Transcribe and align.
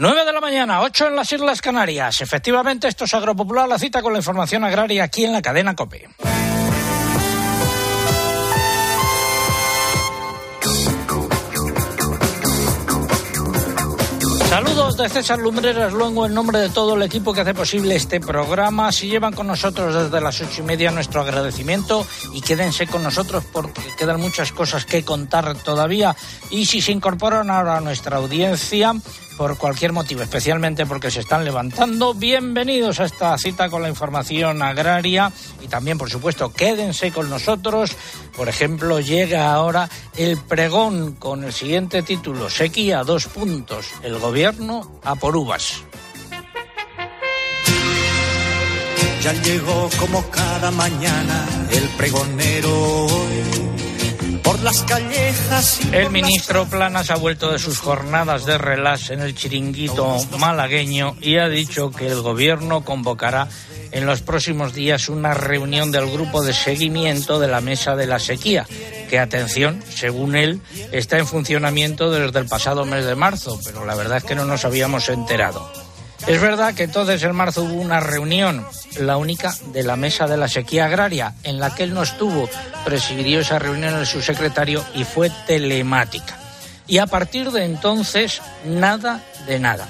9 0.00 0.24
de 0.24 0.32
la 0.32 0.40
mañana, 0.40 0.80
8 0.82 1.08
en 1.08 1.16
las 1.16 1.32
Islas 1.32 1.60
Canarias. 1.60 2.20
Efectivamente, 2.20 2.86
esto 2.86 3.04
es 3.04 3.14
Agropopular, 3.14 3.68
la 3.68 3.80
cita 3.80 4.00
con 4.00 4.12
la 4.12 4.20
información 4.20 4.62
agraria 4.62 5.02
aquí 5.02 5.24
en 5.24 5.32
la 5.32 5.42
cadena 5.42 5.74
COPE. 5.74 6.08
Saludos 14.48 14.96
de 14.96 15.08
César 15.08 15.40
Lumbreras 15.40 15.92
Luengo 15.92 16.26
en 16.26 16.32
nombre 16.32 16.60
de 16.60 16.68
todo 16.70 16.94
el 16.94 17.02
equipo 17.02 17.34
que 17.34 17.40
hace 17.40 17.52
posible 17.52 17.96
este 17.96 18.20
programa. 18.20 18.92
Si 18.92 19.08
llevan 19.08 19.32
con 19.32 19.48
nosotros 19.48 19.94
desde 19.94 20.20
las 20.20 20.40
ocho 20.40 20.62
y 20.62 20.64
media, 20.64 20.92
nuestro 20.92 21.22
agradecimiento 21.22 22.06
y 22.32 22.40
quédense 22.40 22.86
con 22.86 23.02
nosotros 23.02 23.44
porque 23.52 23.82
quedan 23.98 24.20
muchas 24.20 24.52
cosas 24.52 24.84
que 24.84 25.04
contar 25.04 25.56
todavía. 25.58 26.14
Y 26.50 26.66
si 26.66 26.80
se 26.80 26.92
incorporan 26.92 27.50
ahora 27.50 27.76
a 27.76 27.80
nuestra 27.80 28.16
audiencia, 28.16 28.94
por 29.38 29.56
cualquier 29.56 29.92
motivo, 29.92 30.20
especialmente 30.20 30.84
porque 30.84 31.12
se 31.12 31.20
están 31.20 31.44
levantando. 31.44 32.12
Bienvenidos 32.12 32.98
a 32.98 33.04
esta 33.04 33.38
cita 33.38 33.70
con 33.70 33.82
la 33.82 33.88
información 33.88 34.60
agraria 34.62 35.32
y 35.62 35.68
también, 35.68 35.96
por 35.96 36.10
supuesto, 36.10 36.52
quédense 36.52 37.12
con 37.12 37.30
nosotros. 37.30 37.96
Por 38.36 38.48
ejemplo, 38.48 38.98
llega 38.98 39.52
ahora 39.52 39.88
el 40.16 40.38
pregón 40.38 41.12
con 41.12 41.44
el 41.44 41.52
siguiente 41.52 42.02
título, 42.02 42.50
Sequía, 42.50 43.04
dos 43.04 43.26
puntos, 43.26 43.86
el 44.02 44.18
gobierno 44.18 44.98
a 45.04 45.14
por 45.14 45.36
uvas. 45.36 45.84
Ya 49.22 49.32
llegó 49.34 49.88
como 50.00 50.28
cada 50.30 50.72
mañana 50.72 51.46
el 51.70 51.88
pregonero 51.90 53.06
por 54.58 54.64
las 54.64 54.82
callejas. 54.82 55.80
el 55.92 56.10
ministro 56.10 56.66
Planas 56.66 57.10
ha 57.10 57.16
vuelto 57.16 57.50
de 57.50 57.58
sus 57.58 57.78
jornadas 57.78 58.44
de 58.44 58.58
relax 58.58 59.10
en 59.10 59.20
el 59.20 59.34
chiringuito 59.34 60.16
malagueño 60.38 61.16
y 61.20 61.36
ha 61.36 61.48
dicho 61.48 61.90
que 61.90 62.06
el 62.06 62.22
gobierno 62.22 62.84
convocará 62.84 63.48
en 63.90 64.06
los 64.06 64.22
próximos 64.22 64.74
días 64.74 65.08
una 65.08 65.34
reunión 65.34 65.90
del 65.90 66.10
grupo 66.10 66.42
de 66.42 66.52
seguimiento 66.52 67.38
de 67.38 67.48
la 67.48 67.60
mesa 67.60 67.96
de 67.96 68.06
la 68.06 68.18
sequía, 68.18 68.66
que 69.08 69.18
atención, 69.18 69.82
según 69.88 70.36
él, 70.36 70.60
está 70.92 71.18
en 71.18 71.26
funcionamiento 71.26 72.10
desde 72.10 72.38
el 72.38 72.46
pasado 72.46 72.84
mes 72.84 73.06
de 73.06 73.14
marzo, 73.14 73.58
pero 73.64 73.84
la 73.84 73.94
verdad 73.94 74.18
es 74.18 74.24
que 74.24 74.34
no 74.34 74.44
nos 74.44 74.64
habíamos 74.64 75.08
enterado. 75.08 75.87
Es 76.26 76.40
verdad 76.40 76.74
que 76.74 76.82
entonces 76.82 77.22
en 77.22 77.34
marzo 77.34 77.62
hubo 77.62 77.80
una 77.80 78.00
reunión, 78.00 78.66
la 78.98 79.16
única 79.16 79.54
de 79.72 79.82
la 79.82 79.96
mesa 79.96 80.26
de 80.26 80.36
la 80.36 80.48
sequía 80.48 80.86
agraria, 80.86 81.34
en 81.42 81.58
la 81.58 81.74
que 81.74 81.84
él 81.84 81.94
no 81.94 82.02
estuvo, 82.02 82.50
presidió 82.84 83.40
esa 83.40 83.58
reunión 83.58 83.94
el 83.94 84.06
subsecretario 84.06 84.84
y 84.94 85.04
fue 85.04 85.30
telemática. 85.46 86.36
Y 86.86 86.98
a 86.98 87.06
partir 87.06 87.50
de 87.50 87.64
entonces, 87.64 88.42
nada 88.64 89.22
de 89.46 89.58
nada. 89.58 89.86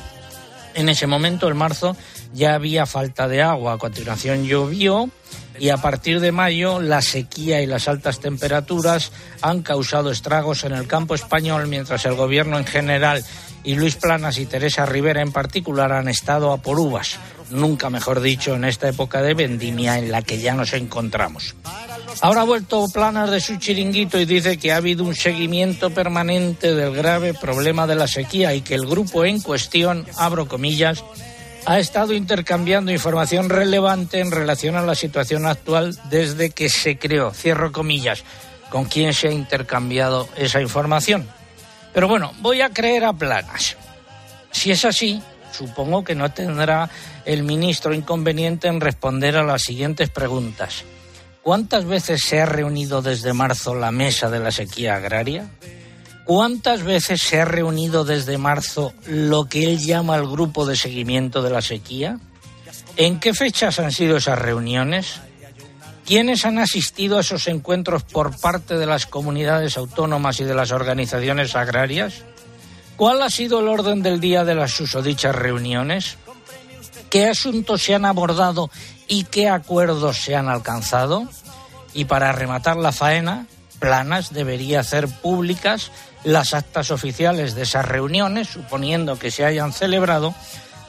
En 0.75 0.89
ese 0.89 1.07
momento, 1.07 1.49
en 1.49 1.57
marzo, 1.57 1.97
ya 2.35 2.55
había 2.55 2.87
falta 2.87 3.27
de 3.27 3.43
agua, 3.43 3.73
a 3.73 3.79
continuación 3.79 4.45
llovió 4.45 5.11
y 5.59 5.71
a 5.71 5.77
partir 5.77 6.21
de 6.21 6.33
mayo 6.33 6.81
la 6.81 7.03
sequía 7.03 7.61
y 7.63 7.67
las 7.67 7.89
altas 7.89 8.21
temperaturas 8.21 9.13
han 9.43 9.63
causado 9.63 10.11
estragos 10.11 10.65
en 10.65 10.73
el 10.73 10.87
campo 10.87 11.15
español 11.15 11.67
mientras 11.67 12.05
el 12.05 12.15
gobierno 12.15 12.59
en 12.59 12.67
general 12.67 13.25
y 13.65 13.75
Luis 13.75 13.97
Planas 13.97 14.39
y 14.39 14.47
Teresa 14.47 14.87
Rivera 14.87 15.23
en 15.23 15.33
particular 15.33 15.93
han 15.93 16.09
estado 16.09 16.53
a 16.53 16.59
por 16.59 16.79
uvas, 16.79 17.19
nunca 17.51 17.91
mejor 17.91 18.21
dicho, 18.21 18.55
en 18.55 18.65
esta 18.65 18.89
época 18.89 19.23
de 19.23 19.35
vendimia 19.35 19.99
en 19.99 20.11
la 20.11 20.23
que 20.23 20.39
ya 20.39 20.55
nos 20.55 20.73
encontramos. 20.73 21.55
Ahora 22.21 22.43
ha 22.43 22.45
vuelto 22.45 22.87
Planas 22.93 23.31
de 23.31 23.41
su 23.41 23.57
chiringuito 23.57 24.19
y 24.19 24.25
dice 24.25 24.59
que 24.59 24.73
ha 24.73 24.77
habido 24.77 25.05
un 25.05 25.15
seguimiento 25.15 25.91
permanente 25.91 26.75
del 26.75 26.95
grave 26.95 27.35
problema 27.35 27.87
de 27.87 27.95
la 27.95 28.09
sequía 28.09 28.55
y 28.55 28.63
que 28.63 28.75
el 28.75 28.87
grupo 28.87 29.25
en 29.25 29.41
cuestión, 29.41 30.07
abro 30.17 30.49
comillas, 30.49 31.05
ha 31.67 31.79
estado 31.79 32.15
intercambiando 32.15 32.93
información 32.93 33.51
relevante 33.51 34.21
en 34.21 34.31
relación 34.31 34.77
a 34.77 34.83
la 34.83 34.95
situación 34.95 35.47
actual 35.47 35.99
desde 36.09 36.51
que 36.51 36.69
se 36.69 36.99
creó, 36.99 37.33
cierro 37.33 37.73
comillas, 37.73 38.25
con 38.71 38.87
quién 38.87 39.13
se 39.13 39.29
ha 39.29 39.33
intercambiado 39.33 40.29
esa 40.37 40.61
información. 40.61 41.29
Pero 41.99 42.07
bueno, 42.07 42.33
voy 42.39 42.61
a 42.61 42.71
creer 42.71 43.05
a 43.05 43.13
planas. 43.13 43.77
Si 44.53 44.71
es 44.71 44.85
así, 44.85 45.21
supongo 45.51 46.05
que 46.05 46.15
no 46.15 46.31
tendrá 46.31 46.89
el 47.25 47.43
ministro 47.43 47.93
inconveniente 47.93 48.69
en 48.69 48.81
responder 48.81 49.37
a 49.37 49.43
las 49.43 49.63
siguientes 49.63 50.09
preguntas. 50.09 50.85
¿Cuántas 51.43 51.87
veces 51.87 52.21
se 52.23 52.41
ha 52.41 52.47
reunido 52.47 53.03
desde 53.03 53.33
marzo 53.33 53.75
la 53.75 53.91
mesa 53.91 54.31
de 54.31 54.39
la 54.39 54.53
sequía 54.53 54.95
agraria? 54.95 55.51
¿Cuántas 56.25 56.85
veces 56.85 57.21
se 57.21 57.41
ha 57.41 57.45
reunido 57.45 58.05
desde 58.05 58.39
marzo 58.39 58.93
lo 59.09 59.47
que 59.47 59.65
él 59.65 59.81
llama 59.81 60.15
el 60.15 60.29
grupo 60.29 60.67
de 60.67 60.77
seguimiento 60.77 61.43
de 61.43 61.51
la 61.51 61.63
sequía? 61.63 62.21
¿En 62.97 63.19
qué 63.19 63.35
fechas 63.35 63.81
han 63.81 63.91
sido 63.91 64.19
esas 64.19 64.39
reuniones? 64.39 65.21
¿Quiénes 66.09 66.47
han 66.47 66.59
asistido 66.59 67.19
a 67.19 67.21
esos 67.21 67.49
encuentros 67.49 68.03
por 68.03 68.35
parte 68.41 68.79
de 68.79 68.87
las 68.87 69.05
comunidades 69.05 69.77
autónomas 69.77 70.41
y 70.41 70.45
de 70.45 70.55
las 70.55 70.71
organizaciones 70.71 71.55
agrarias? 71.55 72.25
¿Cuál 72.97 73.21
ha 73.21 73.29
sido 73.29 73.61
el 73.61 73.69
orden 73.69 74.03
del 74.03 74.19
día 74.19 74.43
de 74.43 74.55
las 74.55 74.71
susodichas 74.71 75.35
reuniones? 75.37 76.17
¿Qué 77.11 77.29
asuntos 77.29 77.83
se 77.83 77.95
han 77.95 78.07
abordado 78.07 78.71
y 79.07 79.25
qué 79.25 79.51
acuerdos 79.51 80.17
se 80.17 80.35
han 80.35 80.49
alcanzado? 80.49 81.29
Y 81.93 82.07
para 82.07 82.33
rematar 82.33 82.79
la 82.79 82.93
faena, 82.93 83.47
Planas 83.79 84.33
debería 84.33 84.81
hacer 84.81 85.09
públicas 85.09 85.91
las 86.25 86.55
actas 86.55 86.91
oficiales 86.91 87.55
de 87.55 87.65
esas 87.65 87.85
reuniones, 87.85 88.49
suponiendo 88.49 89.19
que 89.19 89.31
se 89.31 89.45
hayan 89.45 89.75
celebrado, 89.75 90.35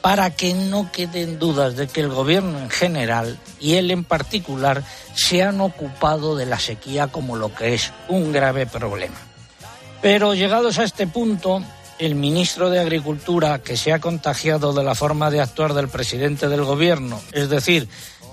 para 0.02 0.30
que 0.30 0.54
no 0.54 0.90
queden 0.90 1.38
dudas 1.38 1.76
de 1.76 1.86
que 1.86 2.00
el 2.00 2.08
gobierno 2.08 2.58
en 2.58 2.70
general 2.70 3.38
y 3.60 3.74
él 3.74 3.90
en 3.90 4.04
particular 4.04 4.82
se 5.14 5.42
han 5.42 5.60
ocupado 5.60 6.36
de 6.36 6.46
la 6.46 6.58
sequía 6.58 7.08
como 7.08 7.36
lo 7.36 7.54
que 7.54 7.74
es 7.74 7.92
un 8.08 8.32
grave 8.32 8.66
problema. 8.66 9.16
Pero 10.00 10.34
llegados 10.34 10.78
a 10.78 10.84
este 10.84 11.06
punto, 11.06 11.62
el 11.98 12.14
ministro 12.14 12.70
de 12.70 12.80
Agricultura, 12.80 13.58
que 13.58 13.76
se 13.76 13.92
ha 13.92 14.00
contagiado 14.00 14.72
de 14.72 14.82
la 14.82 14.94
forma 14.94 15.30
de 15.30 15.42
actuar 15.42 15.74
del 15.74 15.88
presidente 15.88 16.48
del 16.48 16.64
gobierno, 16.64 17.20
es 17.32 17.50
decir, 17.50 17.88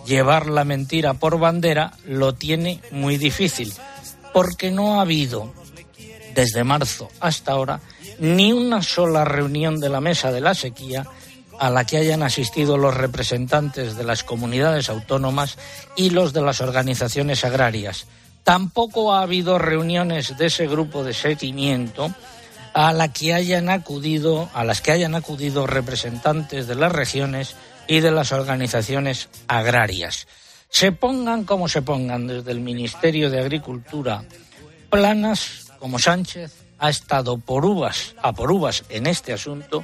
llevar 0.06 0.48
la 0.48 0.64
mentira 0.64 1.16
por 1.16 1.38
bandera, 1.38 1.92
lo 2.06 2.34
tiene 2.34 2.80
muy 2.92 3.18
difícil, 3.18 3.74
porque 4.32 4.72
no 4.72 4.98
ha 4.98 5.02
habido 5.02 5.54
desde 6.34 6.64
marzo 6.64 7.10
hasta 7.20 7.52
ahora 7.52 7.82
ni 8.20 8.54
una 8.54 8.82
sola 8.82 9.26
reunión 9.26 9.80
de 9.80 9.90
la 9.90 10.02
mesa 10.02 10.32
de 10.32 10.42
la 10.42 10.54
sequía 10.54 11.06
a 11.60 11.70
la 11.70 11.86
que 11.86 11.98
hayan 11.98 12.24
asistido 12.24 12.78
los 12.78 12.96
representantes 12.96 13.96
de 13.96 14.04
las 14.04 14.24
comunidades 14.24 14.90
autónomas 14.90 15.58
y 15.96 16.10
los 16.12 16.34
de 16.34 16.42
las 16.42 16.62
organizaciones 16.62 17.44
agrarias. 17.44 18.08
Tampoco 18.44 19.14
ha 19.14 19.22
habido 19.22 19.60
reuniones 19.60 20.38
de 20.38 20.46
ese 20.46 20.68
grupo 20.68 21.04
de 21.04 21.14
seguimiento 21.14 22.14
a 22.74 22.94
la 22.94 23.12
que 23.12 23.34
hayan 23.34 23.70
acudido, 23.70 24.50
a 24.54 24.64
las 24.64 24.82
que 24.82 24.92
hayan 24.92 25.16
acudido 25.16 25.68
representantes 25.68 26.68
de 26.68 26.76
las 26.76 26.92
regiones 26.92 27.56
y 27.88 28.02
de 28.02 28.12
las 28.12 28.32
organizaciones 28.32 29.30
agrarias. 29.48 30.28
Se 30.70 30.92
pongan 30.92 31.44
como 31.44 31.68
se 31.68 31.82
pongan 31.82 32.28
desde 32.28 32.52
el 32.52 32.60
Ministerio 32.60 33.30
de 33.30 33.40
Agricultura, 33.40 34.24
planas 34.90 35.72
como 35.80 35.98
Sánchez 36.00 36.54
ha 36.80 36.90
estado 36.90 37.38
por 37.38 37.66
uvas 37.66 38.16
a 38.22 38.34
por 38.34 38.52
uvas 38.52 38.84
en 38.90 39.08
este 39.08 39.34
asunto 39.34 39.84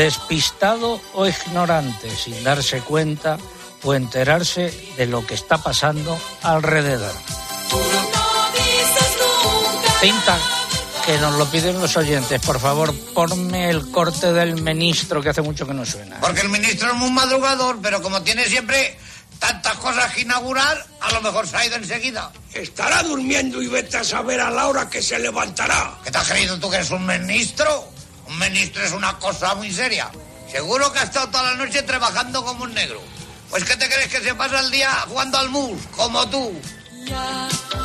despistado 0.00 0.98
o 1.12 1.26
ignorante, 1.26 2.08
sin 2.16 2.42
darse 2.42 2.80
cuenta 2.80 3.36
o 3.82 3.92
enterarse 3.92 4.72
de 4.96 5.04
lo 5.04 5.26
que 5.26 5.34
está 5.34 5.58
pasando 5.58 6.18
alrededor. 6.42 7.14
Cinta, 10.00 10.38
que 11.04 11.18
nos 11.18 11.34
lo 11.34 11.50
piden 11.50 11.78
los 11.78 11.98
oyentes, 11.98 12.40
por 12.40 12.58
favor, 12.58 12.94
ponme 13.12 13.68
el 13.68 13.90
corte 13.90 14.32
del 14.32 14.62
ministro 14.62 15.20
que 15.20 15.28
hace 15.28 15.42
mucho 15.42 15.66
que 15.66 15.74
no 15.74 15.84
suena. 15.84 16.18
Porque 16.20 16.40
el 16.40 16.48
ministro 16.48 16.88
es 16.88 16.96
muy 16.96 17.10
madrugador, 17.10 17.78
pero 17.82 18.00
como 18.00 18.22
tiene 18.22 18.46
siempre 18.46 18.96
tantas 19.38 19.74
cosas 19.74 20.14
que 20.14 20.22
inaugurar, 20.22 20.86
a 21.02 21.12
lo 21.12 21.20
mejor 21.20 21.46
se 21.46 21.58
ha 21.58 21.66
ido 21.66 21.76
enseguida. 21.76 22.32
Estará 22.54 23.02
durmiendo 23.02 23.60
y 23.60 23.66
vete 23.66 23.98
a 23.98 24.04
saber 24.04 24.40
a 24.40 24.50
la 24.50 24.66
hora 24.66 24.88
que 24.88 25.02
se 25.02 25.18
levantará. 25.18 25.98
¿Qué 26.02 26.10
te 26.10 26.16
has 26.16 26.26
creído 26.26 26.58
tú 26.58 26.70
que 26.70 26.76
eres 26.76 26.90
un 26.90 27.04
ministro? 27.04 27.99
Un 28.30 28.38
ministro 28.38 28.84
es 28.84 28.92
una 28.92 29.18
cosa 29.18 29.54
muy 29.56 29.72
seria. 29.72 30.08
Seguro 30.50 30.92
que 30.92 31.00
ha 31.00 31.02
estado 31.02 31.28
toda 31.28 31.52
la 31.52 31.64
noche 31.64 31.82
trabajando 31.82 32.44
como 32.44 32.64
un 32.64 32.72
negro. 32.72 33.00
Pues 33.50 33.64
¿qué 33.64 33.76
te 33.76 33.88
crees 33.88 34.08
que 34.08 34.20
se 34.20 34.34
pasa 34.34 34.60
el 34.60 34.70
día 34.70 34.90
jugando 35.08 35.38
al 35.38 35.48
mus, 35.48 35.80
como 35.96 36.28
tú? 36.28 36.52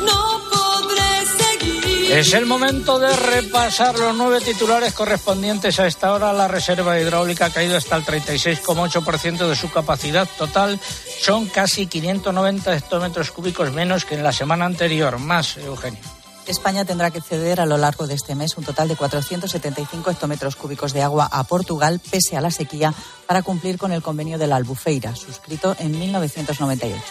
no 0.02 0.40
podré 0.52 1.26
seguir. 1.26 2.12
Es 2.12 2.32
el 2.32 2.46
momento 2.46 2.98
de 3.00 3.14
repasar 3.16 3.98
los 3.98 4.14
nueve 4.14 4.40
titulares 4.40 4.92
correspondientes 4.92 5.80
a 5.80 5.86
esta 5.88 6.12
hora. 6.12 6.32
La 6.32 6.46
reserva 6.46 7.00
hidráulica 7.00 7.46
ha 7.46 7.50
caído 7.50 7.76
hasta 7.76 7.96
el 7.96 8.04
36,8% 8.04 9.48
de 9.48 9.56
su 9.56 9.70
capacidad 9.70 10.28
total. 10.38 10.78
Son 11.20 11.46
casi 11.46 11.88
590 11.88 12.76
hectómetros 12.76 13.32
cúbicos 13.32 13.72
menos 13.72 14.04
que 14.04 14.14
en 14.14 14.22
la 14.22 14.32
semana 14.32 14.66
anterior. 14.66 15.18
Más, 15.18 15.56
Eugenio. 15.56 16.15
España 16.52 16.84
tendrá 16.84 17.10
que 17.10 17.20
ceder 17.20 17.60
a 17.60 17.66
lo 17.66 17.76
largo 17.76 18.06
de 18.06 18.14
este 18.14 18.34
mes 18.34 18.56
un 18.56 18.64
total 18.64 18.88
de 18.88 18.96
475 18.96 20.10
hectómetros 20.10 20.56
cúbicos 20.56 20.92
de 20.92 21.02
agua 21.02 21.28
a 21.30 21.44
Portugal, 21.44 22.00
pese 22.10 22.36
a 22.36 22.40
la 22.40 22.50
sequía, 22.50 22.94
para 23.26 23.42
cumplir 23.42 23.78
con 23.78 23.92
el 23.92 24.02
convenio 24.02 24.38
de 24.38 24.46
la 24.46 24.56
Albufeira, 24.56 25.14
suscrito 25.16 25.76
en 25.78 25.98
1998. 25.98 27.02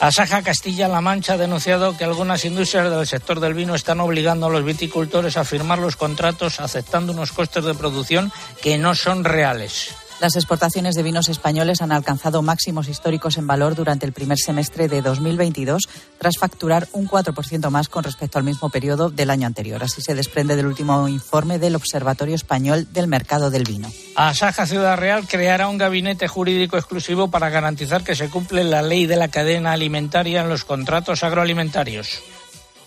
Asaja 0.00 0.42
Castilla-La 0.42 1.00
Mancha 1.00 1.32
ha 1.32 1.38
denunciado 1.38 1.96
que 1.96 2.04
algunas 2.04 2.44
industrias 2.44 2.88
del 2.88 3.06
sector 3.06 3.40
del 3.40 3.54
vino 3.54 3.74
están 3.74 3.98
obligando 3.98 4.46
a 4.46 4.50
los 4.50 4.64
viticultores 4.64 5.36
a 5.36 5.44
firmar 5.44 5.80
los 5.80 5.96
contratos 5.96 6.60
aceptando 6.60 7.12
unos 7.12 7.32
costes 7.32 7.64
de 7.64 7.74
producción 7.74 8.32
que 8.62 8.78
no 8.78 8.94
son 8.94 9.24
reales. 9.24 9.90
Las 10.20 10.34
exportaciones 10.34 10.96
de 10.96 11.04
vinos 11.04 11.28
españoles 11.28 11.80
han 11.80 11.92
alcanzado 11.92 12.42
máximos 12.42 12.88
históricos 12.88 13.38
en 13.38 13.46
valor 13.46 13.76
durante 13.76 14.04
el 14.04 14.12
primer 14.12 14.36
semestre 14.36 14.88
de 14.88 15.00
2022, 15.00 15.88
tras 16.18 16.38
facturar 16.38 16.88
un 16.92 17.08
4% 17.08 17.70
más 17.70 17.88
con 17.88 18.02
respecto 18.02 18.36
al 18.36 18.44
mismo 18.44 18.68
periodo 18.68 19.10
del 19.10 19.30
año 19.30 19.46
anterior. 19.46 19.80
Así 19.84 20.02
se 20.02 20.16
desprende 20.16 20.56
del 20.56 20.66
último 20.66 21.06
informe 21.06 21.60
del 21.60 21.76
Observatorio 21.76 22.34
Español 22.34 22.88
del 22.92 23.06
Mercado 23.06 23.50
del 23.50 23.62
Vino. 23.62 23.92
Asaja 24.16 24.66
Ciudad 24.66 24.96
Real 24.98 25.28
creará 25.28 25.68
un 25.68 25.78
gabinete 25.78 26.26
jurídico 26.26 26.76
exclusivo 26.76 27.30
para 27.30 27.48
garantizar 27.48 28.02
que 28.02 28.16
se 28.16 28.28
cumple 28.28 28.64
la 28.64 28.82
ley 28.82 29.06
de 29.06 29.16
la 29.16 29.28
cadena 29.28 29.70
alimentaria 29.70 30.42
en 30.42 30.48
los 30.48 30.64
contratos 30.64 31.22
agroalimentarios. 31.22 32.20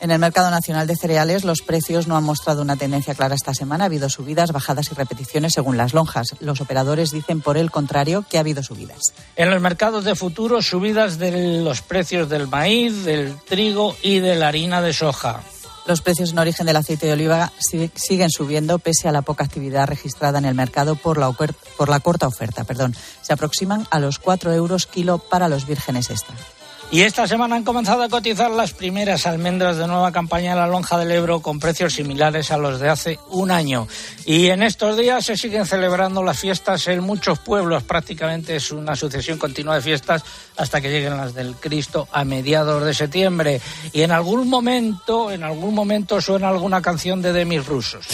En 0.01 0.09
el 0.09 0.17
mercado 0.17 0.49
nacional 0.49 0.87
de 0.87 0.95
cereales, 0.95 1.43
los 1.43 1.61
precios 1.61 2.07
no 2.07 2.17
han 2.17 2.23
mostrado 2.23 2.63
una 2.63 2.75
tendencia 2.75 3.13
clara 3.13 3.35
esta 3.35 3.53
semana. 3.53 3.83
Ha 3.83 3.85
habido 3.85 4.09
subidas, 4.09 4.51
bajadas 4.51 4.91
y 4.91 4.95
repeticiones 4.95 5.53
según 5.53 5.77
las 5.77 5.93
lonjas. 5.93 6.29
Los 6.39 6.59
operadores 6.59 7.11
dicen, 7.11 7.39
por 7.39 7.55
el 7.55 7.69
contrario, 7.69 8.25
que 8.27 8.37
ha 8.37 8.39
habido 8.39 8.63
subidas. 8.63 8.97
En 9.35 9.51
los 9.51 9.61
mercados 9.61 10.03
de 10.03 10.15
futuro, 10.15 10.63
subidas 10.63 11.19
de 11.19 11.61
los 11.61 11.83
precios 11.83 12.29
del 12.29 12.47
maíz, 12.47 13.05
del 13.05 13.37
trigo 13.47 13.95
y 14.01 14.17
de 14.17 14.35
la 14.35 14.47
harina 14.47 14.81
de 14.81 14.91
soja. 14.91 15.43
Los 15.85 16.01
precios 16.01 16.31
en 16.31 16.39
origen 16.39 16.65
del 16.65 16.77
aceite 16.77 17.05
de 17.05 17.13
oliva 17.13 17.51
siguen 17.93 18.31
subiendo 18.31 18.79
pese 18.79 19.07
a 19.07 19.11
la 19.11 19.21
poca 19.21 19.43
actividad 19.43 19.87
registrada 19.87 20.39
en 20.39 20.45
el 20.45 20.55
mercado 20.55 20.95
por 20.95 21.19
la, 21.19 21.31
por 21.31 21.89
la 21.89 21.99
corta 21.99 22.27
oferta. 22.27 22.63
Perdón. 22.63 22.95
Se 23.21 23.33
aproximan 23.33 23.87
a 23.91 23.99
los 23.99 24.17
4 24.17 24.51
euros 24.51 24.87
kilo 24.87 25.19
para 25.19 25.47
los 25.47 25.67
vírgenes 25.67 26.09
extra. 26.09 26.35
Y 26.93 27.03
esta 27.03 27.25
semana 27.25 27.55
han 27.55 27.63
comenzado 27.63 28.03
a 28.03 28.09
cotizar 28.09 28.51
las 28.51 28.73
primeras 28.73 29.25
almendras 29.25 29.77
de 29.77 29.87
nueva 29.87 30.11
campaña 30.11 30.51
en 30.51 30.57
la 30.57 30.67
lonja 30.67 30.97
del 30.97 31.09
Ebro 31.13 31.39
con 31.39 31.57
precios 31.57 31.93
similares 31.93 32.51
a 32.51 32.57
los 32.57 32.81
de 32.81 32.89
hace 32.89 33.17
un 33.29 33.49
año. 33.49 33.87
Y 34.25 34.47
en 34.47 34.61
estos 34.61 34.97
días 34.97 35.23
se 35.23 35.37
siguen 35.37 35.65
celebrando 35.65 36.21
las 36.21 36.37
fiestas 36.37 36.85
en 36.89 37.01
muchos 37.01 37.39
pueblos. 37.39 37.83
Prácticamente 37.83 38.57
es 38.57 38.71
una 38.71 38.97
sucesión 38.97 39.37
continua 39.37 39.75
de 39.75 39.81
fiestas 39.81 40.25
hasta 40.57 40.81
que 40.81 40.91
lleguen 40.91 41.15
las 41.15 41.33
del 41.33 41.55
Cristo 41.55 42.09
a 42.11 42.25
mediados 42.25 42.83
de 42.83 42.93
septiembre. 42.93 43.61
Y 43.93 44.01
en 44.01 44.11
algún 44.11 44.49
momento, 44.49 45.31
en 45.31 45.43
algún 45.43 45.73
momento 45.73 46.19
suena 46.19 46.49
alguna 46.49 46.81
canción 46.81 47.21
de 47.21 47.31
Demis 47.31 47.65
Rusos. 47.67 48.05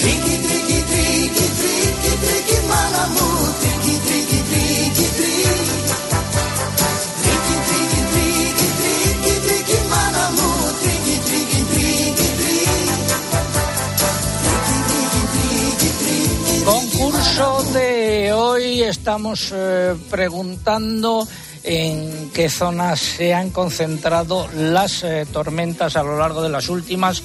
De 17.38 18.34
hoy 18.34 18.82
estamos 18.82 19.54
eh, 19.54 19.94
preguntando 20.10 21.28
en 21.64 22.32
qué 22.34 22.50
zonas 22.50 23.00
se 23.00 23.36
han 23.36 23.52
concentrado 23.52 24.48
las 24.56 25.04
eh, 25.04 25.28
tormentas 25.32 25.96
a 25.98 26.02
lo 26.02 26.18
largo 26.18 26.42
de 26.42 26.50
las 26.50 26.68
últimas 26.68 27.22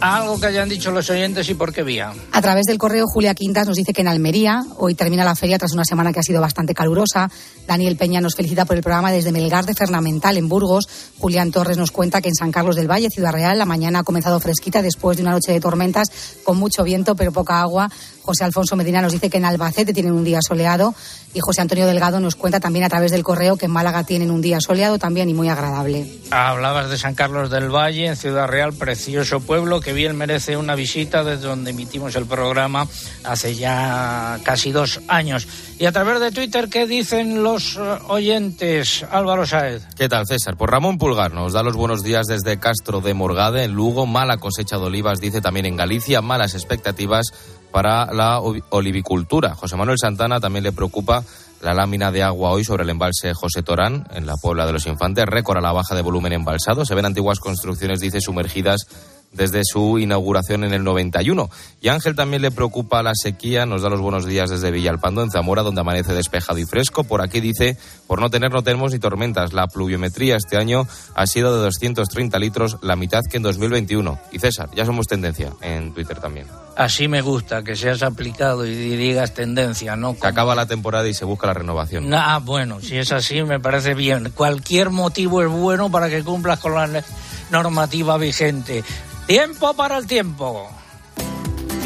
Algo 0.00 0.40
que 0.40 0.46
hayan 0.46 0.68
dicho 0.68 0.90
los 0.90 1.10
oyentes 1.10 1.48
y 1.50 1.54
por 1.54 1.72
qué 1.72 1.82
vía. 1.82 2.12
A 2.32 2.40
través 2.40 2.64
del 2.64 2.78
correo, 2.78 3.04
Julia 3.06 3.34
Quintas 3.34 3.66
nos 3.66 3.76
dice 3.76 3.92
que 3.92 4.00
en 4.00 4.08
Almería 4.08 4.64
hoy 4.78 4.94
termina 4.94 5.24
la 5.24 5.34
feria 5.34 5.58
tras 5.58 5.72
una 5.72 5.84
semana 5.84 6.12
que 6.12 6.20
ha 6.20 6.22
sido 6.22 6.40
bastante 6.40 6.72
calurosa. 6.72 7.30
Daniel 7.66 7.96
Peña 7.96 8.20
nos 8.20 8.34
felicita 8.34 8.64
por 8.64 8.76
el 8.76 8.82
programa 8.82 9.12
desde 9.12 9.30
Melgar 9.30 9.66
de 9.66 9.74
Fernamental, 9.74 10.38
en 10.38 10.48
Burgos. 10.48 10.88
Julián 11.18 11.50
Torres 11.50 11.76
nos 11.76 11.90
cuenta 11.90 12.22
que 12.22 12.28
en 12.28 12.34
San 12.34 12.50
Carlos 12.50 12.76
del 12.76 12.90
Valle, 12.90 13.10
Ciudad 13.10 13.32
Real, 13.32 13.58
la 13.58 13.66
mañana 13.66 13.98
ha 13.98 14.02
comenzado 14.02 14.40
fresquita 14.40 14.80
después 14.80 15.18
de 15.18 15.22
una 15.22 15.32
noche 15.32 15.52
de 15.52 15.60
tormentas 15.60 16.08
con 16.44 16.56
mucho 16.56 16.82
viento 16.82 17.14
pero 17.14 17.32
poca 17.32 17.60
agua. 17.60 17.90
José 18.22 18.44
Alfonso 18.44 18.76
Medina 18.76 19.02
nos 19.02 19.12
dice 19.12 19.28
que 19.28 19.38
en 19.38 19.44
Albacete 19.44 19.92
tienen 19.92 20.12
un 20.12 20.24
día 20.24 20.40
soleado 20.40 20.94
y 21.34 21.40
José 21.40 21.62
Antonio 21.62 21.86
Delgado 21.86 22.20
nos 22.20 22.36
cuenta 22.36 22.60
también 22.60 22.84
a 22.84 22.88
través 22.88 23.10
del 23.10 23.22
correo 23.22 23.56
que 23.56 23.66
en 23.66 23.72
Málaga 23.72 24.04
tienen 24.04 24.30
un 24.30 24.40
día 24.40 24.58
soleado 24.60 24.98
también 24.98 25.28
y 25.28 25.34
muy 25.34 25.48
agradable. 25.48 26.06
Hablabas 26.30 26.90
de 26.90 26.98
San 26.98 27.14
Carlos 27.14 27.50
del 27.50 27.74
Valle, 27.74 28.06
en 28.06 28.16
Ciudad 28.16 28.46
Real, 28.46 28.72
precioso 28.72 29.40
pueblo 29.40 29.80
que 29.80 29.89
bien 29.92 30.16
merece 30.16 30.56
una 30.56 30.74
visita 30.74 31.24
desde 31.24 31.48
donde 31.48 31.70
emitimos 31.70 32.14
el 32.16 32.26
programa 32.26 32.86
hace 33.24 33.54
ya 33.54 34.38
casi 34.42 34.72
dos 34.72 35.00
años. 35.08 35.46
Y 35.78 35.86
a 35.86 35.92
través 35.92 36.20
de 36.20 36.30
Twitter, 36.30 36.68
¿qué 36.68 36.86
dicen 36.86 37.42
los 37.42 37.76
eh, 37.76 37.80
oyentes? 38.08 39.04
Álvaro 39.10 39.46
Saez. 39.46 39.86
¿Qué 39.96 40.08
tal, 40.08 40.26
César? 40.26 40.56
Pues 40.56 40.70
Ramón 40.70 40.98
Pulgar 40.98 41.32
nos 41.32 41.52
da 41.52 41.62
los 41.62 41.76
buenos 41.76 42.02
días 42.02 42.26
desde 42.26 42.58
Castro 42.58 43.00
de 43.00 43.14
Morgade, 43.14 43.64
en 43.64 43.72
Lugo. 43.72 44.06
Mala 44.06 44.36
cosecha 44.38 44.76
de 44.76 44.84
olivas, 44.84 45.20
dice 45.20 45.40
también 45.40 45.66
en 45.66 45.76
Galicia. 45.76 46.20
Malas 46.20 46.54
expectativas 46.54 47.32
para 47.70 48.12
la 48.12 48.40
olivicultura. 48.40 49.54
José 49.54 49.76
Manuel 49.76 49.98
Santana 49.98 50.40
también 50.40 50.64
le 50.64 50.72
preocupa 50.72 51.24
la 51.60 51.74
lámina 51.74 52.10
de 52.10 52.22
agua 52.22 52.50
hoy 52.50 52.64
sobre 52.64 52.84
el 52.84 52.90
embalse 52.90 53.34
José 53.34 53.62
Torán, 53.62 54.06
en 54.12 54.26
la 54.26 54.36
Puebla 54.36 54.66
de 54.66 54.72
los 54.72 54.86
Infantes. 54.86 55.26
Récord 55.26 55.58
a 55.58 55.60
la 55.60 55.72
baja 55.72 55.94
de 55.94 56.02
volumen 56.02 56.32
embalsado. 56.32 56.84
Se 56.84 56.94
ven 56.94 57.06
antiguas 57.06 57.38
construcciones, 57.38 58.00
dice, 58.00 58.20
sumergidas 58.20 58.86
desde 59.32 59.62
su 59.64 59.98
inauguración 59.98 60.64
en 60.64 60.72
el 60.72 60.84
91. 60.84 61.50
Y 61.80 61.88
Ángel 61.88 62.14
también 62.14 62.42
le 62.42 62.50
preocupa 62.50 63.02
la 63.02 63.12
sequía, 63.14 63.66
nos 63.66 63.82
da 63.82 63.88
los 63.88 64.00
buenos 64.00 64.26
días 64.26 64.50
desde 64.50 64.70
Villalpando, 64.70 65.22
en 65.22 65.30
Zamora, 65.30 65.62
donde 65.62 65.80
amanece 65.80 66.12
despejado 66.14 66.58
y 66.58 66.66
fresco. 66.66 67.04
Por 67.04 67.22
aquí 67.22 67.40
dice, 67.40 67.76
por 68.06 68.20
no 68.20 68.30
tener 68.30 68.50
no 68.50 68.62
tenemos 68.62 68.92
ni 68.92 68.98
tormentas. 68.98 69.52
La 69.52 69.66
pluviometría 69.68 70.36
este 70.36 70.56
año 70.56 70.86
ha 71.14 71.26
sido 71.26 71.56
de 71.56 71.62
230 71.62 72.38
litros, 72.38 72.78
la 72.82 72.96
mitad 72.96 73.22
que 73.24 73.36
en 73.36 73.42
2021. 73.42 74.18
Y 74.32 74.38
César, 74.38 74.68
ya 74.74 74.84
somos 74.84 75.06
tendencia 75.06 75.52
en 75.60 75.94
Twitter 75.94 76.18
también. 76.18 76.46
Así 76.76 77.08
me 77.08 77.20
gusta, 77.20 77.62
que 77.62 77.76
seas 77.76 78.02
aplicado 78.02 78.64
y 78.66 78.74
digas 78.74 79.34
tendencia, 79.34 79.96
¿no? 79.96 80.18
Que 80.18 80.26
acaba 80.26 80.54
la 80.54 80.66
temporada 80.66 81.08
y 81.08 81.14
se 81.14 81.24
busca 81.24 81.46
la 81.46 81.54
renovación. 81.54 82.12
Ah, 82.14 82.40
bueno, 82.42 82.80
si 82.80 82.96
es 82.96 83.12
así 83.12 83.42
me 83.42 83.60
parece 83.60 83.94
bien. 83.94 84.32
Cualquier 84.34 84.90
motivo 84.90 85.42
es 85.42 85.48
bueno 85.48 85.90
para 85.90 86.08
que 86.08 86.22
cumplas 86.24 86.58
con 86.58 86.74
la 86.74 87.04
normativa 87.50 88.16
vigente. 88.16 88.82
Tiempo 89.30 89.72
para 89.74 89.96
el 89.96 90.08
tiempo. 90.08 90.68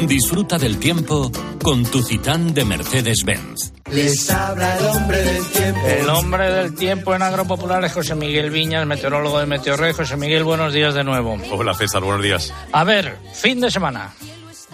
Disfruta 0.07 0.57
del 0.57 0.79
tiempo 0.79 1.31
con 1.61 1.83
tu 1.85 2.01
Citán 2.01 2.55
de 2.55 2.65
Mercedes-Benz. 2.65 3.71
Les 3.91 4.31
habla 4.31 4.75
el 4.79 4.85
hombre 4.87 5.21
del 5.21 5.45
tiempo. 5.51 5.87
El 5.87 6.09
hombre 6.09 6.51
del 6.51 6.73
tiempo 6.73 7.13
en 7.13 7.21
Agropopular 7.21 7.85
es 7.85 7.93
José 7.93 8.15
Miguel 8.15 8.49
Viñas, 8.49 8.87
meteorólogo 8.87 9.37
de 9.37 9.45
Meteorrey. 9.45 9.93
José 9.93 10.17
Miguel, 10.17 10.43
buenos 10.43 10.73
días 10.73 10.95
de 10.95 11.03
nuevo. 11.03 11.37
Hola 11.51 11.75
César, 11.75 12.01
buenos 12.01 12.23
días. 12.23 12.51
A 12.71 12.83
ver, 12.83 13.15
fin 13.35 13.61
de 13.61 13.69
semana. 13.69 14.15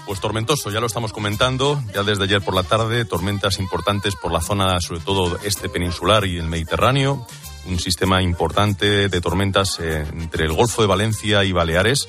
Pues 0.05 0.21
tormentoso, 0.21 0.71
ya 0.71 0.79
lo 0.79 0.87
estamos 0.87 1.11
comentando, 1.11 1.83
ya 1.93 2.03
desde 2.03 2.23
ayer 2.23 2.41
por 2.41 2.55
la 2.55 2.63
tarde, 2.63 3.03
tormentas 3.03 3.59
importantes 3.59 4.15
por 4.15 4.31
la 4.31 4.39
zona, 4.39 4.79
sobre 4.79 5.01
todo 5.01 5.37
este 5.43 5.67
peninsular 5.67 6.23
y 6.25 6.37
el 6.37 6.47
Mediterráneo, 6.47 7.27
un 7.65 7.79
sistema 7.79 8.21
importante 8.21 9.09
de 9.09 9.21
tormentas 9.21 9.79
eh, 9.79 10.05
entre 10.13 10.45
el 10.45 10.53
Golfo 10.53 10.81
de 10.81 10.87
Valencia 10.87 11.43
y 11.43 11.51
Baleares. 11.51 12.07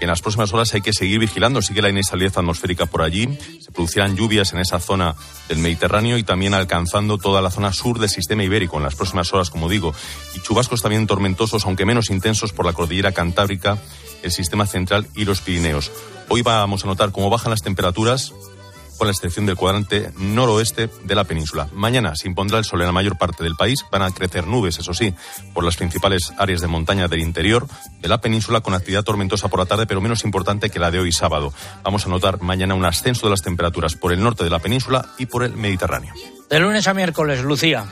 En 0.00 0.08
las 0.08 0.22
próximas 0.22 0.52
horas 0.54 0.72
hay 0.72 0.80
que 0.80 0.94
seguir 0.94 1.18
vigilando, 1.18 1.60
sigue 1.60 1.82
la 1.82 1.90
inestabilidad 1.90 2.38
atmosférica 2.38 2.86
por 2.86 3.02
allí, 3.02 3.28
se 3.60 3.70
producirán 3.70 4.16
lluvias 4.16 4.50
en 4.54 4.58
esa 4.60 4.80
zona 4.80 5.14
del 5.46 5.58
Mediterráneo 5.58 6.16
y 6.16 6.22
también 6.22 6.54
alcanzando 6.54 7.18
toda 7.18 7.42
la 7.42 7.50
zona 7.50 7.74
sur 7.74 7.98
del 7.98 8.08
sistema 8.08 8.42
ibérico 8.42 8.78
en 8.78 8.84
las 8.84 8.94
próximas 8.94 9.30
horas, 9.34 9.50
como 9.50 9.68
digo, 9.68 9.94
y 10.34 10.40
chubascos 10.40 10.80
también 10.80 11.06
tormentosos, 11.06 11.66
aunque 11.66 11.84
menos 11.84 12.08
intensos 12.08 12.52
por 12.54 12.64
la 12.64 12.72
cordillera 12.72 13.12
cantábrica, 13.12 13.76
el 14.22 14.32
sistema 14.32 14.66
central 14.66 15.06
y 15.14 15.26
los 15.26 15.42
Pirineos. 15.42 15.92
Hoy 16.30 16.40
vamos 16.40 16.82
a 16.84 16.86
notar 16.86 17.12
cómo 17.12 17.28
bajan 17.28 17.50
las 17.50 17.60
temperaturas, 17.60 18.32
con 19.00 19.06
la 19.06 19.12
excepción 19.12 19.46
del 19.46 19.56
cuadrante 19.56 20.12
noroeste 20.18 20.90
de 21.04 21.14
la 21.14 21.24
península. 21.24 21.68
Mañana 21.72 22.14
se 22.16 22.28
impondrá 22.28 22.58
el 22.58 22.66
sol 22.66 22.82
en 22.82 22.86
la 22.86 22.92
mayor 22.92 23.16
parte 23.16 23.42
del 23.42 23.56
país. 23.56 23.82
Van 23.90 24.02
a 24.02 24.10
crecer 24.10 24.46
nubes, 24.46 24.78
eso 24.78 24.92
sí, 24.92 25.14
por 25.54 25.64
las 25.64 25.78
principales 25.78 26.34
áreas 26.36 26.60
de 26.60 26.66
montaña 26.66 27.08
del 27.08 27.20
interior 27.20 27.66
de 28.02 28.08
la 28.08 28.20
península, 28.20 28.60
con 28.60 28.74
actividad 28.74 29.02
tormentosa 29.02 29.48
por 29.48 29.58
la 29.58 29.64
tarde, 29.64 29.86
pero 29.86 30.02
menos 30.02 30.22
importante 30.24 30.68
que 30.68 30.78
la 30.78 30.90
de 30.90 30.98
hoy 30.98 31.12
sábado. 31.12 31.50
Vamos 31.82 32.04
a 32.04 32.10
notar 32.10 32.42
mañana 32.42 32.74
un 32.74 32.84
ascenso 32.84 33.24
de 33.24 33.30
las 33.30 33.40
temperaturas 33.40 33.94
por 33.94 34.12
el 34.12 34.22
norte 34.22 34.44
de 34.44 34.50
la 34.50 34.58
península 34.58 35.06
y 35.16 35.24
por 35.24 35.44
el 35.44 35.54
Mediterráneo. 35.54 36.12
De 36.50 36.60
lunes 36.60 36.86
a 36.86 36.92
miércoles, 36.92 37.42
Lucía. 37.42 37.86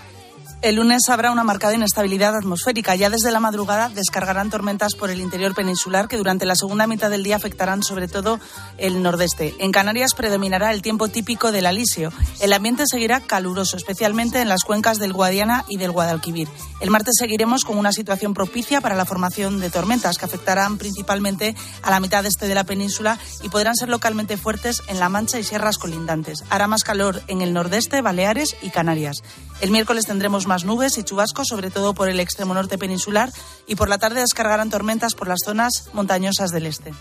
El 0.61 0.75
lunes 0.75 1.03
habrá 1.09 1.31
una 1.31 1.45
marcada 1.45 1.75
inestabilidad 1.75 2.35
atmosférica. 2.35 2.97
Ya 2.97 3.11
desde 3.11 3.31
la 3.31 3.39
madrugada 3.39 3.91
descargarán 3.91 4.51
tormentas 4.51 4.97
por 4.97 5.09
el 5.09 5.21
interior 5.21 5.55
peninsular 5.55 6.09
que 6.09 6.17
durante 6.17 6.47
la 6.47 6.57
segunda 6.57 6.89
mitad 6.89 7.11
del 7.11 7.23
día 7.23 7.37
afectarán 7.37 7.85
sobre 7.85 8.09
todo 8.09 8.41
el 8.77 9.01
nordeste. 9.01 9.55
En 9.61 9.71
Canarias 9.71 10.15
predominará 10.17 10.73
el 10.73 10.83
tiempo 10.83 11.07
típico 11.07 11.53
del 11.53 11.67
alisio. 11.67 12.13
El 12.41 12.53
ambiente 12.53 12.83
seguirá 12.91 13.21
caluroso, 13.21 13.77
especialmente 13.77 14.41
en 14.41 14.49
las 14.49 14.65
cuencas 14.65 14.99
del 14.99 15.13
Guadiana 15.13 15.65
y 15.69 15.77
del 15.77 15.93
Guadalquivir. 15.93 16.49
El 16.81 16.91
martes 16.91 17.15
seguiremos 17.17 17.65
con 17.65 17.79
una 17.79 17.93
situación 17.93 18.35
propicia 18.35 18.81
para 18.81 18.97
la 18.97 19.05
formación 19.05 19.61
de 19.61 19.71
tormentas 19.71 20.19
que 20.19 20.25
afectarán 20.25 20.77
principalmente 20.77 21.55
a 21.83 21.91
la 21.91 22.01
mitad 22.01 22.27
este 22.27 22.49
de 22.49 22.57
la 22.57 22.65
península 22.65 23.17
y 23.45 23.49
podrán 23.49 23.77
ser 23.77 23.91
localmente 23.91 24.37
fuertes 24.37 24.83
en 24.89 24.99
La 24.99 25.09
Mancha 25.09 25.39
y 25.39 25.45
sierras 25.45 25.79
colindantes. 25.79 26.43
Hará 26.51 26.67
más 26.67 26.83
calor 26.83 27.23
en 27.29 27.43
el 27.43 27.55
nordeste, 27.55 28.03
Baleares 28.03 28.57
y 28.61 28.71
Canarias. 28.71 29.23
El 29.61 29.71
miércoles 29.71 30.07
tendremos 30.07 30.48
más 30.49 30.65
nubes 30.65 30.99
y 30.99 31.05
chubascos, 31.05 31.47
sobre 31.47 31.71
todo 31.71 31.95
por 31.95 32.09
el 32.09 32.19
extremo 32.19 32.55
norte 32.55 32.79
peninsular, 32.79 33.31
y 33.69 33.77
por 33.77 33.89
la 33.89 33.99
tarde 33.99 34.21
descargarán 34.21 34.71
tormentas 34.71 35.15
por 35.15 35.29
las 35.29 35.39
zonas 35.45 35.91
montañosas 35.93 36.51
del 36.51 36.67
este. 36.67 36.93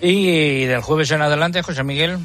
Y 0.00 0.66
del 0.66 0.82
jueves 0.82 1.10
en 1.10 1.22
adelante, 1.22 1.62
José 1.62 1.82
Miguel. 1.82 2.18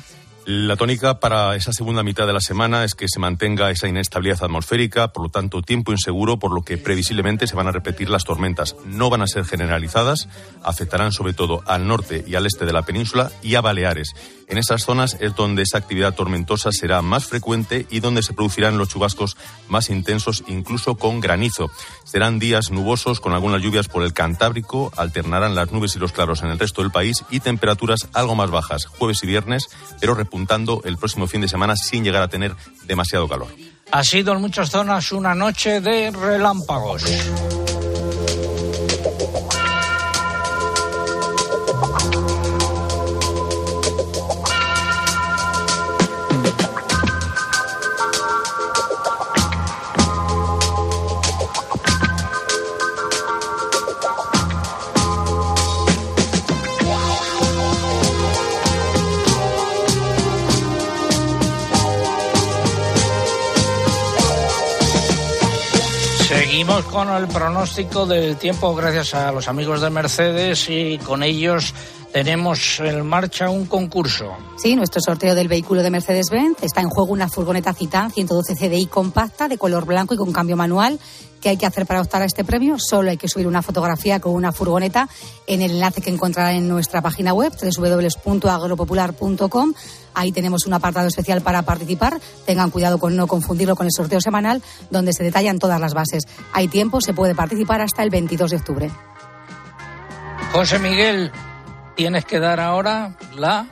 La 0.50 0.78
tónica 0.78 1.20
para 1.20 1.58
esa 1.58 1.74
segunda 1.74 2.04
mitad 2.04 2.26
de 2.26 2.32
la 2.32 2.40
semana 2.40 2.86
es 2.86 2.96
que 2.96 3.10
se 3.10 3.20
mantenga 3.20 3.70
esa 3.70 3.90
inestabilidad 3.90 4.46
atmosférica, 4.46 5.10
por 5.10 5.24
lo 5.24 5.30
tanto 5.30 5.62
tiempo 5.62 5.92
inseguro, 5.92 6.40
por 6.40 6.54
lo 6.54 6.62
que 6.62 6.78
previsiblemente 6.78 7.48
se 7.48 7.56
van 7.58 7.68
a 7.68 7.72
repetir 7.72 8.10
las 8.10 8.24
tormentas. 8.24 8.78
No 8.86 9.10
van 9.10 9.22
a 9.22 9.28
ser 9.28 9.44
generalizadas, 9.44 10.30
afectarán 10.64 11.12
sobre 11.12 11.34
todo 11.34 11.64
al 11.66 11.86
norte 11.86 12.24
y 12.26 12.36
al 12.36 12.46
este 12.46 12.66
de 12.66 12.72
la 12.72 12.84
península 12.84 13.30
y 13.44 13.56
a 13.56 13.62
Baleares. 13.62 14.14
En 14.48 14.58
esas 14.58 14.84
zonas 14.84 15.18
es 15.20 15.36
donde 15.36 15.64
esa 15.64 15.78
actividad 15.78 16.16
tormentosa 16.16 16.72
será 16.72 17.02
más 17.02 17.26
frecuente 17.26 17.86
y 17.90 18.00
donde 18.00 18.24
se 18.24 18.34
producirán 18.34 18.78
los 18.78 18.88
chubascos 18.88 19.36
más 19.68 19.90
intensos, 19.90 20.44
incluso 20.48 20.96
con 20.96 21.20
granizo. 21.20 21.70
Serán 22.06 22.40
días 22.40 22.72
nubosos 22.72 23.20
con 23.20 23.34
algunas 23.34 23.62
lluvias 23.62 23.90
por 23.90 24.04
el 24.04 24.14
Cantábrico, 24.14 24.92
alternarán 24.96 25.54
las 25.54 25.72
nubes 25.72 25.96
y 25.96 26.00
los 26.00 26.14
claros 26.14 26.44
en 26.44 26.50
el 26.50 26.60
resto 26.60 26.82
del 26.82 26.92
país 26.92 27.26
y 27.30 27.42
temperaturas 27.42 28.08
algo 28.14 28.36
más 28.36 28.50
bajas 28.50 28.86
jueves 28.86 29.22
y 29.24 29.28
viernes, 29.28 29.68
pero 30.00 30.14
repuntando 30.14 30.82
el 30.86 30.98
próximo 30.98 31.28
fin 31.28 31.42
de 31.42 31.50
semana 31.50 31.76
sin 31.76 32.06
llegar 32.06 32.24
a 32.24 32.30
tener 32.30 32.56
demasiado 32.86 33.28
calor. 33.28 33.50
Ha 33.92 34.04
sido 34.04 34.34
en 34.34 34.42
muchas 34.42 34.70
zonas 34.70 35.12
una 35.12 35.36
noche 35.36 35.82
de 35.82 36.12
relámpagos. 36.12 37.04
Con 66.98 67.12
el 67.12 67.28
pronóstico 67.28 68.08
del 68.08 68.38
tiempo 68.38 68.74
gracias 68.74 69.14
a 69.14 69.32
los 69.32 69.48
amigos 69.48 69.82
de 69.82 69.92
Mercedes 69.92 70.68
y 70.68 70.98
con 70.98 71.22
ellos 71.22 71.76
tenemos 72.12 72.80
en 72.80 73.06
marcha 73.06 73.50
un 73.50 73.66
concurso. 73.66 74.36
Sí, 74.58 74.76
nuestro 74.76 75.02
sorteo 75.02 75.36
del 75.36 75.48
vehículo 75.48 75.84
de 75.84 75.92
Mercedes-Benz 75.92 76.64
está 76.64 76.82
en 76.82 76.90
juego 76.90 77.14
una 77.14 77.30
furgoneta 77.30 77.74
Citan 77.74 78.12
112 78.12 78.56
CDI 78.56 78.88
compacta 78.88 79.48
de 79.48 79.58
color 79.58 79.86
blanco 79.86 80.14
y 80.14 80.18
con 80.18 80.32
cambio 80.32 80.56
manual. 80.56 81.00
¿Qué 81.42 81.50
hay 81.50 81.58
que 81.58 81.68
hacer 81.68 81.86
para 81.86 82.02
optar 82.02 82.24
a 82.24 82.26
este 82.26 82.44
premio? 82.44 82.78
Solo 82.80 83.12
hay 83.12 83.18
que 83.18 83.28
subir 83.28 83.48
una 83.48 83.62
fotografía 83.62 84.20
con 84.20 84.34
una 84.34 84.52
furgoneta 84.52 85.08
en 85.46 85.62
el 85.62 85.72
enlace 85.72 86.02
que 86.02 86.10
encontrarán 86.10 86.56
en 86.56 86.68
nuestra 86.68 87.02
página 87.02 87.34
web 87.34 87.54
www.agropopular.com. 87.54 89.74
Ahí 90.16 90.32
tenemos 90.32 90.66
un 90.66 90.74
apartado 90.74 91.08
especial 91.08 91.42
para 91.42 91.62
participar. 91.62 92.20
Tengan 92.46 92.72
cuidado 92.72 92.98
con 92.98 93.16
no 93.16 93.28
confundirlo 93.28 93.76
con 93.76 93.86
el 93.86 93.92
sorteo 93.96 94.20
semanal 94.20 94.64
donde 94.90 95.14
se 95.14 95.24
detallan 95.24 95.60
todas 95.60 95.80
las 95.80 95.94
bases. 95.94 96.24
Hay 96.54 96.68
tiempo, 96.68 97.02
se 97.02 97.14
puede 97.14 97.36
participar 97.36 97.82
hasta 97.82 98.02
el 98.02 98.10
22 98.10 98.50
de 98.50 98.58
octubre. 98.58 98.90
José 100.52 100.80
Miguel, 100.80 101.32
tienes 101.98 102.26
que 102.26 102.40
dar 102.40 102.60
ahora 102.60 103.18
la 103.36 103.68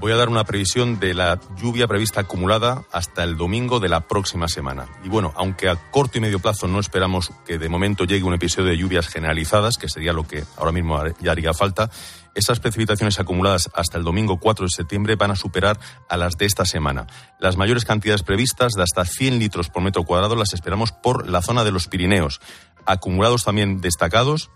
Voy 0.00 0.12
a 0.12 0.16
dar 0.16 0.30
una 0.30 0.44
previsión 0.44 0.98
de 0.98 1.12
la 1.12 1.38
lluvia 1.60 1.86
prevista 1.86 2.22
acumulada 2.22 2.84
hasta 2.90 3.22
el 3.22 3.36
domingo 3.36 3.80
de 3.80 3.90
la 3.90 4.08
próxima 4.08 4.48
semana. 4.48 4.88
Y 5.04 5.10
bueno, 5.10 5.34
aunque 5.36 5.68
a 5.68 5.76
corto 5.76 6.16
y 6.16 6.22
medio 6.22 6.38
plazo 6.38 6.66
no 6.66 6.80
esperamos 6.80 7.32
que 7.46 7.58
de 7.58 7.68
momento 7.68 8.04
llegue 8.04 8.24
un 8.24 8.32
episodio 8.32 8.70
de 8.70 8.78
lluvias 8.78 9.08
generalizadas, 9.08 9.76
que 9.76 9.90
sería 9.90 10.14
lo 10.14 10.26
que 10.26 10.42
ahora 10.56 10.72
mismo 10.72 10.98
ya 11.20 11.32
haría 11.32 11.52
falta, 11.52 11.90
esas 12.34 12.60
precipitaciones 12.60 13.20
acumuladas 13.20 13.68
hasta 13.74 13.98
el 13.98 14.04
domingo 14.04 14.40
4 14.40 14.64
de 14.64 14.70
septiembre 14.74 15.16
van 15.16 15.32
a 15.32 15.36
superar 15.36 15.78
a 16.08 16.16
las 16.16 16.38
de 16.38 16.46
esta 16.46 16.64
semana. 16.64 17.06
Las 17.38 17.58
mayores 17.58 17.84
cantidades 17.84 18.22
previstas, 18.22 18.72
de 18.72 18.82
hasta 18.82 19.04
100 19.04 19.38
litros 19.38 19.68
por 19.68 19.82
metro 19.82 20.04
cuadrado, 20.04 20.34
las 20.34 20.54
esperamos 20.54 20.92
por 20.92 21.28
la 21.28 21.42
zona 21.42 21.62
de 21.62 21.72
los 21.72 21.88
Pirineos. 21.88 22.40
Acumulados 22.86 23.44
también 23.44 23.82
destacados 23.82 24.50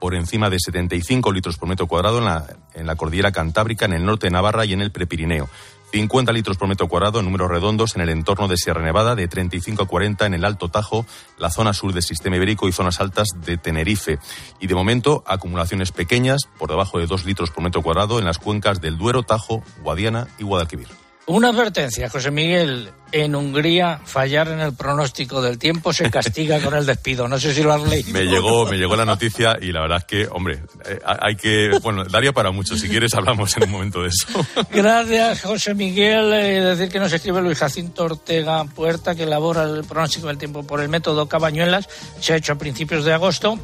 por 0.00 0.14
encima 0.16 0.50
de 0.50 0.58
75 0.58 1.30
litros 1.30 1.56
por 1.56 1.68
metro 1.68 1.86
cuadrado 1.86 2.18
en 2.18 2.24
la, 2.24 2.46
en 2.74 2.86
la 2.86 2.96
cordillera 2.96 3.30
Cantábrica, 3.30 3.84
en 3.84 3.92
el 3.92 4.04
norte 4.04 4.26
de 4.26 4.32
Navarra 4.32 4.64
y 4.64 4.72
en 4.72 4.80
el 4.80 4.90
Prepirineo. 4.90 5.48
50 5.92 6.32
litros 6.32 6.56
por 6.56 6.68
metro 6.68 6.88
cuadrado 6.88 7.18
en 7.18 7.26
números 7.26 7.50
redondos 7.50 7.96
en 7.96 8.02
el 8.02 8.10
entorno 8.10 8.48
de 8.48 8.56
Sierra 8.56 8.82
Nevada, 8.82 9.14
de 9.14 9.28
35 9.28 9.82
a 9.82 9.86
40 9.86 10.26
en 10.26 10.34
el 10.34 10.44
Alto 10.44 10.68
Tajo, 10.68 11.04
la 11.38 11.50
zona 11.50 11.74
sur 11.74 11.92
del 11.92 12.02
sistema 12.02 12.36
ibérico 12.36 12.68
y 12.68 12.72
zonas 12.72 13.00
altas 13.00 13.28
de 13.44 13.56
Tenerife. 13.56 14.18
Y 14.60 14.66
de 14.68 14.74
momento, 14.74 15.24
acumulaciones 15.26 15.92
pequeñas, 15.92 16.42
por 16.58 16.70
debajo 16.70 16.98
de 16.98 17.06
2 17.06 17.24
litros 17.24 17.50
por 17.50 17.64
metro 17.64 17.82
cuadrado, 17.82 18.18
en 18.18 18.24
las 18.24 18.38
cuencas 18.38 18.80
del 18.80 18.98
Duero, 18.98 19.22
Tajo, 19.22 19.62
Guadiana 19.82 20.28
y 20.38 20.44
Guadalquivir. 20.44 20.99
Una 21.30 21.50
advertencia, 21.50 22.10
José 22.10 22.32
Miguel. 22.32 22.90
En 23.12 23.36
Hungría, 23.36 24.00
fallar 24.04 24.48
en 24.48 24.58
el 24.58 24.74
pronóstico 24.74 25.40
del 25.40 25.58
tiempo 25.58 25.92
se 25.92 26.10
castiga 26.10 26.60
con 26.60 26.74
el 26.74 26.84
despido. 26.84 27.28
No 27.28 27.38
sé 27.38 27.54
si 27.54 27.62
lo 27.62 27.72
has 27.72 27.82
leído. 27.82 28.10
Me 28.12 28.24
llegó, 28.24 28.66
me 28.66 28.76
llegó 28.76 28.96
la 28.96 29.04
noticia 29.04 29.56
y 29.60 29.70
la 29.70 29.82
verdad 29.82 29.98
es 29.98 30.04
que, 30.06 30.26
hombre, 30.26 30.64
eh, 30.84 30.98
hay 31.04 31.36
que. 31.36 31.70
Bueno, 31.82 32.04
daría 32.04 32.32
para 32.32 32.50
mucho. 32.50 32.76
Si 32.76 32.88
quieres, 32.88 33.14
hablamos 33.14 33.56
en 33.56 33.62
un 33.64 33.70
momento 33.70 34.02
de 34.02 34.08
eso. 34.08 34.26
Gracias, 34.72 35.42
José 35.42 35.74
Miguel. 35.74 36.32
Eh, 36.32 36.60
decir 36.62 36.88
que 36.88 36.98
nos 36.98 37.12
escribe 37.12 37.40
Luis 37.40 37.58
Jacinto 37.58 38.04
Ortega 38.04 38.64
Puerta, 38.64 39.14
que 39.14 39.22
elabora 39.22 39.62
el 39.62 39.84
pronóstico 39.84 40.26
del 40.26 40.38
tiempo 40.38 40.64
por 40.64 40.80
el 40.80 40.88
método 40.88 41.28
Cabañuelas. 41.28 41.88
Se 42.20 42.32
ha 42.32 42.36
hecho 42.36 42.54
a 42.54 42.58
principios 42.58 43.04
de 43.04 43.12
agosto 43.12 43.56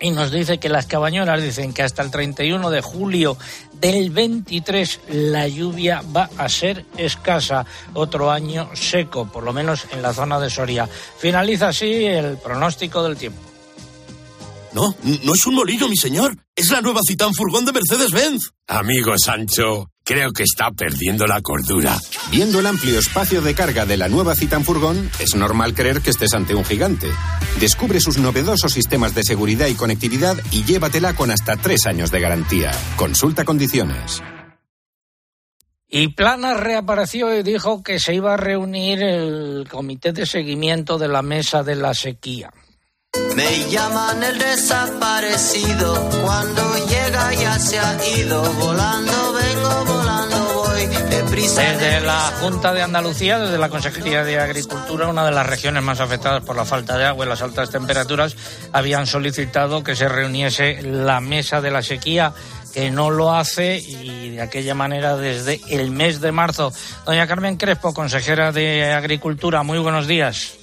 y 0.00 0.10
nos 0.10 0.30
dice 0.30 0.58
que 0.58 0.68
las 0.68 0.86
cabañolas 0.86 1.42
dicen 1.42 1.72
que 1.72 1.82
hasta 1.82 2.02
el 2.02 2.10
31 2.10 2.70
de 2.70 2.80
julio 2.80 3.36
del 3.80 4.10
23 4.10 5.00
la 5.08 5.48
lluvia 5.48 6.02
va 6.14 6.30
a 6.36 6.48
ser 6.48 6.84
escasa. 6.96 7.64
Otro 7.94 8.30
año 8.30 8.70
seco, 8.74 9.26
por 9.26 9.44
lo 9.44 9.52
menos 9.52 9.86
en 9.92 10.02
la 10.02 10.12
zona 10.12 10.38
de 10.40 10.50
Soria. 10.50 10.88
Finaliza 11.18 11.68
así 11.68 12.04
el 12.04 12.36
pronóstico 12.38 13.02
del 13.02 13.16
tiempo. 13.16 13.40
No, 14.72 14.94
no 15.02 15.34
es 15.34 15.46
un 15.46 15.54
molino, 15.54 15.88
mi 15.88 15.96
señor. 15.96 16.36
Es 16.54 16.70
la 16.70 16.80
nueva 16.80 17.00
Citán 17.06 17.34
Furgón 17.34 17.64
de 17.64 17.72
Mercedes-Benz. 17.72 18.50
Amigo 18.66 19.14
Sancho, 19.16 19.90
creo 20.08 20.32
que 20.32 20.42
está 20.42 20.70
perdiendo 20.70 21.26
la 21.26 21.42
cordura. 21.42 21.98
Viendo 22.30 22.60
el 22.60 22.66
amplio 22.66 22.98
espacio 22.98 23.42
de 23.42 23.54
carga 23.54 23.84
de 23.84 23.98
la 23.98 24.08
nueva 24.08 24.34
Citan 24.34 24.64
Furgón, 24.64 25.10
es 25.18 25.34
normal 25.34 25.74
creer 25.74 26.00
que 26.00 26.08
estés 26.08 26.32
ante 26.32 26.54
un 26.54 26.64
gigante. 26.64 27.08
Descubre 27.60 28.00
sus 28.00 28.16
novedosos 28.16 28.72
sistemas 28.72 29.14
de 29.14 29.22
seguridad 29.22 29.66
y 29.66 29.74
conectividad 29.74 30.38
y 30.50 30.64
llévatela 30.64 31.14
con 31.14 31.30
hasta 31.30 31.56
tres 31.56 31.84
años 31.84 32.10
de 32.10 32.20
garantía. 32.20 32.70
Consulta 32.96 33.44
condiciones. 33.44 34.22
Y 35.90 36.08
Plana 36.08 36.54
reapareció 36.54 37.38
y 37.38 37.42
dijo 37.42 37.82
que 37.82 38.00
se 38.00 38.14
iba 38.14 38.32
a 38.32 38.38
reunir 38.38 39.02
el 39.02 39.68
comité 39.70 40.14
de 40.14 40.24
seguimiento 40.24 40.96
de 40.96 41.08
la 41.08 41.20
mesa 41.20 41.62
de 41.62 41.76
la 41.76 41.92
sequía. 41.92 42.50
Me 43.36 43.70
llaman 43.70 44.22
el 44.22 44.38
desaparecido, 44.38 46.08
cuando 46.24 46.62
llega 46.86 47.34
ya 47.34 47.58
se 47.58 47.78
ha 47.78 47.98
ido, 48.18 48.42
volando 48.54 49.27
Desde 51.58 52.00
la 52.00 52.20
Junta 52.40 52.72
de 52.72 52.82
Andalucía, 52.82 53.38
desde 53.38 53.58
la 53.58 53.68
Consejería 53.68 54.22
de 54.22 54.38
Agricultura, 54.38 55.08
una 55.08 55.24
de 55.24 55.32
las 55.32 55.46
regiones 55.46 55.82
más 55.82 55.98
afectadas 56.00 56.44
por 56.44 56.54
la 56.56 56.64
falta 56.64 56.96
de 56.96 57.04
agua 57.04 57.24
y 57.24 57.28
las 57.28 57.42
altas 57.42 57.70
temperaturas, 57.70 58.36
habían 58.72 59.06
solicitado 59.06 59.82
que 59.82 59.96
se 59.96 60.08
reuniese 60.08 60.82
la 60.82 61.20
mesa 61.20 61.60
de 61.60 61.70
la 61.70 61.82
sequía 61.82 62.32
que 62.72 62.90
no 62.90 63.10
lo 63.10 63.34
hace 63.34 63.78
y 63.78 64.30
de 64.30 64.42
aquella 64.42 64.74
manera 64.74 65.16
desde 65.16 65.60
el 65.68 65.90
mes 65.90 66.20
de 66.20 66.32
marzo. 66.32 66.72
Doña 67.06 67.26
Carmen 67.26 67.56
Crespo, 67.56 67.94
consejera 67.94 68.52
de 68.52 68.92
Agricultura, 68.92 69.62
muy 69.62 69.78
buenos 69.78 70.06
días. 70.06 70.54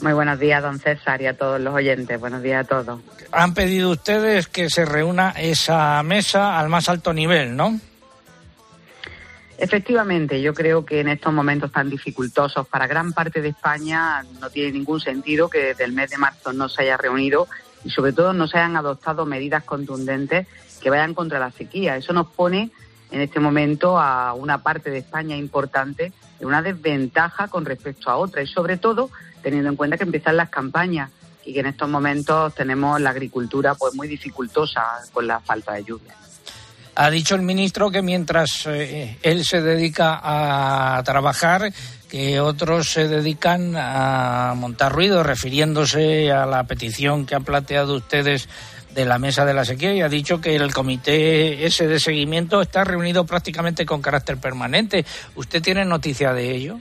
Muy 0.00 0.12
buenos 0.12 0.38
días, 0.38 0.62
don 0.62 0.78
César, 0.78 1.20
y 1.22 1.26
a 1.26 1.36
todos 1.36 1.60
los 1.60 1.74
oyentes. 1.74 2.20
Buenos 2.20 2.42
días 2.42 2.64
a 2.64 2.68
todos. 2.68 3.00
Han 3.32 3.54
pedido 3.54 3.90
ustedes 3.90 4.46
que 4.46 4.70
se 4.70 4.84
reúna 4.84 5.34
esa 5.36 6.00
mesa 6.02 6.58
al 6.58 6.68
más 6.68 6.88
alto 6.88 7.12
nivel, 7.12 7.56
¿no? 7.56 7.80
Efectivamente, 9.58 10.40
yo 10.40 10.54
creo 10.54 10.84
que 10.84 11.00
en 11.00 11.08
estos 11.08 11.32
momentos 11.32 11.72
tan 11.72 11.90
dificultosos 11.90 12.66
para 12.68 12.86
gran 12.86 13.12
parte 13.12 13.42
de 13.42 13.48
España 13.48 14.24
no 14.40 14.50
tiene 14.50 14.70
ningún 14.70 15.00
sentido 15.00 15.50
que 15.50 15.58
desde 15.58 15.84
el 15.84 15.92
mes 15.92 16.10
de 16.10 16.16
marzo 16.16 16.52
no 16.52 16.68
se 16.68 16.82
haya 16.82 16.96
reunido 16.96 17.48
y 17.84 17.90
sobre 17.90 18.12
todo 18.12 18.32
no 18.32 18.46
se 18.46 18.58
hayan 18.58 18.76
adoptado 18.76 19.26
medidas 19.26 19.64
contundentes 19.64 20.46
que 20.80 20.90
vayan 20.90 21.12
contra 21.12 21.40
la 21.40 21.50
sequía. 21.50 21.96
Eso 21.96 22.12
nos 22.12 22.28
pone 22.28 22.70
en 23.10 23.20
este 23.20 23.40
momento 23.40 23.98
a 23.98 24.32
una 24.34 24.62
parte 24.62 24.90
de 24.90 24.98
España 24.98 25.36
importante 25.36 26.12
en 26.38 26.46
una 26.46 26.62
desventaja 26.62 27.48
con 27.48 27.64
respecto 27.64 28.10
a 28.10 28.16
otra 28.16 28.42
y 28.42 28.46
sobre 28.46 28.76
todo 28.76 29.10
teniendo 29.42 29.70
en 29.70 29.76
cuenta 29.76 29.96
que 29.96 30.04
empiezan 30.04 30.36
las 30.36 30.50
campañas 30.50 31.10
y 31.44 31.52
que 31.52 31.60
en 31.60 31.66
estos 31.66 31.88
momentos 31.88 32.54
tenemos 32.54 33.00
la 33.00 33.10
agricultura 33.10 33.74
pues 33.74 33.92
muy 33.94 34.06
dificultosa 34.06 34.84
con 35.12 35.26
la 35.26 35.40
falta 35.40 35.72
de 35.72 35.82
lluvia. 35.82 36.14
Ha 37.00 37.10
dicho 37.10 37.36
el 37.36 37.42
ministro 37.42 37.92
que 37.92 38.02
mientras 38.02 38.66
eh, 38.66 39.18
él 39.22 39.44
se 39.44 39.62
dedica 39.62 40.18
a 40.20 41.00
trabajar, 41.04 41.72
que 42.10 42.40
otros 42.40 42.90
se 42.90 43.06
dedican 43.06 43.74
a 43.76 44.54
montar 44.56 44.92
ruido, 44.92 45.22
refiriéndose 45.22 46.32
a 46.32 46.44
la 46.44 46.64
petición 46.64 47.24
que 47.24 47.36
han 47.36 47.44
planteado 47.44 47.94
ustedes 47.94 48.48
de 48.96 49.04
la 49.04 49.20
mesa 49.20 49.44
de 49.44 49.54
la 49.54 49.64
sequía 49.64 49.94
y 49.94 50.00
ha 50.00 50.08
dicho 50.08 50.40
que 50.40 50.56
el 50.56 50.74
comité 50.74 51.64
ese 51.66 51.86
de 51.86 52.00
seguimiento 52.00 52.60
está 52.60 52.82
reunido 52.82 53.24
prácticamente 53.24 53.86
con 53.86 54.02
carácter 54.02 54.38
permanente. 54.38 55.06
¿Usted 55.36 55.62
tiene 55.62 55.84
noticia 55.84 56.32
de 56.32 56.50
ello? 56.50 56.80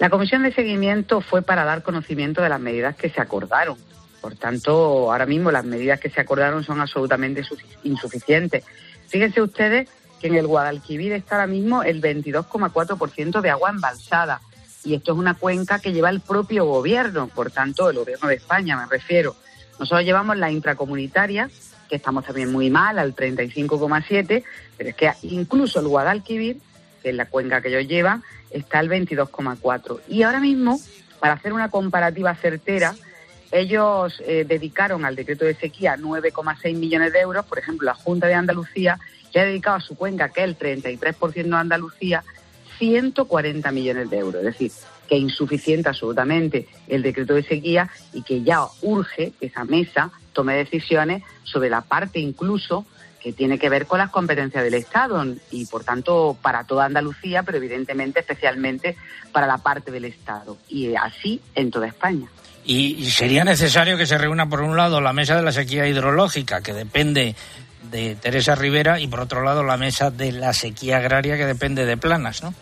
La 0.00 0.10
comisión 0.10 0.42
de 0.42 0.52
seguimiento 0.52 1.20
fue 1.20 1.42
para 1.42 1.62
dar 1.64 1.84
conocimiento 1.84 2.42
de 2.42 2.48
las 2.48 2.58
medidas 2.58 2.96
que 2.96 3.08
se 3.08 3.20
acordaron. 3.20 3.78
Por 4.24 4.36
tanto, 4.36 5.12
ahora 5.12 5.26
mismo 5.26 5.50
las 5.50 5.66
medidas 5.66 6.00
que 6.00 6.08
se 6.08 6.18
acordaron 6.18 6.64
son 6.64 6.80
absolutamente 6.80 7.42
insuficientes. 7.82 8.64
Fíjense 9.06 9.42
ustedes 9.42 9.86
que 10.18 10.28
en 10.28 10.36
el 10.36 10.46
Guadalquivir 10.46 11.12
está 11.12 11.34
ahora 11.34 11.46
mismo 11.46 11.82
el 11.82 12.00
22,4% 12.00 13.42
de 13.42 13.50
agua 13.50 13.68
embalsada. 13.68 14.40
Y 14.82 14.94
esto 14.94 15.12
es 15.12 15.18
una 15.18 15.34
cuenca 15.34 15.78
que 15.78 15.92
lleva 15.92 16.08
el 16.08 16.20
propio 16.20 16.64
gobierno, 16.64 17.28
por 17.28 17.50
tanto, 17.50 17.90
el 17.90 17.98
gobierno 17.98 18.28
de 18.28 18.36
España 18.36 18.78
me 18.78 18.86
refiero. 18.86 19.36
Nosotros 19.78 20.06
llevamos 20.06 20.38
la 20.38 20.50
intracomunitaria, 20.50 21.50
que 21.90 21.96
estamos 21.96 22.24
también 22.24 22.50
muy 22.50 22.70
mal, 22.70 22.98
al 22.98 23.14
35,7, 23.14 24.42
pero 24.78 24.88
es 24.88 24.96
que 24.96 25.12
incluso 25.20 25.80
el 25.80 25.88
Guadalquivir, 25.88 26.56
que 27.02 27.10
es 27.10 27.14
la 27.14 27.26
cuenca 27.26 27.60
que 27.60 27.68
ellos 27.68 27.86
llevan, 27.86 28.22
está 28.50 28.78
al 28.78 28.88
22,4. 28.88 30.00
Y 30.08 30.22
ahora 30.22 30.40
mismo, 30.40 30.80
para 31.20 31.34
hacer 31.34 31.52
una 31.52 31.68
comparativa 31.68 32.34
certera, 32.36 32.94
ellos 33.54 34.20
eh, 34.26 34.44
dedicaron 34.46 35.04
al 35.04 35.14
decreto 35.14 35.44
de 35.44 35.54
sequía 35.54 35.96
9,6 35.96 36.76
millones 36.76 37.12
de 37.12 37.20
euros. 37.20 37.46
Por 37.46 37.58
ejemplo, 37.58 37.86
la 37.86 37.94
Junta 37.94 38.26
de 38.26 38.34
Andalucía 38.34 38.98
ya 39.32 39.42
ha 39.42 39.44
dedicado 39.44 39.76
a 39.76 39.80
su 39.80 39.96
cuenca, 39.96 40.28
que 40.30 40.42
es 40.42 40.48
el 40.48 40.58
33% 40.58 41.32
de 41.32 41.56
Andalucía, 41.56 42.24
140 42.78 43.70
millones 43.70 44.10
de 44.10 44.18
euros. 44.18 44.42
Es 44.42 44.58
decir, 44.58 44.72
que 45.08 45.16
es 45.16 45.22
insuficiente 45.22 45.88
absolutamente 45.88 46.66
el 46.88 47.02
decreto 47.02 47.34
de 47.34 47.44
sequía 47.44 47.88
y 48.12 48.22
que 48.22 48.42
ya 48.42 48.64
urge 48.82 49.32
que 49.38 49.46
esa 49.46 49.64
mesa 49.64 50.10
tome 50.32 50.56
decisiones 50.56 51.22
sobre 51.44 51.70
la 51.70 51.82
parte 51.82 52.18
incluso 52.18 52.84
que 53.20 53.32
tiene 53.32 53.58
que 53.58 53.68
ver 53.68 53.86
con 53.86 53.98
las 53.98 54.10
competencias 54.10 54.64
del 54.64 54.74
Estado 54.74 55.24
y, 55.50 55.64
por 55.66 55.84
tanto, 55.84 56.36
para 56.42 56.64
toda 56.64 56.86
Andalucía, 56.86 57.44
pero 57.44 57.58
evidentemente 57.58 58.20
especialmente 58.20 58.96
para 59.32 59.46
la 59.46 59.58
parte 59.58 59.92
del 59.92 60.04
Estado 60.06 60.58
y 60.68 60.94
así 60.96 61.40
en 61.54 61.70
toda 61.70 61.86
España. 61.86 62.28
Y 62.66 63.10
sería 63.10 63.44
necesario 63.44 63.98
que 63.98 64.06
se 64.06 64.16
reúna, 64.16 64.48
por 64.48 64.62
un 64.62 64.76
lado, 64.76 65.00
la 65.00 65.12
mesa 65.12 65.36
de 65.36 65.42
la 65.42 65.52
sequía 65.52 65.86
hidrológica, 65.86 66.62
que 66.62 66.72
depende 66.72 67.34
de 67.90 68.14
Teresa 68.14 68.54
Rivera, 68.54 68.98
y 69.00 69.06
por 69.06 69.20
otro 69.20 69.42
lado, 69.42 69.62
la 69.62 69.76
mesa 69.76 70.10
de 70.10 70.32
la 70.32 70.52
sequía 70.52 70.96
agraria, 70.96 71.36
que 71.36 71.44
depende 71.44 71.84
de 71.84 71.96
Planas, 71.96 72.42
¿no? 72.42 72.54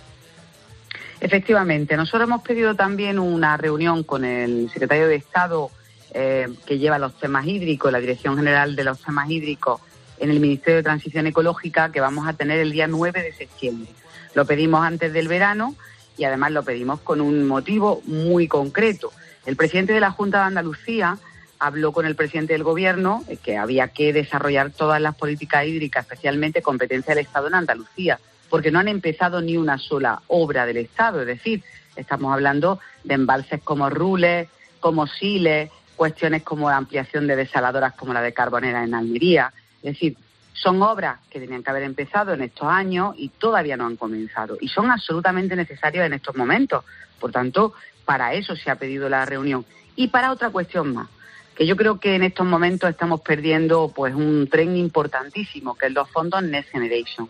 Efectivamente, 1.20 1.96
nosotros 1.96 2.28
hemos 2.28 2.42
pedido 2.42 2.74
también 2.74 3.20
una 3.20 3.56
reunión 3.56 4.02
con 4.02 4.24
el 4.24 4.68
secretario 4.72 5.06
de 5.06 5.14
Estado 5.14 5.70
eh, 6.12 6.48
que 6.66 6.78
lleva 6.78 6.98
los 6.98 7.16
temas 7.16 7.46
hídricos, 7.46 7.92
la 7.92 8.00
Dirección 8.00 8.36
General 8.36 8.74
de 8.74 8.82
los 8.82 9.00
Temas 9.00 9.30
Hídricos 9.30 9.80
en 10.18 10.30
el 10.30 10.40
Ministerio 10.40 10.78
de 10.78 10.82
Transición 10.82 11.28
Ecológica, 11.28 11.92
que 11.92 12.00
vamos 12.00 12.26
a 12.26 12.32
tener 12.32 12.58
el 12.58 12.72
día 12.72 12.88
9 12.88 13.22
de 13.22 13.32
septiembre. 13.32 13.88
Lo 14.34 14.44
pedimos 14.44 14.84
antes 14.84 15.12
del 15.12 15.28
verano 15.28 15.76
y 16.18 16.24
además 16.24 16.50
lo 16.50 16.64
pedimos 16.64 17.00
con 17.00 17.20
un 17.20 17.46
motivo 17.46 18.02
muy 18.06 18.48
concreto. 18.48 19.12
El 19.46 19.56
presidente 19.56 19.92
de 19.92 20.00
la 20.00 20.10
Junta 20.10 20.38
de 20.38 20.44
Andalucía 20.44 21.18
habló 21.58 21.92
con 21.92 22.06
el 22.06 22.16
presidente 22.16 22.52
del 22.52 22.64
Gobierno 22.64 23.24
eh, 23.28 23.36
que 23.36 23.56
había 23.56 23.88
que 23.88 24.12
desarrollar 24.12 24.70
todas 24.70 25.00
las 25.00 25.14
políticas 25.14 25.66
hídricas, 25.66 26.04
especialmente 26.04 26.62
competencia 26.62 27.14
del 27.14 27.24
Estado 27.24 27.48
en 27.48 27.54
Andalucía 27.54 28.18
porque 28.52 28.70
no 28.70 28.80
han 28.80 28.88
empezado 28.88 29.40
ni 29.40 29.56
una 29.56 29.78
sola 29.78 30.20
obra 30.26 30.66
del 30.66 30.76
Estado. 30.76 31.22
Es 31.22 31.26
decir, 31.26 31.64
estamos 31.96 32.34
hablando 32.34 32.80
de 33.02 33.14
embalses 33.14 33.62
como 33.62 33.88
Rules, 33.88 34.46
como 34.78 35.06
Siles, 35.06 35.70
cuestiones 35.96 36.42
como 36.42 36.68
la 36.68 36.76
ampliación 36.76 37.26
de 37.26 37.34
desaladoras 37.34 37.94
como 37.94 38.12
la 38.12 38.20
de 38.20 38.34
Carbonera 38.34 38.84
en 38.84 38.92
Almería. 38.92 39.54
Es 39.76 39.94
decir, 39.94 40.18
son 40.52 40.82
obras 40.82 41.18
que 41.30 41.40
tenían 41.40 41.62
que 41.62 41.70
haber 41.70 41.84
empezado 41.84 42.34
en 42.34 42.42
estos 42.42 42.68
años 42.68 43.14
y 43.16 43.30
todavía 43.30 43.78
no 43.78 43.86
han 43.86 43.96
comenzado. 43.96 44.58
Y 44.60 44.68
son 44.68 44.90
absolutamente 44.90 45.56
necesarias 45.56 46.04
en 46.04 46.12
estos 46.12 46.36
momentos. 46.36 46.84
Por 47.18 47.32
tanto, 47.32 47.72
para 48.04 48.34
eso 48.34 48.56
se 48.56 48.70
ha 48.70 48.76
pedido 48.76 49.08
la 49.08 49.24
reunión. 49.24 49.64
Y 49.96 50.08
para 50.08 50.32
otra 50.32 50.50
cuestión 50.50 50.94
más, 50.94 51.08
que 51.54 51.66
yo 51.66 51.76
creo 51.76 52.00
que 52.00 52.14
en 52.14 52.22
estos 52.22 52.46
momentos 52.46 52.88
estamos 52.88 53.20
perdiendo 53.20 53.92
pues 53.94 54.14
un 54.14 54.48
tren 54.48 54.76
importantísimo, 54.76 55.76
que 55.76 55.86
es 55.86 55.92
los 55.92 56.10
fondos 56.10 56.42
Next 56.42 56.70
Generation. 56.70 57.28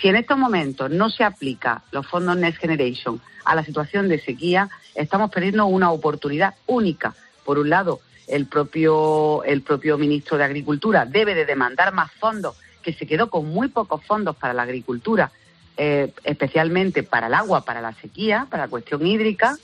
Si 0.00 0.08
en 0.08 0.16
estos 0.16 0.36
momentos 0.36 0.90
no 0.90 1.08
se 1.10 1.24
aplica 1.24 1.82
los 1.92 2.06
fondos 2.06 2.36
Next 2.36 2.60
Generation 2.60 3.20
a 3.44 3.54
la 3.54 3.64
situación 3.64 4.08
de 4.08 4.20
sequía, 4.20 4.68
estamos 4.94 5.30
perdiendo 5.30 5.66
una 5.66 5.90
oportunidad 5.90 6.54
única. 6.66 7.14
Por 7.44 7.58
un 7.58 7.70
lado, 7.70 8.00
el 8.26 8.46
propio, 8.46 9.44
el 9.44 9.62
propio 9.62 9.98
ministro 9.98 10.36
de 10.36 10.44
Agricultura 10.44 11.04
debe 11.06 11.34
de 11.34 11.44
demandar 11.44 11.92
más 11.92 12.10
fondos, 12.12 12.56
que 12.82 12.92
se 12.92 13.06
quedó 13.06 13.30
con 13.30 13.46
muy 13.46 13.68
pocos 13.68 14.04
fondos 14.04 14.36
para 14.36 14.52
la 14.52 14.62
agricultura, 14.62 15.30
eh, 15.76 16.12
especialmente 16.24 17.02
para 17.02 17.28
el 17.28 17.34
agua, 17.34 17.64
para 17.64 17.80
la 17.80 17.92
sequía, 17.94 18.46
para 18.50 18.64
la 18.64 18.68
cuestión 18.68 19.06
hídrica, 19.06 19.56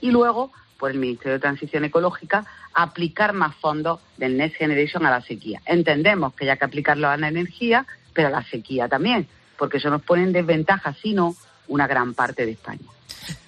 y 0.00 0.10
luego 0.10 0.52
por 0.78 0.90
el 0.90 0.98
Ministerio 0.98 1.34
de 1.34 1.40
Transición 1.40 1.84
Ecológica 1.84 2.44
aplicar 2.74 3.32
más 3.32 3.54
fondos 3.56 4.00
del 4.16 4.36
Next 4.36 4.56
Generation 4.56 5.04
a 5.04 5.10
la 5.10 5.20
sequía. 5.20 5.60
Entendemos 5.66 6.34
que 6.34 6.48
hay 6.48 6.56
que 6.56 6.64
aplicarlo 6.64 7.08
a 7.08 7.16
la 7.16 7.28
energía, 7.28 7.84
pero 8.12 8.28
a 8.28 8.30
la 8.30 8.44
sequía 8.44 8.88
también, 8.88 9.26
porque 9.56 9.78
eso 9.78 9.90
nos 9.90 10.02
pone 10.02 10.22
en 10.22 10.32
desventaja, 10.32 10.94
sino 10.94 11.34
una 11.66 11.86
gran 11.86 12.14
parte 12.14 12.46
de 12.46 12.52
España. 12.52 12.88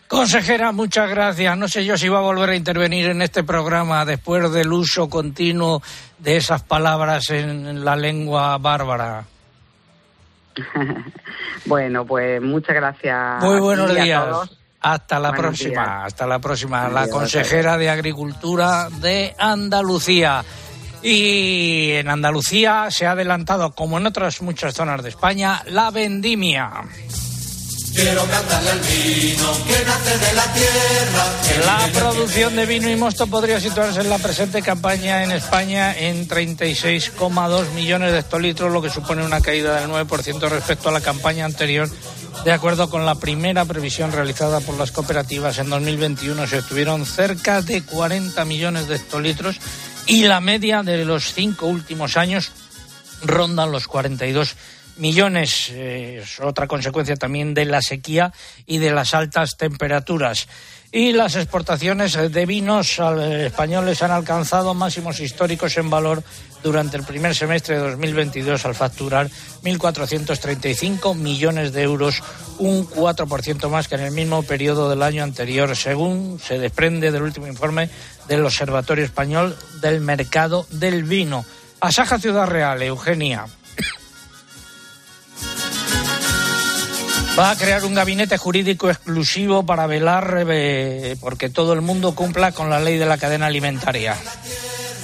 Consejera, 0.08 0.72
muchas 0.72 1.08
gracias. 1.08 1.56
No 1.56 1.68
sé 1.68 1.84
yo 1.84 1.96
si 1.96 2.08
va 2.08 2.18
a 2.18 2.22
volver 2.22 2.50
a 2.50 2.56
intervenir 2.56 3.10
en 3.10 3.22
este 3.22 3.44
programa 3.44 4.04
después 4.04 4.52
del 4.52 4.72
uso 4.72 5.08
continuo 5.08 5.80
de 6.18 6.36
esas 6.36 6.64
palabras 6.64 7.30
en 7.30 7.84
la 7.84 7.94
lengua 7.94 8.58
bárbara. 8.58 9.24
bueno, 11.66 12.04
pues 12.04 12.42
muchas 12.42 12.74
gracias. 12.74 13.40
Muy 13.40 13.60
buenos 13.60 13.94
días. 13.94 14.58
Hasta 14.80 15.18
la 15.18 15.32
próxima, 15.32 16.04
hasta 16.04 16.26
la 16.26 16.38
próxima. 16.38 16.88
la 16.88 17.08
consejera 17.08 17.76
de 17.76 17.90
Agricultura 17.90 18.88
de 19.00 19.34
Andalucía. 19.38 20.44
Y 21.02 21.92
en 21.92 22.08
Andalucía 22.08 22.88
se 22.90 23.06
ha 23.06 23.12
adelantado, 23.12 23.72
como 23.72 23.98
en 23.98 24.06
otras 24.06 24.42
muchas 24.42 24.74
zonas 24.74 25.02
de 25.02 25.10
España, 25.10 25.62
la 25.66 25.90
vendimia. 25.90 26.70
Quiero 27.94 28.24
cantarle 28.24 28.70
al 28.70 28.80
vino 28.80 29.52
que 29.66 29.84
nace 29.84 30.18
de 30.18 30.32
la 30.34 30.44
tierra. 30.52 31.26
La 31.66 32.00
producción 32.00 32.56
de 32.56 32.66
vino 32.66 32.88
y 32.88 32.96
mosto 32.96 33.26
podría 33.26 33.60
situarse 33.60 34.00
en 34.00 34.08
la 34.08 34.18
presente 34.18 34.62
campaña 34.62 35.24
en 35.24 35.32
España 35.32 35.96
en 35.98 36.28
36,2 36.28 37.70
millones 37.72 38.12
de 38.12 38.20
hectolitros, 38.20 38.72
lo 38.72 38.80
que 38.80 38.90
supone 38.90 39.24
una 39.24 39.40
caída 39.40 39.80
del 39.80 39.90
9% 39.90 40.48
respecto 40.48 40.88
a 40.88 40.92
la 40.92 41.00
campaña 41.00 41.44
anterior. 41.44 41.88
De 42.44 42.52
acuerdo 42.52 42.88
con 42.88 43.04
la 43.04 43.16
primera 43.16 43.64
previsión 43.64 44.12
realizada 44.12 44.60
por 44.60 44.76
las 44.76 44.92
cooperativas, 44.92 45.58
en 45.58 45.70
2021 45.70 46.46
se 46.46 46.58
obtuvieron 46.58 47.04
cerca 47.04 47.60
de 47.60 47.82
40 47.82 48.44
millones 48.44 48.88
de 48.88 48.96
hectolitros 48.96 49.58
y 50.06 50.24
la 50.24 50.40
media 50.40 50.82
de 50.82 51.04
los 51.04 51.34
cinco 51.34 51.66
últimos 51.66 52.16
años 52.16 52.52
rondan 53.22 53.72
los 53.72 53.86
42 53.86 54.54
millones. 54.54 54.79
Eh, 55.02 56.20
es 56.22 56.40
otra 56.40 56.66
consecuencia 56.66 57.16
también 57.16 57.54
de 57.54 57.64
la 57.64 57.80
sequía 57.80 58.32
y 58.66 58.78
de 58.78 58.90
las 58.90 59.14
altas 59.14 59.56
temperaturas. 59.56 60.46
Y 60.92 61.12
las 61.12 61.36
exportaciones 61.36 62.14
de 62.14 62.46
vinos 62.46 62.98
españoles 62.98 64.02
han 64.02 64.10
alcanzado 64.10 64.74
máximos 64.74 65.20
históricos 65.20 65.76
en 65.76 65.88
valor 65.88 66.22
durante 66.64 66.96
el 66.96 67.04
primer 67.04 67.34
semestre 67.34 67.76
de 67.76 67.90
2022 67.92 68.66
al 68.66 68.74
facturar 68.74 69.30
1.435 69.62 71.14
millones 71.14 71.72
de 71.72 71.82
euros, 71.82 72.22
un 72.58 72.86
4% 72.88 73.68
más 73.68 73.86
que 73.86 73.94
en 73.94 74.00
el 74.00 74.10
mismo 74.10 74.42
periodo 74.42 74.90
del 74.90 75.02
año 75.02 75.22
anterior, 75.22 75.76
según 75.76 76.40
se 76.44 76.58
desprende 76.58 77.12
del 77.12 77.22
último 77.22 77.46
informe 77.46 77.88
del 78.26 78.44
Observatorio 78.44 79.04
Español 79.04 79.56
del 79.80 80.00
Mercado 80.00 80.66
del 80.70 81.04
Vino. 81.04 81.44
Asaja 81.80 82.18
Ciudad 82.18 82.48
Real, 82.48 82.82
Eugenia. 82.82 83.46
Va 87.40 87.52
a 87.52 87.56
crear 87.56 87.86
un 87.86 87.94
gabinete 87.94 88.36
jurídico 88.36 88.90
exclusivo 88.90 89.64
para 89.64 89.86
velar 89.86 90.44
eh, 90.50 91.16
porque 91.22 91.48
todo 91.48 91.72
el 91.72 91.80
mundo 91.80 92.14
cumpla 92.14 92.52
con 92.52 92.68
la 92.68 92.80
ley 92.80 92.98
de 92.98 93.06
la 93.06 93.16
cadena 93.16 93.46
alimentaria. 93.46 94.14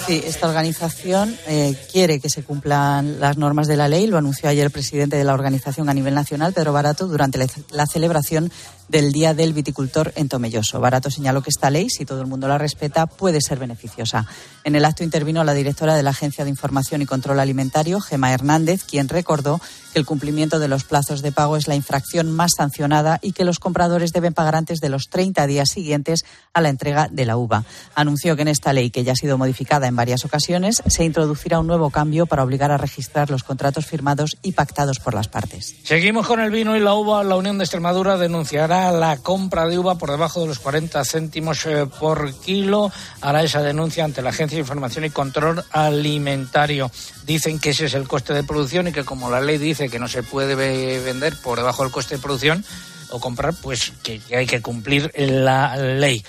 Sí, 0.06 0.22
esta 0.22 0.46
organización 0.46 1.34
eh, 1.46 1.74
quiere 1.90 2.20
que 2.20 2.28
se 2.28 2.42
cumplan 2.42 3.20
las 3.20 3.38
normas 3.38 3.68
de 3.68 3.78
la 3.78 3.88
ley. 3.88 4.06
Lo 4.06 4.18
anunció 4.18 4.50
ayer 4.50 4.66
el 4.66 4.70
presidente 4.70 5.16
de 5.16 5.24
la 5.24 5.32
organización 5.32 5.88
a 5.88 5.94
nivel 5.94 6.14
nacional, 6.14 6.52
Pedro 6.52 6.74
Barato, 6.74 7.06
durante 7.06 7.38
la 7.70 7.86
celebración 7.86 8.52
del 8.88 9.12
Día 9.12 9.34
del 9.34 9.52
Viticultor 9.52 10.12
en 10.16 10.28
Tomelloso. 10.28 10.80
Barato 10.80 11.10
señaló 11.10 11.42
que 11.42 11.50
esta 11.50 11.70
ley, 11.70 11.88
si 11.90 12.04
todo 12.04 12.20
el 12.20 12.26
mundo 12.26 12.48
la 12.48 12.58
respeta, 12.58 13.06
puede 13.06 13.40
ser 13.40 13.58
beneficiosa. 13.58 14.26
En 14.64 14.74
el 14.74 14.84
acto 14.84 15.04
intervino 15.04 15.44
la 15.44 15.54
directora 15.54 15.94
de 15.94 16.02
la 16.02 16.10
Agencia 16.10 16.44
de 16.44 16.50
Información 16.50 17.02
y 17.02 17.06
Control 17.06 17.40
Alimentario, 17.40 18.00
Gema 18.00 18.32
Hernández, 18.32 18.84
quien 18.84 19.08
recordó 19.08 19.60
que 19.92 19.98
el 19.98 20.06
cumplimiento 20.06 20.58
de 20.58 20.68
los 20.68 20.84
plazos 20.84 21.22
de 21.22 21.32
pago 21.32 21.56
es 21.56 21.68
la 21.68 21.74
infracción 21.74 22.30
más 22.30 22.52
sancionada 22.56 23.18
y 23.22 23.32
que 23.32 23.44
los 23.44 23.58
compradores 23.58 24.12
deben 24.12 24.34
pagar 24.34 24.54
antes 24.54 24.80
de 24.80 24.88
los 24.88 25.08
30 25.08 25.46
días 25.46 25.70
siguientes 25.70 26.24
a 26.52 26.60
la 26.60 26.68
entrega 26.68 27.08
de 27.10 27.24
la 27.24 27.36
uva. 27.36 27.64
Anunció 27.94 28.36
que 28.36 28.42
en 28.42 28.48
esta 28.48 28.72
ley, 28.72 28.90
que 28.90 29.04
ya 29.04 29.12
ha 29.12 29.16
sido 29.16 29.38
modificada 29.38 29.86
en 29.86 29.96
varias 29.96 30.24
ocasiones, 30.24 30.82
se 30.86 31.04
introducirá 31.04 31.60
un 31.60 31.66
nuevo 31.66 31.90
cambio 31.90 32.26
para 32.26 32.44
obligar 32.44 32.70
a 32.70 32.76
registrar 32.76 33.30
los 33.30 33.42
contratos 33.42 33.86
firmados 33.86 34.36
y 34.42 34.52
pactados 34.52 34.98
por 34.98 35.14
las 35.14 35.28
partes. 35.28 35.76
Seguimos 35.84 36.26
con 36.26 36.40
el 36.40 36.50
vino 36.50 36.76
y 36.76 36.80
la 36.80 36.94
uva. 36.94 37.24
La 37.24 37.36
Unión 37.36 37.58
de 37.58 37.64
Extremadura 37.64 38.16
denunciará 38.18 38.75
la 38.92 39.16
compra 39.18 39.66
de 39.66 39.78
uva 39.78 39.96
por 39.96 40.10
debajo 40.10 40.40
de 40.40 40.46
los 40.46 40.58
40 40.58 41.04
céntimos 41.04 41.64
eh, 41.66 41.86
por 41.98 42.34
kilo. 42.34 42.92
Hará 43.20 43.42
esa 43.42 43.62
denuncia 43.62 44.04
ante 44.04 44.22
la 44.22 44.30
Agencia 44.30 44.56
de 44.56 44.60
Información 44.60 45.04
y 45.04 45.10
Control 45.10 45.64
Alimentario. 45.70 46.90
Dicen 47.24 47.58
que 47.58 47.70
ese 47.70 47.86
es 47.86 47.94
el 47.94 48.08
coste 48.08 48.32
de 48.34 48.44
producción 48.44 48.88
y 48.88 48.92
que 48.92 49.04
como 49.04 49.30
la 49.30 49.40
ley 49.40 49.58
dice 49.58 49.88
que 49.88 49.98
no 49.98 50.08
se 50.08 50.22
puede 50.22 50.54
vender 51.00 51.34
por 51.42 51.58
debajo 51.58 51.82
del 51.82 51.92
coste 51.92 52.16
de 52.16 52.22
producción 52.22 52.64
o 53.10 53.20
comprar, 53.20 53.54
pues 53.62 53.92
que 54.02 54.20
hay 54.34 54.46
que 54.46 54.62
cumplir 54.62 55.12
la 55.16 55.76
ley. 55.76 56.24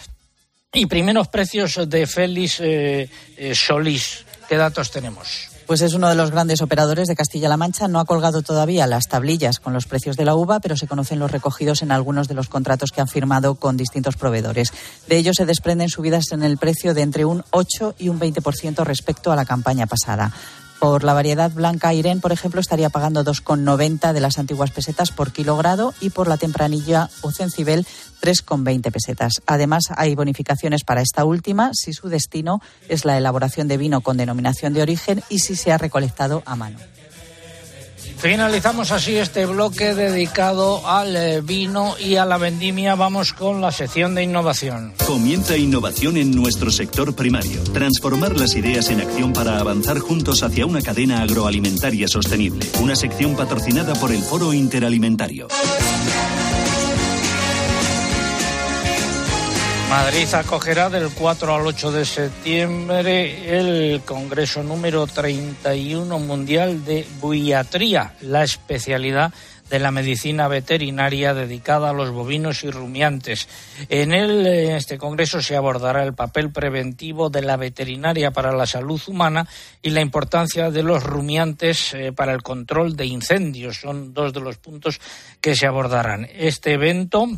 Y 0.73 0.85
primeros 0.85 1.27
precios 1.29 1.79
de 1.89 2.05
Félix 2.05 2.59
eh, 2.59 3.09
eh, 3.37 3.55
Solís. 3.55 4.25
¿Qué 4.47 4.57
datos 4.57 4.91
tenemos? 4.91 5.56
Pues 5.67 5.81
es 5.81 5.93
uno 5.93 6.07
de 6.07 6.15
los 6.15 6.31
grandes 6.31 6.61
operadores 6.61 7.09
de 7.09 7.15
Castilla-La 7.17 7.57
Mancha. 7.57 7.89
No 7.89 7.99
ha 7.99 8.05
colgado 8.05 8.41
todavía 8.41 8.87
las 8.87 9.09
tablillas 9.09 9.59
con 9.59 9.73
los 9.73 9.85
precios 9.85 10.15
de 10.15 10.23
la 10.23 10.33
uva, 10.33 10.61
pero 10.61 10.77
se 10.77 10.87
conocen 10.87 11.19
los 11.19 11.29
recogidos 11.29 11.81
en 11.81 11.91
algunos 11.91 12.29
de 12.29 12.35
los 12.35 12.47
contratos 12.47 12.93
que 12.93 13.01
han 13.01 13.09
firmado 13.09 13.55
con 13.55 13.75
distintos 13.75 14.15
proveedores. 14.15 14.71
De 15.09 15.17
ellos 15.17 15.35
se 15.35 15.45
desprenden 15.45 15.89
subidas 15.89 16.31
en 16.31 16.43
el 16.43 16.57
precio 16.57 16.93
de 16.93 17.01
entre 17.01 17.25
un 17.25 17.43
8 17.51 17.95
y 17.99 18.07
un 18.07 18.17
20% 18.17 18.85
respecto 18.85 19.29
a 19.29 19.35
la 19.35 19.43
campaña 19.43 19.87
pasada. 19.87 20.31
Por 20.79 21.03
la 21.03 21.13
variedad 21.13 21.51
blanca 21.51 21.93
Irene, 21.93 22.21
por 22.21 22.31
ejemplo, 22.31 22.61
estaría 22.61 22.89
pagando 22.89 23.23
2,90 23.25 24.13
de 24.13 24.19
las 24.19 24.37
antiguas 24.37 24.69
pesetas 24.71 25.11
por 25.11 25.31
kilogrado 25.31 25.93
y 26.01 26.11
por 26.11 26.27
la 26.27 26.37
tempranilla 26.37 27.09
o 27.21 27.31
cencibel 27.31 27.87
3,20 28.21 28.91
pesetas. 28.91 29.33
Además, 29.47 29.85
hay 29.95 30.13
bonificaciones 30.13 30.83
para 30.83 31.01
esta 31.01 31.25
última 31.25 31.71
si 31.73 31.93
su 31.93 32.09
destino 32.09 32.61
es 32.89 33.05
la 33.05 33.17
elaboración 33.17 33.67
de 33.67 33.77
vino 33.77 34.01
con 34.01 34.17
denominación 34.17 34.73
de 34.73 34.83
origen 34.83 35.23
y 35.29 35.39
si 35.39 35.55
se 35.55 35.71
ha 35.71 35.77
recolectado 35.79 36.43
a 36.45 36.55
mano. 36.55 36.77
Finalizamos 38.17 38.91
así 38.91 39.15
este 39.15 39.45
bloque 39.45 39.93
dedicado 39.93 40.87
al 40.87 41.15
eh, 41.15 41.41
vino 41.41 41.95
y 41.99 42.15
a 42.15 42.25
la 42.25 42.37
vendimia. 42.37 42.95
Vamos 42.95 43.33
con 43.33 43.61
la 43.61 43.71
sección 43.71 44.15
de 44.15 44.23
innovación. 44.23 44.93
Comienza 45.05 45.55
innovación 45.55 46.17
en 46.17 46.31
nuestro 46.31 46.71
sector 46.71 47.15
primario. 47.15 47.61
Transformar 47.73 48.35
las 48.35 48.55
ideas 48.55 48.89
en 48.89 49.01
acción 49.01 49.33
para 49.33 49.59
avanzar 49.59 49.99
juntos 49.99 50.41
hacia 50.41 50.65
una 50.65 50.81
cadena 50.81 51.21
agroalimentaria 51.21 52.07
sostenible. 52.07 52.65
Una 52.81 52.95
sección 52.95 53.35
patrocinada 53.35 53.93
por 53.93 54.11
el 54.11 54.23
Foro 54.23 54.51
Interalimentario. 54.51 55.47
Madrid 59.89 60.27
acogerá 60.33 60.89
del 60.89 61.09
4 61.11 61.55
al 61.55 61.65
8 61.65 61.91
de 61.93 62.05
septiembre 62.05 63.57
el 63.57 64.01
Congreso 64.01 64.61
número 64.61 65.07
31 65.07 66.19
Mundial 66.19 66.83
de 66.83 67.07
Buiatría, 67.21 68.13
la 68.21 68.43
especialidad 68.43 69.33
de 69.69 69.79
la 69.79 69.91
medicina 69.91 70.47
veterinaria 70.49 71.33
dedicada 71.33 71.89
a 71.89 71.93
los 71.93 72.11
bovinos 72.11 72.63
y 72.63 72.71
rumiantes. 72.71 73.47
En, 73.89 74.13
este 74.13 74.97
congreso 74.97 75.41
se 75.41 75.55
abordará 75.55 76.03
el 76.03 76.13
papel 76.13 76.51
preventivo 76.51 77.29
de 77.29 77.41
la 77.41 77.55
veterinaria 77.55 78.31
para 78.31 78.51
la 78.51 78.65
salud 78.65 79.01
humana 79.07 79.47
y 79.81 79.91
la 79.91 80.01
importancia 80.01 80.69
de 80.69 80.83
los 80.83 81.03
rumiantes 81.03 81.93
eh, 81.93 82.11
para 82.11 82.33
el 82.33 82.43
control 82.43 82.95
de 82.95 83.05
incendios. 83.05 83.77
Son 83.81 84.13
dos 84.13 84.33
de 84.33 84.41
los 84.41 84.57
puntos 84.57 84.99
que 85.41 85.55
se 85.55 85.65
abordarán. 85.65 86.27
Este 86.33 86.73
evento 86.73 87.29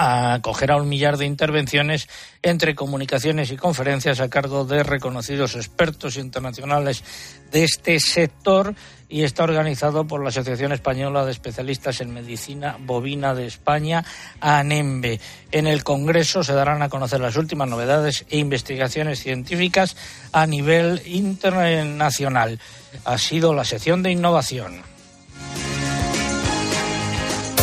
acogerá 0.00 0.76
un 0.76 0.88
millar 0.88 1.18
de 1.18 1.26
intervenciones 1.26 2.08
entre 2.42 2.74
comunicaciones 2.74 3.50
y 3.50 3.56
conferencias 3.56 4.20
a 4.20 4.30
cargo 4.30 4.64
de 4.64 4.82
reconocidos 4.82 5.56
expertos 5.56 6.16
internacionales 6.16 7.04
de 7.52 7.64
este 7.64 8.00
sector 8.00 8.74
y 9.10 9.24
está 9.24 9.44
organizado 9.44 10.06
por 10.06 10.22
la 10.22 10.30
Asociación 10.30 10.72
Española 10.72 11.26
de 11.26 11.32
Especialistas 11.32 12.00
en 12.00 12.14
Medicina 12.14 12.76
Bovina 12.80 13.34
de 13.34 13.46
España, 13.46 14.04
ANEMBE. 14.40 15.20
En 15.52 15.66
el 15.66 15.84
Congreso 15.84 16.44
se 16.44 16.54
darán 16.54 16.80
a 16.80 16.88
conocer 16.88 17.20
las 17.20 17.36
últimas 17.36 17.68
novedades 17.68 18.24
e 18.30 18.38
investigaciones 18.38 19.18
científicas 19.18 19.96
a 20.32 20.46
nivel 20.46 21.02
internacional. 21.04 22.58
Ha 23.04 23.18
sido 23.18 23.52
la 23.52 23.64
sección 23.64 24.02
de 24.02 24.12
innovación. 24.12 24.89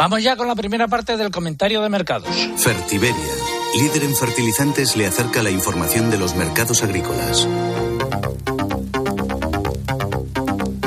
Vamos 0.00 0.22
ya 0.22 0.34
con 0.34 0.48
la 0.48 0.54
primera 0.54 0.88
parte 0.88 1.18
del 1.18 1.30
comentario 1.30 1.82
de 1.82 1.90
mercados. 1.90 2.34
Fertiberia, 2.56 3.34
líder 3.76 4.04
en 4.04 4.16
fertilizantes, 4.16 4.96
le 4.96 5.06
acerca 5.06 5.42
la 5.42 5.50
información 5.50 6.10
de 6.10 6.16
los 6.16 6.34
mercados 6.36 6.82
agrícolas. 6.82 7.46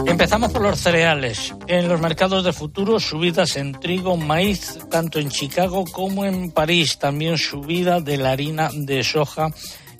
Empezamos 0.07 0.51
por 0.51 0.63
los 0.63 0.79
cereales. 0.79 1.53
En 1.67 1.89
los 1.89 2.01
mercados 2.01 2.43
de 2.43 2.53
futuro, 2.53 2.99
subidas 2.99 3.55
en 3.55 3.73
trigo, 3.73 4.17
maíz, 4.17 4.79
tanto 4.89 5.19
en 5.19 5.29
Chicago 5.29 5.85
como 5.85 6.25
en 6.25 6.49
París. 6.49 6.97
También 6.97 7.37
subida 7.37 8.01
de 8.01 8.17
la 8.17 8.31
harina 8.31 8.71
de 8.73 9.03
soja 9.03 9.51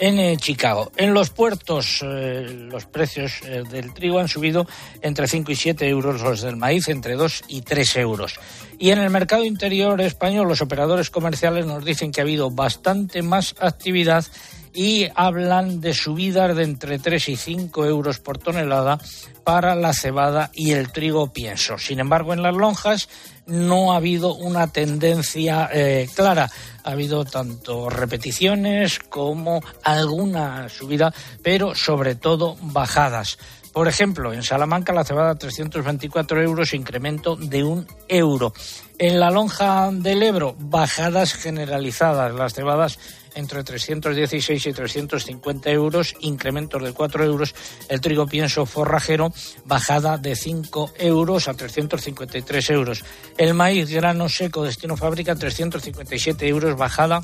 en 0.03 0.19
eh, 0.19 0.35
Chicago. 0.35 0.91
En 0.97 1.13
los 1.13 1.29
puertos, 1.29 2.01
eh, 2.03 2.67
los 2.69 2.85
precios 2.87 3.41
eh, 3.45 3.63
del 3.69 3.93
trigo 3.93 4.19
han 4.19 4.27
subido 4.27 4.67
entre 5.01 5.29
5 5.29 5.49
y 5.53 5.55
7 5.55 5.87
euros, 5.87 6.19
los 6.19 6.41
del 6.41 6.57
maíz 6.57 6.89
entre 6.89 7.15
2 7.15 7.43
y 7.47 7.61
3 7.61 7.95
euros. 7.97 8.37
Y 8.77 8.89
en 8.89 8.99
el 8.99 9.09
mercado 9.09 9.45
interior 9.45 10.01
español, 10.01 10.49
los 10.49 10.61
operadores 10.61 11.09
comerciales 11.09 11.65
nos 11.65 11.85
dicen 11.85 12.11
que 12.11 12.19
ha 12.19 12.25
habido 12.25 12.51
bastante 12.51 13.21
más 13.21 13.55
actividad 13.59 14.25
y 14.73 15.07
hablan 15.15 15.81
de 15.81 15.93
subidas 15.93 16.55
de 16.55 16.63
entre 16.63 16.99
3 16.99 17.29
y 17.29 17.35
5 17.35 17.85
euros 17.85 18.19
por 18.19 18.37
tonelada 18.37 18.99
para 19.43 19.75
la 19.75 19.93
cebada 19.93 20.51
y 20.53 20.71
el 20.71 20.91
trigo 20.91 21.31
pienso. 21.31 21.77
Sin 21.77 21.99
embargo, 21.99 22.33
en 22.33 22.41
las 22.41 22.55
lonjas 22.55 23.09
no 23.45 23.93
ha 23.93 23.97
habido 23.97 24.33
una 24.35 24.67
tendencia 24.67 25.69
eh, 25.71 26.09
clara. 26.15 26.49
Ha 26.83 26.91
habido 26.91 27.25
tanto 27.25 27.89
repeticiones 27.89 28.99
como 28.99 29.61
alguna 29.83 30.69
subida, 30.69 31.13
pero 31.41 31.75
sobre 31.75 32.15
todo 32.15 32.57
bajadas. 32.61 33.37
Por 33.73 33.87
ejemplo, 33.87 34.31
en 34.33 34.43
Salamanca 34.43 34.93
la 34.93 35.03
cebada 35.03 35.33
324 35.33 36.43
euros, 36.43 36.75
incremento 36.75 37.35
de 37.35 37.63
un 37.63 37.87
euro. 38.07 38.53
En 38.99 39.19
la 39.19 39.31
lonja 39.31 39.89
del 39.91 40.21
Ebro, 40.21 40.55
bajadas 40.59 41.33
generalizadas. 41.33 42.35
Las 42.35 42.53
cebadas 42.53 42.99
entre 43.35 43.63
316 43.63 44.65
y 44.65 44.73
350 44.73 45.69
euros, 45.71 46.15
incrementos 46.21 46.81
de 46.83 46.93
4 46.93 47.23
euros. 47.23 47.55
El 47.89 48.01
trigo 48.01 48.27
pienso 48.27 48.65
forrajero, 48.65 49.33
bajada 49.65 50.17
de 50.17 50.35
5 50.35 50.93
euros 50.99 51.47
a 51.47 51.53
353 51.53 52.69
euros. 52.69 53.03
El 53.37 53.53
maíz 53.53 53.89
grano 53.89 54.29
seco 54.29 54.63
destino 54.63 54.97
fábrica, 54.97 55.35
357 55.35 56.47
euros, 56.47 56.77
bajada 56.77 57.21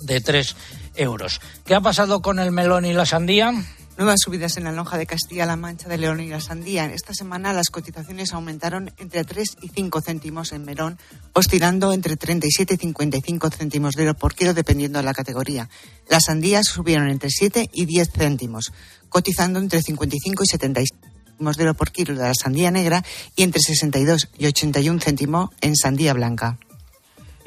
de 0.00 0.20
3 0.20 0.56
euros. 0.96 1.40
¿Qué 1.64 1.74
ha 1.74 1.80
pasado 1.80 2.22
con 2.22 2.38
el 2.38 2.52
melón 2.52 2.84
y 2.84 2.92
la 2.92 3.06
sandía? 3.06 3.52
Nuevas 3.98 4.20
subidas 4.22 4.56
en 4.56 4.62
la 4.62 4.70
lonja 4.70 4.96
de 4.96 5.06
Castilla-La 5.06 5.56
Mancha 5.56 5.88
de 5.88 5.98
León 5.98 6.20
y 6.20 6.28
la 6.28 6.40
Sandía. 6.40 6.84
Esta 6.84 7.12
semana 7.14 7.52
las 7.52 7.68
cotizaciones 7.68 8.32
aumentaron 8.32 8.92
entre 8.96 9.24
3 9.24 9.56
y 9.60 9.70
5 9.70 10.00
céntimos 10.02 10.52
en 10.52 10.64
melón, 10.64 11.00
oscilando 11.32 11.92
entre 11.92 12.16
37 12.16 12.74
y 12.74 12.76
55 12.76 13.50
céntimos 13.50 13.94
de 13.96 14.04
euro 14.04 14.14
por 14.16 14.36
kilo 14.36 14.54
dependiendo 14.54 15.00
de 15.00 15.04
la 15.04 15.14
categoría. 15.14 15.68
Las 16.08 16.26
sandías 16.26 16.68
subieron 16.68 17.10
entre 17.10 17.28
7 17.28 17.70
y 17.72 17.86
10 17.86 18.10
céntimos, 18.12 18.72
cotizando 19.08 19.58
entre 19.58 19.82
55 19.82 20.44
y 20.44 20.46
75 20.46 20.96
céntimos 21.02 21.56
de 21.56 21.64
euro 21.64 21.74
por 21.74 21.90
kilo 21.90 22.14
de 22.14 22.22
la 22.22 22.34
sandía 22.34 22.70
negra 22.70 23.04
y 23.34 23.42
entre 23.42 23.60
62 23.60 24.28
y 24.38 24.46
81 24.46 25.00
céntimos 25.00 25.50
en 25.60 25.74
sandía 25.74 26.14
blanca. 26.14 26.56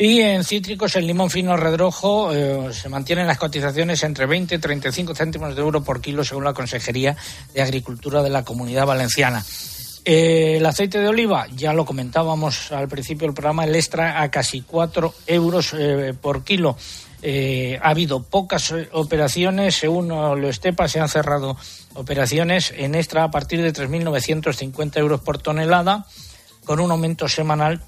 Y 0.03 0.19
en 0.21 0.43
cítricos, 0.43 0.95
el 0.95 1.05
limón 1.05 1.29
fino 1.29 1.55
redrojo 1.55 2.33
eh, 2.33 2.73
se 2.73 2.89
mantienen 2.89 3.27
las 3.27 3.37
cotizaciones 3.37 4.01
entre 4.01 4.25
20 4.25 4.55
y 4.55 4.57
35 4.57 5.13
céntimos 5.13 5.55
de 5.55 5.61
euro 5.61 5.83
por 5.83 6.01
kilo, 6.01 6.23
según 6.23 6.43
la 6.43 6.55
Consejería 6.55 7.15
de 7.53 7.61
Agricultura 7.61 8.23
de 8.23 8.31
la 8.31 8.43
Comunidad 8.43 8.87
Valenciana. 8.87 9.45
Eh, 10.03 10.57
el 10.57 10.65
aceite 10.65 10.97
de 10.97 11.07
oliva, 11.07 11.45
ya 11.55 11.73
lo 11.73 11.85
comentábamos 11.85 12.71
al 12.71 12.87
principio 12.87 13.27
del 13.27 13.35
programa, 13.35 13.63
el 13.63 13.75
extra 13.75 14.23
a 14.23 14.31
casi 14.31 14.61
4 14.61 15.13
euros 15.27 15.75
eh, 15.77 16.15
por 16.19 16.43
kilo. 16.43 16.77
ha 17.79 17.87
habido 17.87 18.23
pocas 18.23 18.73
operaciones, 18.93 19.75
según 19.75 20.07
lo 20.07 20.49
estepa, 20.49 20.87
se 20.87 20.99
han 20.99 21.09
cerrado 21.09 21.57
operaciones 21.93 22.73
en 22.75 22.95
extra 22.95 23.25
a 23.25 23.29
partir 23.29 23.61
de 23.61 23.71
3.950 23.71 24.97
euros 24.97 25.21
por 25.21 25.37
tonelada, 25.37 26.07
con 26.65 26.79
un 26.79 26.89
aumento 26.89 27.27
semanal 27.27 27.83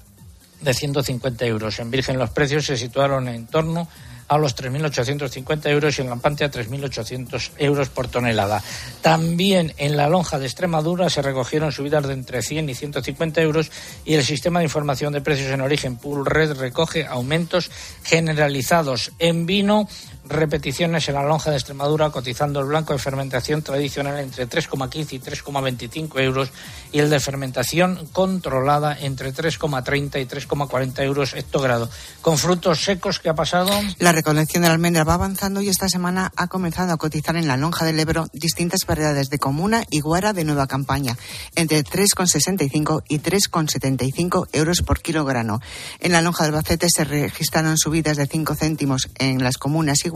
de 0.64 0.74
150 0.74 1.44
euros. 1.46 1.78
En 1.78 1.90
Virgen 1.90 2.18
los 2.18 2.30
precios 2.30 2.66
se 2.66 2.76
situaron 2.76 3.28
en 3.28 3.46
torno 3.46 3.88
a 4.28 4.38
los 4.38 4.56
3.850 4.56 5.68
euros 5.68 5.98
y 5.98 6.02
en 6.02 6.08
Lampante 6.08 6.44
a 6.44 6.50
3.800 6.50 7.50
euros 7.58 7.88
por 7.90 8.08
tonelada. 8.08 8.62
También 9.02 9.72
en 9.76 9.96
la 9.96 10.08
lonja 10.08 10.38
de 10.38 10.46
Extremadura 10.46 11.10
se 11.10 11.22
recogieron 11.22 11.72
subidas 11.72 12.06
de 12.06 12.14
entre 12.14 12.42
100 12.42 12.70
y 12.70 12.74
150 12.74 13.42
euros 13.42 13.70
y 14.04 14.14
el 14.14 14.24
sistema 14.24 14.60
de 14.60 14.64
información 14.64 15.12
de 15.12 15.20
precios 15.20 15.52
en 15.52 15.60
origen 15.60 15.96
Pool 15.96 16.24
Red 16.24 16.56
recoge 16.58 17.06
aumentos 17.06 17.70
generalizados. 18.02 19.12
En 19.18 19.46
vino 19.46 19.88
repeticiones 20.28 21.08
en 21.08 21.14
la 21.14 21.22
lonja 21.22 21.50
de 21.50 21.56
Extremadura, 21.56 22.10
cotizando 22.10 22.60
el 22.60 22.66
blanco 22.66 22.92
de 22.92 22.98
fermentación 22.98 23.62
tradicional 23.62 24.18
entre 24.18 24.48
3,15 24.48 25.12
y 25.12 25.20
3,25 25.20 26.20
euros 26.20 26.50
y 26.92 26.98
el 26.98 27.10
de 27.10 27.20
fermentación 27.20 28.08
controlada 28.12 28.96
entre 28.98 29.32
3,30 29.32 30.20
y 30.22 30.26
3,40 30.26 31.02
euros 31.02 31.34
hectogrado. 31.34 31.90
Con 32.22 32.38
frutos 32.38 32.82
secos, 32.82 33.20
¿qué 33.20 33.28
ha 33.28 33.34
pasado? 33.34 33.70
La 33.98 34.12
recolección 34.12 34.62
de 34.62 34.68
la 34.68 34.74
almendra 34.74 35.04
va 35.04 35.14
avanzando 35.14 35.60
y 35.60 35.68
esta 35.68 35.88
semana 35.88 36.32
ha 36.36 36.48
comenzado 36.48 36.92
a 36.92 36.96
cotizar 36.96 37.36
en 37.36 37.48
la 37.48 37.56
lonja 37.56 37.84
del 37.84 38.00
Ebro 38.00 38.26
distintas 38.32 38.86
variedades 38.86 39.30
de 39.30 39.38
comuna 39.38 39.84
y 39.90 40.00
guara 40.00 40.32
de 40.32 40.44
nueva 40.44 40.66
campaña, 40.66 41.16
entre 41.54 41.84
3,65 41.84 43.02
y 43.08 43.18
3,75 43.18 44.48
euros 44.52 44.82
por 44.82 45.00
kilogramo. 45.00 45.60
En 46.00 46.12
la 46.12 46.22
lonja 46.22 46.44
del 46.44 46.52
Bacete 46.52 46.86
se 46.88 47.04
registraron 47.04 47.76
subidas 47.76 48.16
de 48.16 48.26
5 48.26 48.54
céntimos 48.54 49.10
en 49.18 49.42
las 49.42 49.58
comunas 49.58 50.04
y 50.04 50.13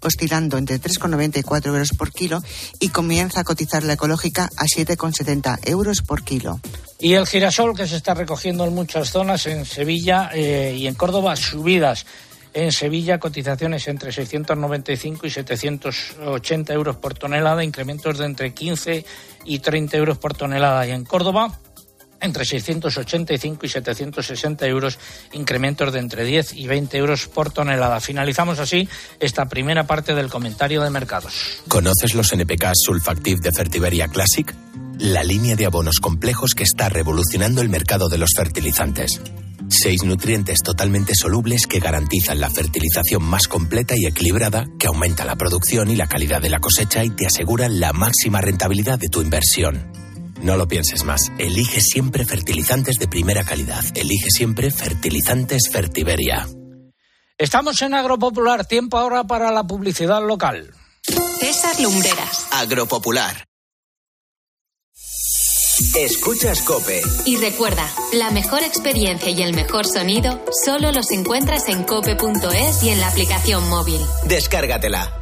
oscilando 0.00 0.58
entre 0.58 0.80
3,94 0.80 1.66
euros 1.66 1.90
por 1.96 2.12
kilo 2.12 2.42
y 2.80 2.88
comienza 2.88 3.40
a 3.40 3.44
cotizar 3.44 3.82
la 3.82 3.94
ecológica 3.94 4.48
a 4.56 4.64
7,70 4.64 5.58
euros 5.68 6.02
por 6.02 6.22
kilo. 6.22 6.60
Y 6.98 7.14
el 7.14 7.26
girasol 7.26 7.76
que 7.76 7.86
se 7.86 7.96
está 7.96 8.14
recogiendo 8.14 8.64
en 8.64 8.74
muchas 8.74 9.10
zonas, 9.10 9.46
en 9.46 9.64
Sevilla 9.64 10.30
eh, 10.32 10.74
y 10.76 10.86
en 10.86 10.94
Córdoba, 10.94 11.34
subidas. 11.36 12.06
En 12.54 12.70
Sevilla, 12.70 13.18
cotizaciones 13.18 13.88
entre 13.88 14.12
695 14.12 15.26
y 15.26 15.30
780 15.30 16.72
euros 16.74 16.96
por 16.96 17.14
tonelada, 17.14 17.64
incrementos 17.64 18.18
de 18.18 18.26
entre 18.26 18.52
15 18.52 19.04
y 19.46 19.58
30 19.58 19.96
euros 19.96 20.18
por 20.18 20.34
tonelada. 20.34 20.86
Y 20.86 20.90
en 20.90 21.04
Córdoba, 21.04 21.58
entre 22.22 22.44
685 22.44 23.66
y 23.66 23.68
760 23.68 24.66
euros, 24.66 24.98
incrementos 25.32 25.92
de 25.92 25.98
entre 25.98 26.24
10 26.24 26.54
y 26.54 26.66
20 26.66 26.96
euros 26.96 27.26
por 27.26 27.52
tonelada. 27.52 28.00
Finalizamos 28.00 28.58
así 28.58 28.88
esta 29.20 29.46
primera 29.46 29.86
parte 29.86 30.14
del 30.14 30.30
comentario 30.30 30.82
de 30.82 30.90
mercados. 30.90 31.62
¿Conoces 31.68 32.14
los 32.14 32.32
NPK 32.32 32.72
Sulfactive 32.74 33.40
de 33.40 33.52
Fertiberia 33.52 34.08
Classic? 34.08 34.54
La 34.98 35.24
línea 35.24 35.56
de 35.56 35.66
abonos 35.66 35.98
complejos 36.00 36.54
que 36.54 36.62
está 36.62 36.88
revolucionando 36.88 37.60
el 37.60 37.68
mercado 37.68 38.08
de 38.08 38.18
los 38.18 38.30
fertilizantes. 38.36 39.20
Seis 39.68 40.04
nutrientes 40.04 40.62
totalmente 40.62 41.14
solubles 41.14 41.66
que 41.66 41.80
garantizan 41.80 42.40
la 42.40 42.50
fertilización 42.50 43.22
más 43.22 43.48
completa 43.48 43.94
y 43.96 44.06
equilibrada, 44.06 44.66
que 44.78 44.86
aumenta 44.86 45.24
la 45.24 45.36
producción 45.36 45.90
y 45.90 45.96
la 45.96 46.06
calidad 46.06 46.42
de 46.42 46.50
la 46.50 46.60
cosecha 46.60 47.02
y 47.04 47.10
te 47.10 47.26
aseguran 47.26 47.80
la 47.80 47.92
máxima 47.92 48.40
rentabilidad 48.40 48.98
de 48.98 49.08
tu 49.08 49.22
inversión. 49.22 49.90
No 50.42 50.56
lo 50.56 50.66
pienses 50.66 51.04
más. 51.04 51.30
Elige 51.38 51.80
siempre 51.80 52.24
fertilizantes 52.24 52.96
de 52.96 53.06
primera 53.06 53.44
calidad. 53.44 53.84
Elige 53.94 54.28
siempre 54.30 54.70
fertilizantes 54.70 55.70
Fertiberia. 55.70 56.48
Estamos 57.38 57.80
en 57.82 57.94
Agropopular. 57.94 58.66
Tiempo 58.66 58.98
ahora 58.98 59.24
para 59.24 59.50
la 59.52 59.64
publicidad 59.64 60.20
local. 60.26 60.74
César 61.38 61.80
Lumbreras. 61.80 62.46
Agropopular. 62.50 63.44
Escuchas 65.96 66.62
Cope. 66.62 67.02
Y 67.24 67.36
recuerda, 67.36 67.88
la 68.12 68.30
mejor 68.30 68.62
experiencia 68.62 69.30
y 69.30 69.42
el 69.42 69.54
mejor 69.54 69.86
sonido 69.86 70.44
solo 70.64 70.92
los 70.92 71.10
encuentras 71.10 71.68
en 71.68 71.84
cope.es 71.84 72.82
y 72.82 72.90
en 72.90 73.00
la 73.00 73.08
aplicación 73.08 73.68
móvil. 73.68 74.00
Descárgatela. 74.24 75.21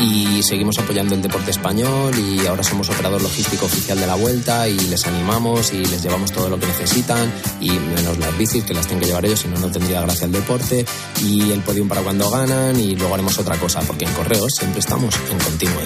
y 0.00 0.42
seguimos 0.42 0.78
apoyando 0.78 1.14
el 1.14 1.22
deporte 1.22 1.50
español 1.50 2.12
y 2.18 2.46
ahora 2.46 2.62
somos 2.62 2.88
operador 2.90 3.22
logístico 3.22 3.66
oficial 3.66 3.98
de 3.98 4.06
la 4.06 4.14
vuelta 4.14 4.68
y 4.68 4.78
les 4.78 5.06
animamos 5.06 5.72
y 5.72 5.84
les 5.84 6.02
llevamos 6.02 6.32
todo 6.32 6.48
lo 6.48 6.58
que 6.58 6.66
necesitan 6.66 7.32
y 7.60 7.70
menos 7.70 8.18
las 8.18 8.36
bicis 8.36 8.64
que 8.64 8.74
las 8.74 8.86
tienen 8.86 9.00
que 9.00 9.06
llevar 9.06 9.24
ellos, 9.24 9.40
si 9.40 9.48
no, 9.48 9.58
no 9.58 9.70
tendría 9.70 10.00
gracia 10.02 10.26
el 10.26 10.32
deporte 10.32 10.84
y 11.22 11.50
el 11.50 11.60
podium 11.60 11.88
para 11.88 12.02
cuando 12.02 12.30
ganan 12.30 12.78
y 12.78 12.96
luego 12.96 13.14
haremos 13.14 13.38
otra 13.38 13.56
cosa 13.56 13.80
porque 13.80 14.04
en 14.04 14.12
correos 14.12 14.52
siempre 14.58 14.80
estamos 14.80 15.14
en 15.30 15.38
continuo 15.38 15.80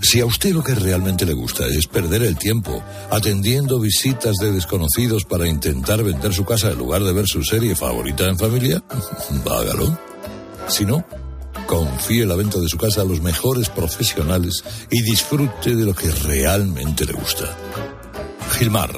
Si 0.00 0.20
a 0.20 0.26
usted 0.26 0.52
lo 0.52 0.62
que 0.62 0.74
realmente 0.74 1.26
le 1.26 1.32
gusta 1.32 1.66
es 1.66 1.86
perder 1.86 2.22
el 2.22 2.36
tiempo 2.36 2.82
atendiendo 3.10 3.80
visitas 3.80 4.36
de 4.36 4.52
desconocidos 4.52 5.24
para 5.24 5.48
intentar 5.48 6.02
vender 6.02 6.32
su 6.32 6.44
casa 6.44 6.70
en 6.70 6.78
lugar 6.78 7.02
de 7.02 7.12
ver 7.12 7.26
su 7.26 7.42
serie 7.42 7.74
favorita 7.74 8.28
en 8.28 8.38
familia, 8.38 8.82
hágalo. 9.50 9.98
Si 10.68 10.84
no, 10.84 11.04
confíe 11.72 12.26
la 12.26 12.36
venta 12.36 12.58
de 12.58 12.68
su 12.68 12.76
casa 12.76 13.00
a 13.00 13.04
los 13.06 13.22
mejores 13.22 13.70
profesionales 13.70 14.62
y 14.90 15.00
disfrute 15.00 15.74
de 15.74 15.86
lo 15.86 15.94
que 15.94 16.10
realmente 16.10 17.06
le 17.06 17.14
gusta. 17.14 17.56
Gilmar, 18.50 18.90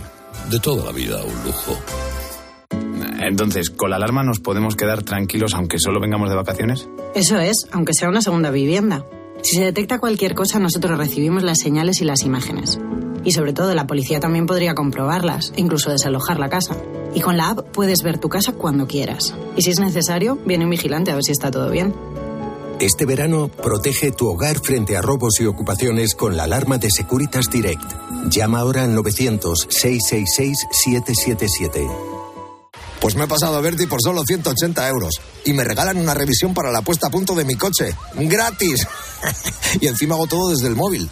de 0.50 0.58
toda 0.58 0.84
la 0.84 0.90
vida 0.90 1.22
un 1.22 1.44
lujo. 1.44 1.78
Entonces, 3.20 3.70
¿con 3.70 3.90
la 3.90 3.96
alarma 3.96 4.24
nos 4.24 4.40
podemos 4.40 4.74
quedar 4.74 5.04
tranquilos 5.04 5.54
aunque 5.54 5.78
solo 5.78 6.00
vengamos 6.00 6.28
de 6.30 6.34
vacaciones? 6.34 6.88
Eso 7.14 7.38
es, 7.38 7.68
aunque 7.70 7.94
sea 7.94 8.08
una 8.08 8.22
segunda 8.22 8.50
vivienda. 8.50 9.06
Si 9.42 9.54
se 9.54 9.62
detecta 9.62 10.00
cualquier 10.00 10.34
cosa, 10.34 10.58
nosotros 10.58 10.98
recibimos 10.98 11.44
las 11.44 11.60
señales 11.60 12.00
y 12.00 12.04
las 12.04 12.22
imágenes. 12.24 12.80
Y 13.22 13.30
sobre 13.30 13.52
todo, 13.52 13.72
la 13.74 13.86
policía 13.86 14.18
también 14.18 14.46
podría 14.46 14.74
comprobarlas, 14.74 15.52
e 15.56 15.60
incluso 15.60 15.90
desalojar 15.90 16.40
la 16.40 16.48
casa. 16.48 16.76
Y 17.14 17.20
con 17.20 17.36
la 17.36 17.50
app 17.50 17.68
puedes 17.70 18.02
ver 18.02 18.18
tu 18.18 18.28
casa 18.28 18.52
cuando 18.52 18.88
quieras. 18.88 19.32
Y 19.56 19.62
si 19.62 19.70
es 19.70 19.78
necesario, 19.78 20.40
viene 20.44 20.64
un 20.64 20.70
vigilante 20.70 21.12
a 21.12 21.14
ver 21.14 21.22
si 21.22 21.30
está 21.30 21.52
todo 21.52 21.70
bien. 21.70 21.94
Este 22.80 23.06
verano, 23.06 23.48
protege 23.48 24.10
tu 24.10 24.28
hogar 24.28 24.58
frente 24.58 24.96
a 24.96 25.02
robos 25.02 25.40
y 25.40 25.46
ocupaciones 25.46 26.14
con 26.14 26.36
la 26.36 26.44
alarma 26.44 26.78
de 26.78 26.90
Securitas 26.90 27.48
Direct. 27.48 27.84
Llama 28.28 28.60
ahora 28.60 28.84
al 28.84 28.96
900-666-777. 28.96 31.88
Pues 33.00 33.16
me 33.16 33.24
he 33.24 33.28
pasado 33.28 33.56
a 33.56 33.60
Verti 33.60 33.86
por 33.86 34.00
solo 34.02 34.22
180 34.26 34.88
euros. 34.88 35.20
Y 35.44 35.52
me 35.52 35.62
regalan 35.62 35.98
una 35.98 36.14
revisión 36.14 36.52
para 36.52 36.72
la 36.72 36.82
puesta 36.82 37.06
a 37.06 37.10
punto 37.10 37.34
de 37.34 37.44
mi 37.44 37.54
coche. 37.54 37.94
¡Gratis! 38.14 38.86
y 39.80 39.86
encima 39.86 40.16
hago 40.16 40.26
todo 40.26 40.50
desde 40.50 40.66
el 40.68 40.74
móvil. 40.74 41.08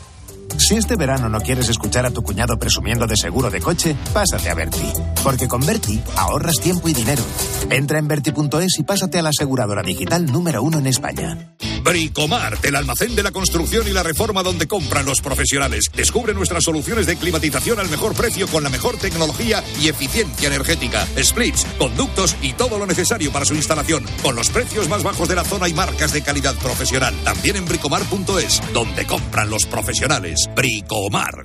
Si 0.58 0.76
este 0.76 0.96
verano 0.96 1.28
no 1.28 1.40
quieres 1.40 1.68
escuchar 1.68 2.06
a 2.06 2.10
tu 2.10 2.22
cuñado 2.22 2.58
presumiendo 2.58 3.06
de 3.06 3.16
seguro 3.16 3.50
de 3.50 3.60
coche, 3.60 3.96
pásate 4.12 4.50
a 4.50 4.54
Berti. 4.54 4.92
Porque 5.22 5.48
con 5.48 5.64
Berti 5.64 6.00
ahorras 6.16 6.56
tiempo 6.62 6.88
y 6.88 6.94
dinero. 6.94 7.22
Entra 7.70 7.98
en 7.98 8.08
Berti.es 8.08 8.78
y 8.78 8.82
pásate 8.82 9.18
a 9.18 9.22
la 9.22 9.30
aseguradora 9.30 9.82
digital 9.82 10.26
número 10.26 10.62
uno 10.62 10.78
en 10.78 10.86
España. 10.86 11.36
Bricomar, 11.82 12.58
el 12.62 12.76
almacén 12.76 13.14
de 13.14 13.22
la 13.22 13.30
construcción 13.30 13.86
y 13.88 13.90
la 13.90 14.02
reforma 14.02 14.42
donde 14.42 14.66
compran 14.66 15.04
los 15.04 15.20
profesionales. 15.20 15.86
Descubre 15.94 16.34
nuestras 16.34 16.64
soluciones 16.64 17.06
de 17.06 17.16
climatización 17.16 17.78
al 17.78 17.88
mejor 17.88 18.14
precio 18.14 18.46
con 18.48 18.62
la 18.62 18.70
mejor 18.70 18.96
tecnología 18.96 19.62
y 19.80 19.88
eficiencia 19.88 20.48
energética. 20.48 21.06
Splits, 21.22 21.66
conductos 21.78 22.36
y 22.40 22.52
todo 22.52 22.78
lo 22.78 22.86
necesario 22.86 23.32
para 23.32 23.44
su 23.44 23.54
instalación. 23.54 24.04
Con 24.22 24.36
los 24.36 24.50
precios 24.50 24.88
más 24.88 25.02
bajos 25.02 25.28
de 25.28 25.34
la 25.34 25.44
zona 25.44 25.68
y 25.68 25.74
marcas 25.74 26.12
de 26.12 26.22
calidad 26.22 26.54
profesional. 26.56 27.14
También 27.24 27.56
en 27.56 27.66
bricomar.es, 27.66 28.62
donde 28.72 29.06
compran 29.06 29.50
los 29.50 29.66
profesionales. 29.66 30.48
Bricomar. 30.54 31.44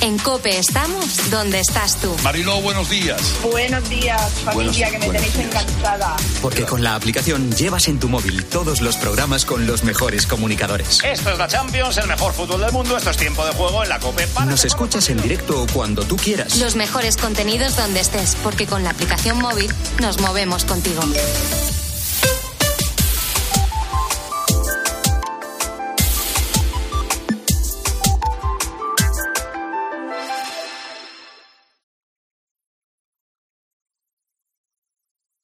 En 0.00 0.18
Cope 0.18 0.58
estamos 0.58 1.30
donde 1.30 1.60
estás 1.60 2.00
tú. 2.00 2.14
Mariló, 2.24 2.60
buenos 2.60 2.90
días. 2.90 3.20
Buenos 3.42 3.88
días, 3.88 4.32
familia, 4.44 4.90
que 4.90 4.98
me 4.98 5.08
tenéis 5.08 5.36
encantada. 5.36 6.16
Porque 6.40 6.64
con 6.64 6.82
la 6.82 6.96
aplicación 6.96 7.52
llevas 7.52 7.88
en 7.88 8.00
tu 8.00 8.08
móvil 8.08 8.44
todos 8.46 8.80
los 8.80 8.96
programas 8.96 9.44
con 9.44 9.61
los 9.66 9.84
mejores 9.84 10.26
comunicadores. 10.26 11.00
Esto 11.04 11.30
es 11.30 11.38
la 11.38 11.48
Champions, 11.48 11.96
el 11.98 12.06
mejor 12.08 12.32
fútbol 12.32 12.60
del 12.60 12.72
mundo. 12.72 12.96
Esto 12.96 13.10
es 13.10 13.16
tiempo 13.16 13.44
de 13.44 13.52
juego 13.52 13.82
en 13.82 13.88
la 13.88 13.98
Cope. 13.98 14.26
Nos 14.46 14.64
escuchas 14.64 15.08
en 15.10 15.20
directo 15.20 15.62
o 15.62 15.66
cuando 15.66 16.04
tú 16.04 16.16
quieras. 16.16 16.58
Los 16.58 16.76
mejores 16.76 17.16
contenidos 17.16 17.76
donde 17.76 18.00
estés, 18.00 18.36
porque 18.42 18.66
con 18.66 18.84
la 18.84 18.90
aplicación 18.90 19.38
móvil 19.38 19.72
nos 20.00 20.20
movemos 20.20 20.64
contigo. 20.64 21.02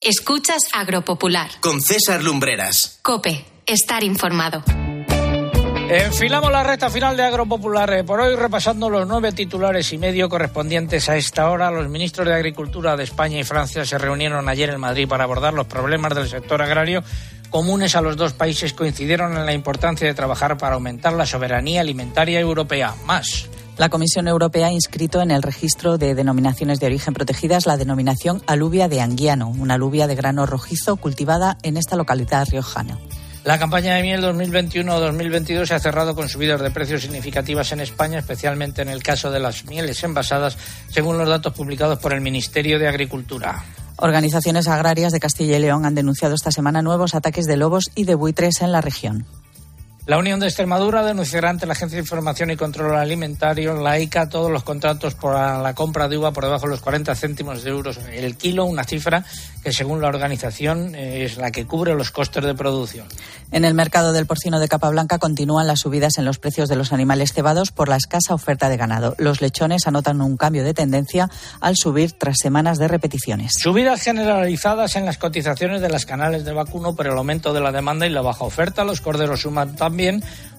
Escuchas 0.01 0.63
Agropopular. 0.73 1.51
Con 1.61 1.83
César 1.83 2.23
Lumbreras. 2.23 2.99
Cope, 3.03 3.45
estar 3.69 4.03
informado. 4.03 4.63
Enfilamos 5.91 6.51
la 6.53 6.63
recta 6.65 6.91
final 6.91 7.17
de 7.17 7.23
Agropopular. 7.23 8.05
Por 8.05 8.21
hoy 8.21 8.37
repasando 8.37 8.91
los 8.91 9.07
nueve 9.07 9.33
titulares 9.33 9.93
y 9.93 9.99
medio 9.99 10.29
correspondientes 10.29 11.09
a 11.09 11.17
esta 11.17 11.51
hora. 11.51 11.71
Los 11.71 11.89
ministros 11.89 12.27
de 12.27 12.35
Agricultura 12.35 12.97
de 12.97 13.05
España 13.05 13.39
y 13.39 13.45
Francia 13.45 13.85
se 13.87 13.97
reunieron 13.97 14.49
ayer 14.49 14.71
en 14.71 14.81
Madrid 14.81 15.09
para 15.09 15.25
abordar 15.25 15.55
los 15.55 15.67
problemas 15.67 16.15
del 16.15 16.29
sector 16.29 16.61
agrario 16.61 17.03
comunes 17.51 17.97
a 17.97 18.03
los 18.03 18.17
dos 18.17 18.35
países. 18.35 18.75
Coincidieron 18.75 19.37
en 19.37 19.47
la 19.47 19.55
importancia 19.55 20.07
de 20.07 20.15
trabajar 20.15 20.59
para 20.59 20.75
aumentar 20.75 21.15
la 21.15 21.25
soberanía 21.25 21.81
alimentaria 21.81 22.39
europea. 22.39 22.95
Más. 23.07 23.49
La 23.79 23.89
Comisión 23.89 24.29
Europea 24.29 24.67
ha 24.67 24.73
inscrito 24.73 25.23
en 25.23 25.31
el 25.31 25.43
registro 25.43 25.99
de 25.99 26.15
denominaciones 26.15 26.81
de 26.81 26.87
origen 26.87 27.15
protegidas 27.15 27.65
la 27.65 27.77
denominación 27.77 28.43
alubia 28.47 28.89
de 28.89 29.01
Anguiano, 29.01 29.49
una 29.49 29.75
alubia 29.75 30.07
de 30.07 30.17
grano 30.17 30.47
rojizo 30.47 30.97
cultivada 30.97 31.57
en 31.63 31.77
esta 31.77 31.97
localidad 31.97 32.47
riojana. 32.51 32.99
La 33.49 33.59
campaña 33.59 33.95
de 33.95 34.03
miel 34.03 34.23
2021-2022 34.23 35.65
se 35.65 35.75
ha 35.75 35.79
cerrado 35.79 36.15
con 36.15 36.29
subidas 36.29 36.61
de 36.61 36.71
precios 36.71 37.01
significativas 37.01 37.73
en 37.73 37.81
España, 37.81 38.19
especialmente 38.19 38.83
en 38.83 38.91
el 38.91 39.03
caso 39.03 39.31
de 39.31 39.41
las 39.41 39.65
mieles 39.65 40.05
envasadas, 40.05 40.59
según 40.91 41.17
los 41.17 41.27
datos 41.27 41.55
publicados 41.55 41.99
por 41.99 42.13
el 42.13 42.21
Ministerio 42.21 42.79
de 42.79 42.89
Agricultura. 42.89 43.65
Organizaciones 43.97 44.69
agrarias 44.69 45.13
de 45.13 45.21
Castilla 45.21 45.57
y 45.57 45.61
León 45.61 45.87
han 45.87 45.95
denunciado 45.95 46.35
esta 46.35 46.51
semana 46.51 46.83
nuevos 46.83 47.15
ataques 47.15 47.47
de 47.47 47.57
lobos 47.57 47.91
y 47.95 48.05
de 48.05 48.17
buitres 48.17 48.61
en 48.61 48.71
la 48.71 48.83
región. 48.83 49.25
La 50.09 50.17
Unión 50.17 50.41
de 50.41 50.47
Extremadura 50.47 51.05
denunciará 51.05 51.51
ante 51.51 51.67
la 51.67 51.75
Agencia 51.75 51.97
de 51.97 52.01
Información 52.01 52.51
y 52.51 52.57
Control 52.57 52.97
Alimentario, 52.97 53.75
la 53.75 54.01
ICA, 54.01 54.31
todos 54.31 54.51
los 54.51 54.63
contratos 54.63 55.15
por 55.15 55.35
la 55.35 55.75
compra 55.75 56.09
de 56.09 56.17
uva 56.17 56.33
por 56.33 56.45
debajo 56.45 56.65
de 56.65 56.71
los 56.71 56.81
40 56.81 57.15
céntimos 57.15 57.63
de 57.63 57.69
euros 57.69 58.01
el 58.11 58.35
kilo, 58.37 58.65
una 58.65 58.85
cifra 58.85 59.27
que 59.63 59.71
según 59.71 60.01
la 60.01 60.09
organización 60.09 60.95
es 60.95 61.37
la 61.37 61.51
que 61.51 61.67
cubre 61.67 61.95
los 61.95 62.11
costes 62.11 62.43
de 62.43 62.55
producción. 62.55 63.07
En 63.51 63.67
el 63.67 63.75
mercado 63.75 64.15
del 64.15 64.25
porcino 64.25 64.61
de 64.61 64.69
capa 64.69 64.89
blanca 64.89 65.19
continúan 65.19 65.67
las 65.67 65.81
subidas 65.81 66.17
en 66.17 66.25
los 66.25 66.39
precios 66.39 66.71
de 66.71 66.77
los 66.77 66.95
animales 66.95 67.35
cebados 67.35 67.71
por 67.71 67.91
la 67.91 67.97
escasa 67.97 68.33
oferta 68.33 68.71
de 68.71 68.79
ganado. 68.79 69.15
Los 69.19 69.43
lechones 69.43 69.87
anotan 69.87 70.23
un 70.23 70.39
cambio 70.39 70.65
de 70.65 70.73
tendencia 70.73 71.29
al 71.61 71.77
subir 71.77 72.13
tras 72.13 72.39
semanas 72.41 72.79
de 72.79 72.89
repeticiones. 72.89 73.53
Subidas 73.59 74.01
generalizadas 74.01 74.97
en 74.97 75.05
las 75.05 75.19
cotizaciones 75.19 75.83
de 75.83 75.91
las 75.91 76.07
canales 76.07 76.47
de 76.47 76.53
vacuno 76.55 76.97
por 76.97 77.07
el 77.07 77.13
aumento 77.13 77.53
de 77.53 77.61
la 77.61 77.73
demanda 77.73 78.07
y 78.07 78.11
la 78.11 78.23
baja 78.23 78.45
oferta. 78.45 78.85
Los 78.85 79.03
corderos 79.03 79.43
suman 79.43 79.77
también 79.77 79.98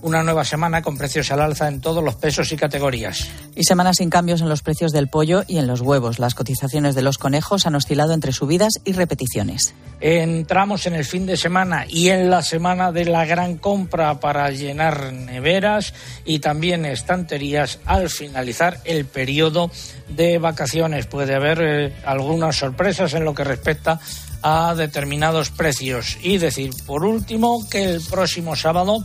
una 0.02 0.23
nueva 0.23 0.43
semana 0.43 0.82
con 0.82 0.97
precios 0.97 1.32
al 1.32 1.41
alza 1.41 1.67
en 1.67 1.82
todos 1.82 2.04
los 2.04 2.15
pesos 2.15 2.52
y 2.52 2.58
categorías. 2.58 3.30
Y 3.56 3.63
semanas 3.63 3.97
sin 3.97 4.10
cambios 4.10 4.41
en 4.41 4.49
los 4.49 4.62
precios 4.62 4.91
del 4.91 5.08
pollo 5.08 5.43
y 5.47 5.58
en 5.58 5.67
los 5.67 5.82
huevos. 5.82 6.19
Las 6.19 6.36
cotizaciones 6.36 6.95
de 6.95 7.02
los 7.02 7.17
conejos 7.17 7.65
han 7.65 7.75
oscilado 7.75 8.13
entre 8.13 8.32
subidas 8.32 8.73
y 8.86 8.93
repeticiones. 8.93 9.73
Entramos 10.02 10.86
en 10.86 10.95
el 10.95 11.06
fin 11.06 11.25
de 11.25 11.38
semana 11.38 11.86
y 11.88 12.10
en 12.10 12.30
la 12.30 12.41
semana 12.41 12.91
de 12.91 13.06
la 13.06 13.25
gran 13.25 13.58
compra 13.58 14.19
para 14.19 14.49
llenar 14.52 15.12
neveras 15.12 15.93
y 16.25 16.39
también 16.39 16.86
estanterías 16.86 17.80
al 17.86 18.10
finalizar 18.10 18.80
el 18.86 19.06
periodo 19.06 19.71
de 20.08 20.38
vacaciones. 20.38 21.06
Puede 21.06 21.36
haber 21.36 21.60
eh, 21.62 21.93
algunas 22.06 22.56
sorpresas 22.56 23.13
en 23.13 23.25
lo 23.25 23.34
que 23.34 23.43
respecta 23.43 23.99
a 24.41 24.73
determinados 24.75 25.49
precios. 25.49 26.17
Y 26.21 26.38
decir, 26.38 26.71
por 26.86 27.04
último, 27.04 27.67
que 27.69 27.84
el 27.84 28.02
próximo 28.02 28.56
sábado 28.56 29.04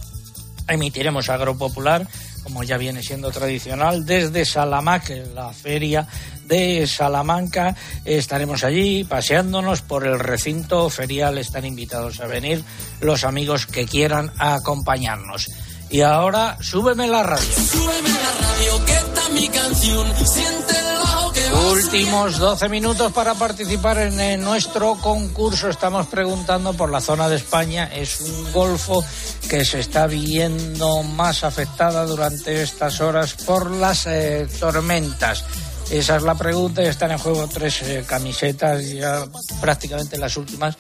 emitiremos 0.69 1.29
Agropopular, 1.29 2.07
como 2.43 2.63
ya 2.63 2.77
viene 2.77 3.03
siendo 3.03 3.31
tradicional, 3.31 4.05
desde 4.05 4.45
Salamac, 4.45 5.11
la 5.35 5.53
feria 5.53 6.07
de 6.47 6.87
Salamanca. 6.87 7.75
Estaremos 8.05 8.65
allí 8.65 9.05
paseándonos 9.05 9.83
por 9.83 10.07
el 10.07 10.19
recinto 10.19 10.89
ferial. 10.91 11.39
Están 11.39 11.65
invitados 11.65 12.21
a 12.21 12.27
venir 12.27 12.63
los 13.01 13.25
amigos 13.25 13.67
que 13.67 13.87
quieran 13.87 14.31
acompañarnos. 14.39 15.51
Y 15.95 16.03
ahora, 16.03 16.59
súbeme 16.61 17.07
la 17.07 17.23
radio. 17.23 17.53
Súbeme 17.53 18.09
la 18.09 18.33
radio, 18.41 18.85
que 18.85 18.95
está 18.95 19.29
mi 19.29 19.49
canción. 19.49 20.13
Siente 20.27 20.77
el 20.77 20.99
bajo 20.99 21.71
Últimos 21.71 22.39
12 22.39 22.69
minutos 22.69 23.13
para 23.13 23.35
participar 23.35 23.99
en, 23.99 24.19
en 24.19 24.43
nuestro 24.43 24.97
concurso. 24.97 25.69
Estamos 25.69 26.09
preguntando 26.09 26.73
por 26.73 26.91
la 26.91 27.01
zona 27.01 27.29
de 27.29 27.37
España. 27.37 27.89
Es 27.95 28.21
un 28.23 28.53
golfo 28.53 29.05
que 29.49 29.65
se 29.65 29.79
está 29.79 30.09
viendo 30.09 31.05
más 31.05 31.45
afectada 31.45 32.05
durante 32.07 32.61
estas 32.61 33.01
horas 33.01 33.35
por 33.35 33.71
las 33.71 34.09
eh, 34.09 34.49
tormentas. 34.59 35.45
Esa 35.93 36.17
es 36.17 36.23
la 36.25 36.35
pregunta 36.35 36.83
y 36.83 36.87
están 36.87 37.13
en 37.13 37.19
juego 37.19 37.47
tres 37.47 37.83
eh, 37.83 38.05
camisetas, 38.05 38.85
ya 38.85 39.27
prácticamente 39.61 40.19
las 40.19 40.37
últimas, 40.37 40.77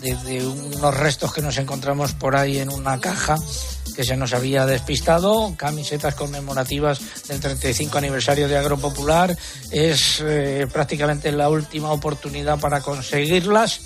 de, 0.00 0.46
unos 0.46 0.96
restos 0.96 1.32
que 1.32 1.42
nos 1.42 1.58
encontramos 1.58 2.12
por 2.12 2.36
ahí 2.36 2.58
en 2.58 2.70
una 2.70 3.00
caja 3.00 3.36
que 3.94 4.04
se 4.04 4.16
nos 4.16 4.32
había 4.32 4.66
despistado, 4.66 5.54
camisetas 5.56 6.14
conmemorativas 6.14 7.00
del 7.28 7.40
35 7.40 7.98
aniversario 7.98 8.48
de 8.48 8.58
Agropopular. 8.58 9.36
Es 9.70 10.20
eh, 10.20 10.66
prácticamente 10.72 11.30
la 11.30 11.48
última 11.48 11.92
oportunidad 11.92 12.58
para 12.58 12.80
conseguirlas 12.80 13.80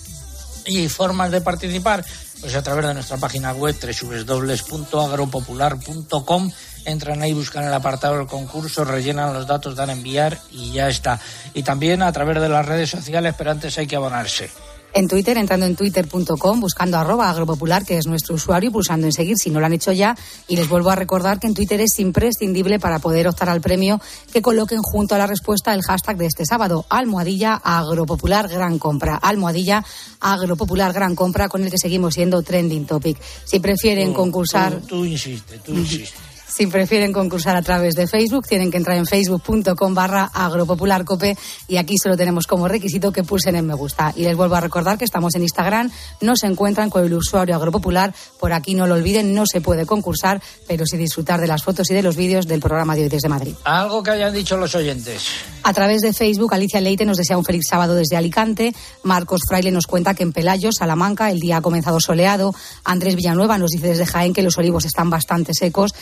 y 0.64 0.88
formas 0.88 1.30
de 1.30 1.42
participar 1.42 2.05
pues 2.40 2.55
a 2.55 2.62
través 2.62 2.86
de 2.86 2.94
nuestra 2.94 3.16
página 3.16 3.53
web 3.53 3.76
www.agropopular.com 3.76 6.53
entran 6.84 7.22
ahí, 7.22 7.32
buscan 7.32 7.64
el 7.64 7.74
apartado 7.74 8.18
del 8.18 8.26
concurso, 8.26 8.84
rellenan 8.84 9.34
los 9.34 9.46
datos, 9.46 9.76
dan 9.76 9.90
a 9.90 9.92
enviar 9.92 10.38
y 10.51 10.72
ya 10.72 10.88
está. 10.88 11.20
Y 11.55 11.62
también 11.62 12.03
a 12.03 12.12
través 12.12 12.40
de 12.40 12.49
las 12.49 12.64
redes 12.64 12.90
sociales, 12.90 13.34
pero 13.36 13.51
antes 13.51 13.76
hay 13.78 13.86
que 13.86 13.96
abonarse. 13.96 14.51
En 14.95 15.07
Twitter, 15.07 15.36
entrando 15.36 15.66
en 15.66 15.76
twitter.com, 15.76 16.61
buscando 16.61 16.97
arroba 16.97 17.30
agropopular, 17.30 17.84
que 17.84 17.99
es 17.99 18.07
nuestro 18.07 18.34
usuario, 18.34 18.70
y 18.70 18.72
pulsando 18.72 19.07
en 19.07 19.12
seguir 19.12 19.36
si 19.36 19.51
no 19.51 19.61
lo 19.61 19.66
han 19.66 19.72
hecho 19.74 19.93
ya. 19.93 20.16
Y 20.49 20.57
les 20.57 20.68
vuelvo 20.68 20.91
a 20.91 20.97
recordar 20.97 21.39
que 21.39 21.47
en 21.47 21.55
Twitter 21.55 21.80
es 21.80 21.99
imprescindible 22.01 22.78
para 22.80 22.99
poder 22.99 23.28
optar 23.28 23.49
al 23.51 23.61
premio 23.61 24.01
que 24.32 24.43
coloquen 24.43 24.80
junto 24.82 25.14
a 25.14 25.18
la 25.18 25.26
respuesta 25.26 25.74
el 25.74 25.82
hashtag 25.82 26.16
de 26.16 26.26
este 26.26 26.45
sábado, 26.47 26.86
almohadilla 26.89 27.55
agropopular 27.55 28.49
gran 28.49 28.78
compra. 28.78 29.16
Almohadilla 29.16 29.84
agropopular 30.20 30.93
gran 30.93 31.14
compra, 31.14 31.49
con 31.49 31.62
el 31.62 31.70
que 31.70 31.78
seguimos 31.78 32.14
siendo 32.14 32.43
trending 32.43 32.86
topic. 32.86 33.18
Si 33.45 33.61
prefieren 33.61 34.09
Tú- 34.09 34.14
concursar. 34.14 34.80
Tú, 34.80 34.86
tú 34.86 35.05
insiste, 35.05 35.59
tú 35.59 35.72
insiste. 35.76 36.16
Si 36.59 36.67
prefieren 36.67 37.13
concursar 37.13 37.55
a 37.55 37.63
través 37.63 37.95
de 37.95 38.09
Facebook, 38.09 38.49
tienen 38.49 38.73
que 38.73 38.79
entrar 38.79 38.97
en 38.97 39.07
facebook.com 39.07 39.95
barra 39.95 40.29
agropopularcope 40.35 41.39
y 41.69 41.77
aquí 41.77 41.95
solo 42.03 42.17
tenemos 42.17 42.49
como 42.49 42.67
requisito 42.67 43.13
que 43.13 43.23
pulsen 43.23 43.55
en 43.55 43.65
me 43.65 43.75
gusta. 43.75 44.13
Y 44.17 44.25
les 44.25 44.37
vuelvo 44.37 44.57
a 44.57 44.61
recordar 44.61 44.99
que 44.99 45.05
estamos 45.05 45.37
en 45.37 45.43
Instagram, 45.43 45.89
no 46.21 46.35
se 46.35 46.49
encuentran 46.49 46.91
con 46.91 47.05
el 47.05 47.15
usuario 47.15 47.55
agropopular, 47.55 48.13
por 48.41 48.53
aquí 48.53 48.75
no 48.75 48.89
lo 48.89 48.97
olviden, 48.97 49.37
no 49.37 49.47
se 49.47 49.61
puede 49.61 49.87
concursar, 49.87 50.43
pero 50.67 50.85
sí 50.85 50.97
disfrutar 50.97 51.41
de 51.41 51.47
las 51.47 51.63
fotos 51.63 51.89
y 51.93 51.95
de 51.95 52.03
los 52.03 52.17
vídeos 52.17 52.49
del 52.49 52.59
programa 52.59 52.97
de 52.97 53.03
hoy 53.03 53.09
desde 53.09 53.29
Madrid. 53.29 53.55
Algo 53.63 54.03
que 54.03 54.11
hayan 54.11 54.35
dicho 54.35 54.57
los 54.57 54.75
oyentes. 54.75 55.29
A 55.63 55.73
través 55.73 56.01
de 56.01 56.13
Facebook, 56.13 56.55
Alicia 56.55 56.81
Leite 56.81 57.05
nos 57.05 57.19
desea 57.19 57.39
un 57.39 57.45
feliz 57.45 57.67
sábado 57.69 57.95
desde 57.95 58.17
Alicante. 58.17 58.75
Marcos 59.05 59.43
Fraile 59.47 59.71
nos 59.71 59.87
cuenta 59.87 60.15
que 60.15 60.23
en 60.25 60.33
Pelayo, 60.33 60.73
Salamanca, 60.73 61.31
el 61.31 61.39
día 61.39 61.59
ha 61.59 61.61
comenzado 61.61 62.01
soleado. 62.01 62.53
Andrés 62.85 63.15
Villanueva 63.15 63.59
nos 63.59 63.71
dice 63.71 63.89
desde 63.89 64.07
Jaén 64.07 64.33
que 64.33 64.43
los 64.43 64.59
olivos 64.59 64.87
están 64.87 65.11
bastante 65.11 65.53
secos. 65.55 65.95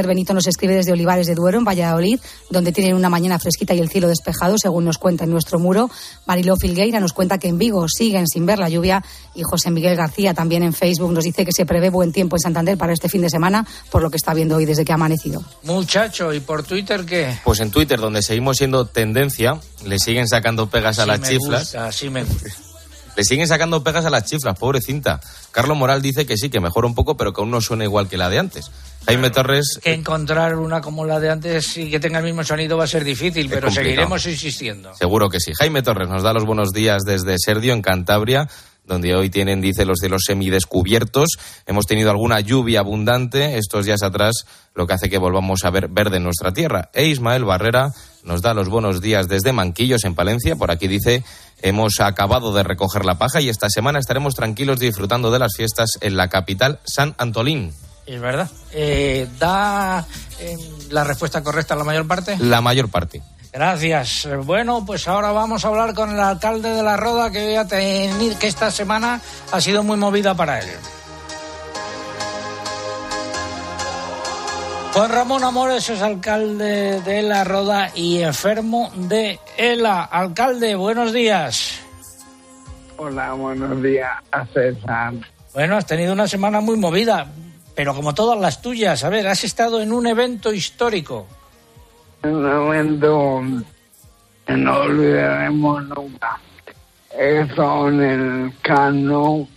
Esther 0.00 0.08
Benito 0.08 0.32
nos 0.32 0.46
escribe 0.46 0.74
desde 0.74 0.92
Olivares 0.92 1.26
de 1.26 1.34
Duero, 1.34 1.58
en 1.58 1.64
Valladolid, 1.64 2.18
donde 2.48 2.72
tienen 2.72 2.94
una 2.94 3.10
mañana 3.10 3.38
fresquita 3.38 3.74
y 3.74 3.80
el 3.80 3.90
cielo 3.90 4.08
despejado, 4.08 4.56
según 4.56 4.86
nos 4.86 4.96
cuenta 4.96 5.24
en 5.24 5.30
nuestro 5.30 5.58
muro. 5.58 5.90
Mariló 6.24 6.56
Filgueira 6.56 7.00
nos 7.00 7.12
cuenta 7.12 7.36
que 7.36 7.48
en 7.48 7.58
Vigo 7.58 7.86
siguen 7.86 8.26
sin 8.26 8.46
ver 8.46 8.58
la 8.58 8.70
lluvia. 8.70 9.04
Y 9.34 9.42
José 9.42 9.70
Miguel 9.70 9.96
García 9.96 10.32
también 10.32 10.62
en 10.62 10.72
Facebook 10.72 11.12
nos 11.12 11.24
dice 11.24 11.44
que 11.44 11.52
se 11.52 11.66
prevé 11.66 11.90
buen 11.90 12.12
tiempo 12.12 12.36
en 12.36 12.40
Santander 12.40 12.78
para 12.78 12.94
este 12.94 13.10
fin 13.10 13.20
de 13.20 13.28
semana, 13.28 13.66
por 13.90 14.00
lo 14.00 14.08
que 14.08 14.16
está 14.16 14.32
viendo 14.32 14.56
hoy 14.56 14.64
desde 14.64 14.86
que 14.86 14.92
ha 14.92 14.94
amanecido. 14.94 15.44
Muchacho, 15.64 16.32
¿y 16.32 16.40
por 16.40 16.62
Twitter 16.62 17.04
qué? 17.04 17.36
Pues 17.44 17.60
en 17.60 17.70
Twitter, 17.70 18.00
donde 18.00 18.22
seguimos 18.22 18.56
siendo 18.56 18.86
tendencia, 18.86 19.60
le 19.84 19.98
siguen 19.98 20.26
sacando 20.28 20.70
pegas 20.70 20.98
a 20.98 21.02
Sí 21.02 21.08
las 21.08 21.20
me 21.20 21.28
chiflas. 21.28 21.62
gusta, 21.64 21.92
sí 21.92 22.08
me 22.08 22.24
gusta. 22.24 22.48
Le 23.20 23.24
siguen 23.24 23.46
sacando 23.46 23.84
pegas 23.84 24.06
a 24.06 24.10
las 24.10 24.24
chiflas, 24.24 24.58
pobre 24.58 24.80
cinta. 24.80 25.20
Carlos 25.52 25.76
Moral 25.76 26.00
dice 26.00 26.24
que 26.24 26.38
sí, 26.38 26.48
que 26.48 26.58
mejora 26.58 26.86
un 26.86 26.94
poco, 26.94 27.18
pero 27.18 27.34
que 27.34 27.42
aún 27.42 27.50
no 27.50 27.60
suena 27.60 27.84
igual 27.84 28.08
que 28.08 28.16
la 28.16 28.30
de 28.30 28.38
antes. 28.38 28.70
Jaime 29.04 29.28
Torres, 29.28 29.78
Que 29.82 29.92
encontrar 29.92 30.56
una 30.56 30.80
como 30.80 31.04
la 31.04 31.20
de 31.20 31.28
antes 31.28 31.76
y 31.76 31.90
que 31.90 32.00
tenga 32.00 32.20
el 32.20 32.24
mismo 32.24 32.42
sonido 32.44 32.78
va 32.78 32.84
a 32.84 32.86
ser 32.86 33.04
difícil, 33.04 33.50
pero 33.50 33.66
complicado. 33.66 33.84
seguiremos 33.84 34.24
insistiendo. 34.24 34.94
seguro 34.94 35.28
que 35.28 35.38
sí. 35.38 35.52
Jaime 35.58 35.82
Torres 35.82 36.08
nos 36.08 36.22
da 36.22 36.32
los 36.32 36.46
buenos 36.46 36.72
días 36.72 37.02
desde 37.04 37.36
Serdio, 37.38 37.74
en 37.74 37.82
Cantabria, 37.82 38.48
donde 38.90 39.14
hoy 39.14 39.30
tienen, 39.30 39.60
dice, 39.60 39.86
los 39.86 39.98
cielos 40.00 40.22
semidescubiertos. 40.26 41.28
Hemos 41.64 41.86
tenido 41.86 42.10
alguna 42.10 42.40
lluvia 42.40 42.80
abundante 42.80 43.56
estos 43.56 43.86
días 43.86 44.02
atrás, 44.02 44.44
lo 44.74 44.88
que 44.88 44.94
hace 44.94 45.08
que 45.08 45.16
volvamos 45.16 45.64
a 45.64 45.70
ver 45.70 45.86
verde 45.86 46.16
en 46.16 46.24
nuestra 46.24 46.52
tierra. 46.52 46.90
E 46.92 47.06
Ismael 47.06 47.44
Barrera 47.44 47.92
nos 48.24 48.42
da 48.42 48.52
los 48.52 48.68
buenos 48.68 49.00
días 49.00 49.28
desde 49.28 49.52
Manquillos, 49.52 50.02
en 50.02 50.16
Palencia. 50.16 50.56
Por 50.56 50.72
aquí 50.72 50.88
dice, 50.88 51.22
hemos 51.62 52.00
acabado 52.00 52.52
de 52.52 52.64
recoger 52.64 53.04
la 53.04 53.16
paja 53.16 53.40
y 53.40 53.48
esta 53.48 53.70
semana 53.70 54.00
estaremos 54.00 54.34
tranquilos 54.34 54.80
disfrutando 54.80 55.30
de 55.30 55.38
las 55.38 55.54
fiestas 55.56 55.90
en 56.00 56.16
la 56.16 56.28
capital, 56.28 56.80
San 56.82 57.14
Antolín. 57.16 57.72
Es 58.06 58.20
verdad. 58.20 58.50
Eh, 58.72 59.28
¿Da 59.38 60.04
eh, 60.40 60.56
la 60.90 61.04
respuesta 61.04 61.44
correcta 61.44 61.76
la 61.76 61.84
mayor 61.84 62.08
parte? 62.08 62.36
La 62.40 62.60
mayor 62.60 62.88
parte. 62.88 63.22
Gracias. 63.52 64.28
Bueno, 64.44 64.84
pues 64.86 65.08
ahora 65.08 65.32
vamos 65.32 65.64
a 65.64 65.68
hablar 65.68 65.92
con 65.94 66.10
el 66.10 66.20
alcalde 66.20 66.70
de 66.70 66.82
La 66.82 66.96
Roda, 66.96 67.30
que, 67.30 67.48
hoy 67.48 67.54
ha 67.56 67.66
tenido- 67.66 68.38
que 68.38 68.46
esta 68.46 68.70
semana 68.70 69.20
ha 69.50 69.60
sido 69.60 69.82
muy 69.82 69.96
movida 69.96 70.34
para 70.34 70.60
él. 70.60 70.68
Juan 74.92 75.10
Ramón 75.10 75.44
Amores 75.44 75.88
es 75.88 76.02
alcalde 76.02 77.00
de 77.02 77.22
La 77.22 77.44
Roda 77.44 77.90
y 77.94 78.22
enfermo 78.22 78.90
de 78.94 79.38
ELA. 79.56 80.02
Alcalde, 80.02 80.74
buenos 80.74 81.12
días. 81.12 81.78
Hola, 82.96 83.32
buenos 83.32 83.80
días 83.82 84.10
a 84.32 84.44
César. 84.46 85.14
Bueno, 85.54 85.76
has 85.76 85.86
tenido 85.86 86.12
una 86.12 86.26
semana 86.28 86.60
muy 86.60 86.76
movida, 86.76 87.26
pero 87.74 87.94
como 87.94 88.14
todas 88.14 88.38
las 88.40 88.62
tuyas. 88.62 89.02
A 89.04 89.08
ver, 89.08 89.26
has 89.28 89.42
estado 89.44 89.80
en 89.80 89.92
un 89.92 90.06
evento 90.06 90.52
histórico. 90.52 91.26
Un 92.22 92.42
momento 92.42 93.42
que 94.46 94.52
no 94.54 94.76
olvidaremos 94.80 95.84
nunca. 95.88 96.38
Eso 97.18 97.88
en 97.88 98.02
el 98.02 98.52
Cano, 98.62 99.48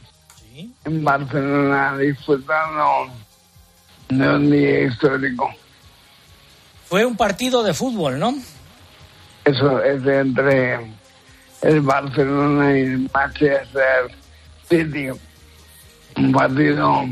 en 0.86 1.04
Barcelona, 1.04 1.98
disfrutando 1.98 3.12
de 4.10 4.30
un 4.30 4.52
día 4.52 4.82
histórico. 4.84 5.50
Fue 6.86 7.06
un 7.06 7.18
partido 7.18 7.64
de 7.64 7.74
fútbol, 7.74 8.20
¿no? 8.20 8.36
Eso 9.46 9.84
es 9.84 10.06
entre 10.06 10.80
el 11.62 11.82
Barcelona 11.82 12.78
y 12.78 12.82
el 12.82 13.10
Manchester 13.14 14.16
City. 14.70 15.10
Un 16.16 16.32
partido 16.32 17.06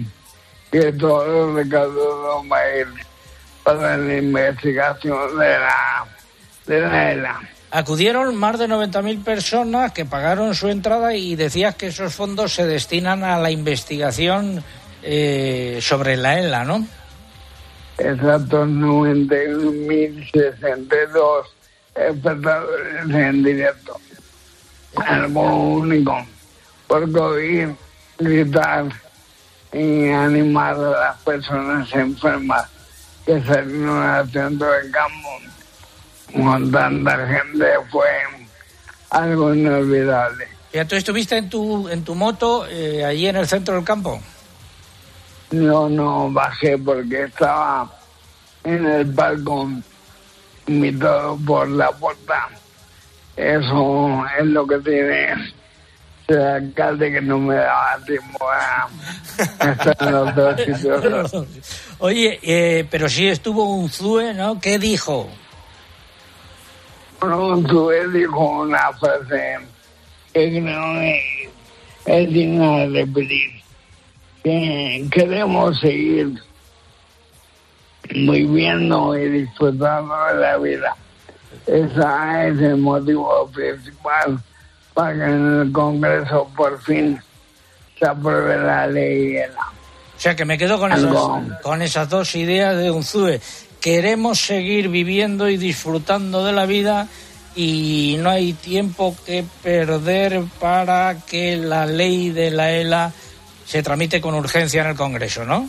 que 0.71 0.93
todos 0.93 1.27
los 1.27 1.55
recaudados 1.55 2.45
va 2.49 2.57
a 2.57 2.77
ir 2.77 2.87
para 3.63 3.97
la 3.97 4.17
investigación 4.17 5.37
de 5.37 5.59
la, 5.59 6.05
de 6.65 6.81
la 6.81 7.11
ELA. 7.11 7.39
Acudieron 7.71 8.35
más 8.35 8.57
de 8.59 8.67
90.000 8.67 9.23
personas 9.23 9.93
que 9.93 10.05
pagaron 10.05 10.53
su 10.55 10.67
entrada 10.67 11.15
y 11.15 11.35
decías 11.35 11.75
que 11.75 11.87
esos 11.87 12.13
fondos 12.13 12.53
se 12.53 12.65
destinan 12.65 13.23
a 13.23 13.39
la 13.39 13.49
investigación 13.49 14.61
eh, 15.03 15.79
sobre 15.81 16.17
la 16.17 16.37
ELA, 16.39 16.65
¿no? 16.65 16.85
Exactos 17.97 18.67
91.062 18.67 21.45
espectadores 21.95 23.09
en 23.09 23.43
directo. 23.43 23.97
Algo 25.05 25.75
único. 25.75 26.25
Porque 26.87 27.19
oír, 27.19 27.75
gritar 28.17 28.85
y 29.71 30.09
animar 30.09 30.75
a 30.75 30.91
las 30.91 31.17
personas 31.21 31.93
enfermas 31.93 32.67
que 33.25 33.41
salieron 33.43 34.01
al 34.01 34.31
centro 34.31 34.71
del 34.71 34.91
campo 34.91 35.29
con 36.33 36.71
tanta 36.71 37.27
gente 37.27 37.65
fue 37.91 38.07
algo 39.09 39.53
inolvidable. 39.53 40.47
Ya 40.73 40.85
tú 40.85 40.95
estuviste 40.95 41.37
en 41.37 41.49
tu, 41.49 41.89
en 41.89 42.03
tu 42.03 42.15
moto 42.15 42.65
eh, 42.67 43.03
allí 43.03 43.27
en 43.27 43.35
el 43.35 43.47
centro 43.47 43.75
del 43.75 43.83
campo. 43.83 44.21
No, 45.51 45.89
no 45.89 46.31
bajé 46.31 46.77
porque 46.77 47.23
estaba 47.23 47.91
en 48.63 48.85
el 48.85 49.05
balcón 49.05 49.83
invitado 50.67 51.37
por 51.45 51.67
la 51.67 51.91
puerta. 51.91 52.49
Eso 53.35 54.23
es 54.39 54.45
lo 54.45 54.65
que 54.65 54.77
tiene 54.79 55.33
el 56.27 56.41
alcalde 56.41 57.11
que 57.11 57.21
no 57.21 57.39
me 57.39 57.55
daba 57.55 57.99
tiempo 58.05 58.49
a 58.49 58.89
en 59.99 60.11
los 60.11 60.35
dos 60.35 60.61
sitios. 60.61 61.47
Oye, 61.99 62.39
eh, 62.41 62.87
pero 62.89 63.09
sí 63.09 63.27
estuvo 63.27 63.75
un 63.75 63.89
Zue, 63.89 64.33
¿no? 64.33 64.59
¿Qué 64.59 64.77
dijo? 64.79 65.29
Bueno, 67.19 67.61
tuve 67.67 68.07
dijo 68.09 68.61
una 68.61 68.91
frase 68.93 69.59
que 70.33 70.49
creo 70.49 70.93
que 70.93 71.49
es 72.05 72.33
digna 72.33 72.77
de 72.77 73.03
repetir. 73.03 73.51
Que 74.43 75.07
queremos 75.11 75.79
seguir 75.79 76.41
viviendo 78.09 79.15
y 79.15 79.29
disfrutando 79.29 80.15
de 80.25 80.33
la 80.39 80.57
vida. 80.57 80.95
Ese 81.67 82.47
es 82.47 82.59
el 82.59 82.77
motivo 82.77 83.47
principal 83.53 84.41
para 84.93 85.13
que 85.13 85.23
en 85.23 85.61
el 85.61 85.71
Congreso 85.71 86.49
por 86.55 86.81
fin 86.81 87.19
se 87.97 88.05
apruebe 88.05 88.57
la 88.57 88.87
ley. 88.87 89.37
O 89.37 90.19
sea 90.19 90.35
que 90.35 90.45
me 90.45 90.57
quedo 90.57 90.79
con 90.79 90.91
esas, 90.91 91.13
con 91.61 91.81
esas 91.81 92.09
dos 92.09 92.35
ideas 92.35 92.77
de 92.77 92.91
Unzue. 92.91 93.41
Queremos 93.79 94.39
seguir 94.39 94.89
viviendo 94.89 95.49
y 95.49 95.57
disfrutando 95.57 96.45
de 96.45 96.51
la 96.51 96.65
vida 96.65 97.07
y 97.55 98.17
no 98.19 98.29
hay 98.29 98.53
tiempo 98.53 99.15
que 99.25 99.43
perder 99.63 100.43
para 100.59 101.17
que 101.25 101.57
la 101.57 101.85
ley 101.85 102.29
de 102.29 102.51
la 102.51 102.71
ELA 102.71 103.11
se 103.65 103.81
tramite 103.81 104.21
con 104.21 104.35
urgencia 104.35 104.81
en 104.81 104.89
el 104.89 104.95
Congreso, 104.95 105.45
¿no? 105.45 105.67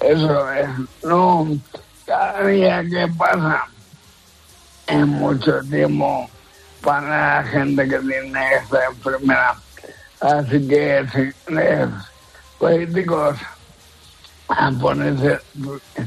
Eso 0.00 0.52
es. 0.52 0.68
No, 1.02 1.46
cada 2.06 2.46
día 2.46 2.82
que 2.82 3.08
pasa 3.16 3.66
es 4.86 5.06
mucho 5.06 5.60
tiempo 5.68 6.30
para 6.88 7.42
la 7.42 7.44
gente 7.44 7.86
que 7.86 7.98
tiene 7.98 8.54
esta 8.62 8.86
enfermedad. 8.86 9.54
Así 10.20 10.66
que, 10.66 11.06
señores 11.46 11.88
políticos, 12.58 13.36
a 14.48 14.70
ponerse 14.70 15.38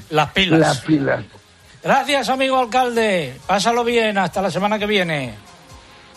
las 0.09 0.31
pilas. 0.31 0.59
Las 0.59 0.81
pilas. 0.81 1.23
Gracias, 1.83 2.29
amigo 2.29 2.57
alcalde. 2.57 3.39
Pásalo 3.45 3.83
bien. 3.83 4.17
Hasta 4.17 4.41
la 4.41 4.49
semana 4.49 4.79
que 4.79 4.87
viene. 4.87 5.35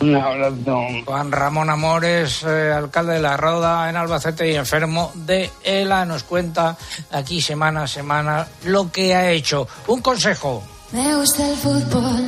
Un 0.01 0.17
abrazo. 0.17 0.87
Juan 1.05 1.31
Ramón 1.31 1.69
Amores, 1.69 2.43
eh, 2.45 2.73
alcalde 2.73 3.15
de 3.15 3.21
La 3.21 3.37
Roda 3.37 3.91
en 3.91 3.97
Albacete 3.97 4.51
y 4.51 4.57
enfermo 4.57 5.13
de 5.15 5.51
ELA, 5.63 6.07
nos 6.07 6.25
cuenta 6.25 6.77
aquí 7.13 7.43
semana 7.43 7.83
a 7.83 7.87
semana 7.87 8.47
lo 8.65 8.91
que 8.91 9.15
ha 9.15 9.31
hecho. 9.31 9.69
Un 9.89 10.01
consejo. 10.01 10.65
Me 10.95 11.17
gusta 11.17 11.49
el 11.49 11.57
fútbol, 11.57 12.25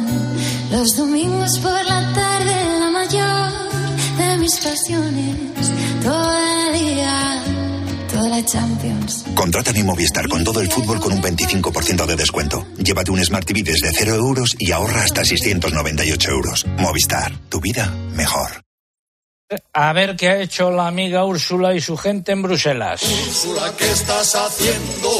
los 0.73 0.97
domingos 0.97 1.59
por 1.61 1.85
la 1.85 2.13
tarde, 2.15 2.26
mis 4.47 4.57
pasiones, 4.61 5.73
todo 6.05 6.39
el 6.39 6.79
día 6.79 7.43
la 8.31 8.45
Champions. 8.45 9.25
Contrata 9.35 9.73
mi 9.73 9.83
Movistar 9.83 10.29
con 10.29 10.45
todo 10.45 10.61
el 10.61 10.69
fútbol 10.69 11.01
con 11.01 11.13
un 11.13 11.21
25% 11.21 12.07
de 12.07 12.17
descuento. 12.17 12.65
Llévate 12.79 13.11
un 13.11 13.25
Smart 13.25 13.45
TV 13.45 13.63
desde 13.65 13.91
0 13.93 14.15
euros 14.15 14.55
y 14.59 14.71
ahorra 14.71 15.03
hasta 15.03 15.25
698 15.25 16.31
euros. 16.31 16.65
Movistar, 16.79 17.37
tu 17.49 17.61
vida 17.61 17.93
mejor. 18.15 18.63
A 19.73 19.93
ver 19.93 20.17
qué 20.17 20.29
ha 20.29 20.41
hecho 20.41 20.71
la 20.71 20.87
amiga 20.87 21.25
Úrsula 21.25 21.75
y 21.75 21.81
su 21.81 21.97
gente 21.97 22.33
en 22.33 22.43
Bruselas. 22.43 23.03
Úrsula, 23.03 23.73
¿qué 23.77 23.91
estás 23.91 24.35
haciendo? 24.35 25.11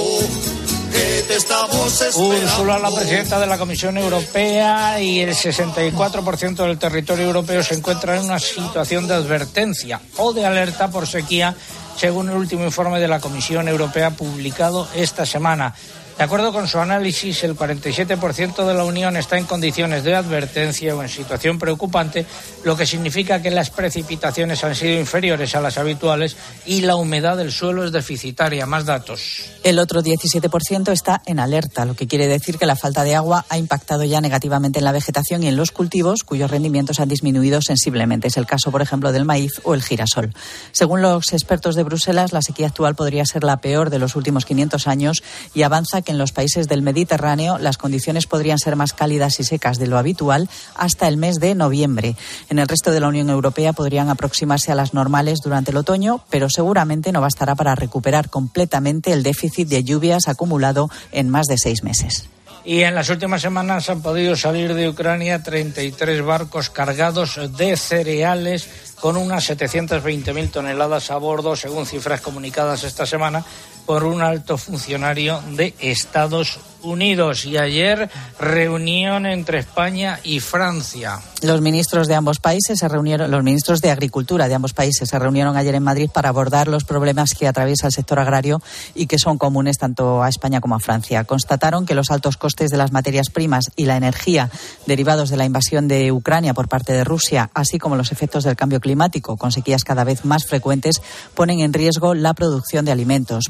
Úrsula, 2.17 2.79
la 2.79 2.91
presidenta 2.91 3.39
de 3.39 3.47
la 3.47 3.59
Comisión 3.59 3.99
Europea 3.99 5.01
y 5.01 5.21
el 5.21 5.35
64% 5.35 6.57
del 6.57 6.79
territorio 6.79 7.25
europeo 7.27 7.63
se 7.63 7.75
encuentra 7.75 8.17
en 8.17 8.25
una 8.25 8.39
situación 8.39 9.07
de 9.07 9.15
advertencia 9.15 10.01
o 10.17 10.33
de 10.33 10.47
alerta 10.47 10.91
por 10.91 11.07
sequía 11.07 11.55
según 11.97 12.29
el 12.29 12.37
último 12.37 12.65
informe 12.65 13.01
de 13.01 13.09
la 13.09 13.21
Comisión 13.21 13.69
Europea 13.69 14.11
publicado 14.11 14.89
esta 14.95 15.25
semana. 15.27 15.75
De 16.19 16.25
acuerdo 16.25 16.51
con 16.51 16.67
su 16.67 16.79
análisis, 16.79 17.45
el 17.45 17.55
47% 17.55 18.67
de 18.67 18.73
la 18.73 18.85
Unión 18.85 19.19
está 19.19 19.37
en 19.37 19.45
condiciones 19.45 20.03
de 20.03 20.15
advertencia 20.15 20.97
o 20.97 21.03
en 21.03 21.11
situación 21.11 21.59
preocupante, 21.59 22.25
lo 22.65 22.75
que 22.75 22.87
significa 22.87 23.43
que 23.43 23.51
las 23.51 23.69
precipitaciones 23.69 24.65
han 24.65 24.75
sido 24.75 24.99
inferiores 24.99 25.55
a 25.55 25.61
las 25.61 25.77
habituales 25.77 26.39
y 26.65 26.81
la 26.81 26.97
humedad 26.97 27.37
del 27.37 27.53
suelo 27.53 27.85
es 27.85 27.93
deficitaria. 27.93 28.65
Más 28.65 28.87
datos. 28.87 29.51
El 29.63 29.79
otro 29.79 30.03
17% 30.03 30.91
está 30.91 31.21
en 31.27 31.39
alerta, 31.39 31.85
lo 31.85 31.95
que 31.95 32.07
quiere 32.07 32.29
decir 32.29 32.57
que 32.57 32.65
la 32.65 32.77
falta 32.77 33.05
de 33.05 33.15
agua 33.15 33.45
ha 33.51 33.59
impactado 33.59 34.05
ya 34.05 34.23
negativamente 34.23 34.79
en 34.79 34.87
la 34.87 34.93
vegetación 34.93 35.43
y 35.43 35.49
en 35.49 35.57
los 35.57 35.71
cultivos, 35.71 36.25
cuyos 36.25 36.51
rendimientos 36.51 36.99
han 36.99 37.11
disminuido 37.11 37.61
sensiblemente. 37.61 38.29
Es 38.29 38.39
el 38.39 38.47
caso, 38.47 38.71
por 38.71 38.81
ejemplo, 38.81 39.13
del 39.13 39.27
maíz 39.27 39.61
o 39.65 39.75
el 39.75 39.83
girasol. 39.83 40.33
Según 40.73 41.03
los 41.03 41.35
expertos 41.35 41.75
de 41.75 41.83
Bruselas, 41.83 42.33
la 42.33 42.41
sequía 42.41 42.69
actual 42.69 42.95
podría 42.95 43.27
ser 43.27 43.45
la 43.45 43.59
peor 43.59 43.91
de 43.91 43.99
los 43.99 44.17
últimos 44.17 44.47
500 44.47 44.87
años 44.87 45.23
y 45.53 45.63
avanza 45.63 46.06
que 46.07 46.13
en 46.13 46.19
los 46.19 46.33
países 46.33 46.69
del 46.69 46.81
Mediterráneo 46.81 47.59
las 47.59 47.77
condiciones 47.77 48.27
podrían 48.27 48.59
ser 48.59 48.77
más 48.77 48.95
cálidas 48.95 49.39
y 49.41 49.45
secas 49.45 49.79
de 49.79 49.89
lo 49.89 49.99
habitual 49.99 50.49
hasta 50.77 51.09
el 51.09 51.19
mes 51.19 51.41
de 51.41 51.55
noviembre. 51.55 52.17
En 52.49 52.59
el 52.59 52.69
resto 52.69 52.93
de 52.93 53.01
la 53.01 53.09
Unión 53.09 53.29
Europea 53.29 53.75
podrían 53.75 54.09
aproximarse 54.09 54.73
a 54.73 54.77
las 54.77 54.95
normales 54.95 55.41
durante 55.45 55.73
el 55.73 55.77
otoño, 55.77 56.25
pero 56.31 56.49
seguramente 56.49 57.13
no 57.13 57.21
bastará 57.21 57.55
para 57.57 57.75
recuperar 57.75 58.31
completamente 58.31 59.13
el 59.13 59.23
déficit 59.23 59.69
de 59.69 59.85
lluvias 59.85 60.29
acumulado 60.29 60.89
en 61.13 61.29
más 61.29 61.47
de 61.47 61.59
seis 61.59 61.83
meses. 61.83 62.29
Y 62.65 62.83
en 62.83 62.97
las 62.97 63.11
últimas 63.11 63.43
semanas 63.43 63.89
han 63.91 64.03
podido 64.03 64.35
salir 64.35 64.75
de 64.75 64.89
Ucrania 64.89 65.41
33 65.41 66.25
barcos 66.25 66.69
cargados 66.69 67.39
de 67.57 67.77
cereales 67.77 68.69
con 69.01 69.17
unas 69.17 69.49
720.000 69.49 70.51
toneladas 70.51 71.13
a 71.13 71.17
bordo, 71.17 71.55
según 71.55 71.87
cifras 71.87 72.21
comunicadas 72.21 72.83
esta 72.83 73.07
semana 73.07 73.45
por 73.87 74.05
un 74.05 74.21
alto 74.21 74.59
funcionario 74.59 75.41
de 75.53 75.75
Estados 75.79 76.59
Unidos. 76.83 77.47
Y 77.47 77.57
ayer 77.57 78.11
reunión 78.39 79.27
entre 79.27 79.59
España 79.59 80.21
y 80.23 80.41
Francia. 80.41 81.21
Los 81.43 81.61
ministros 81.61 82.09
de 82.09 82.15
ambos 82.15 82.39
países 82.39 82.79
se 82.79 82.89
reunieron, 82.89 83.31
los 83.31 83.43
ministros 83.43 83.81
de 83.81 83.91
Agricultura 83.91 84.49
de 84.49 84.55
ambos 84.55 84.73
países 84.73 85.09
se 85.09 85.19
reunieron 85.19 85.57
ayer 85.57 85.75
en 85.75 85.83
Madrid 85.83 86.09
para 86.13 86.31
abordar 86.31 86.69
los 86.69 86.85
problemas 86.85 87.35
que 87.35 87.47
atraviesa 87.47 87.89
el 87.89 87.93
sector 87.93 88.19
agrario 88.19 88.61
y 88.95 89.07
que 89.07 89.19
son 89.19 89.37
comunes 89.37 89.79
tanto 89.79 90.23
a 90.23 90.29
España 90.29 90.61
como 90.61 90.77
a 90.77 90.81
Francia. 90.81 91.25
Constataron 91.25 91.85
que 91.85 91.95
los 91.95 92.11
altos 92.11 92.37
costes 92.37 92.71
de 92.71 92.79
las 92.79 92.93
materias 92.93 93.29
primas 93.31 93.71
y 93.77 93.85
la 93.85 93.97
energía 93.97 94.51
derivados 94.87 95.29
de 95.29 95.37
la 95.37 95.45
invasión 95.45 95.89
de 95.89 96.11
Ucrania 96.11 96.55
por 96.55 96.69
parte 96.69 96.93
de 96.93 97.05
Rusia, 97.05 97.51
así 97.55 97.79
como 97.79 97.97
los 97.97 98.13
efectos 98.13 98.45
del 98.45 98.57
cambio 98.57 98.81
climático 98.81 99.37
con 99.37 99.53
sequías 99.53 99.85
cada 99.85 100.05
vez 100.05 100.25
más 100.25 100.47
frecuentes, 100.47 101.03
ponen 101.35 101.61
en 101.61 101.73
riesgo 101.73 102.15
la 102.15 102.35
producción 102.35 102.85
de 102.85 102.93
alimentos. 102.93 103.47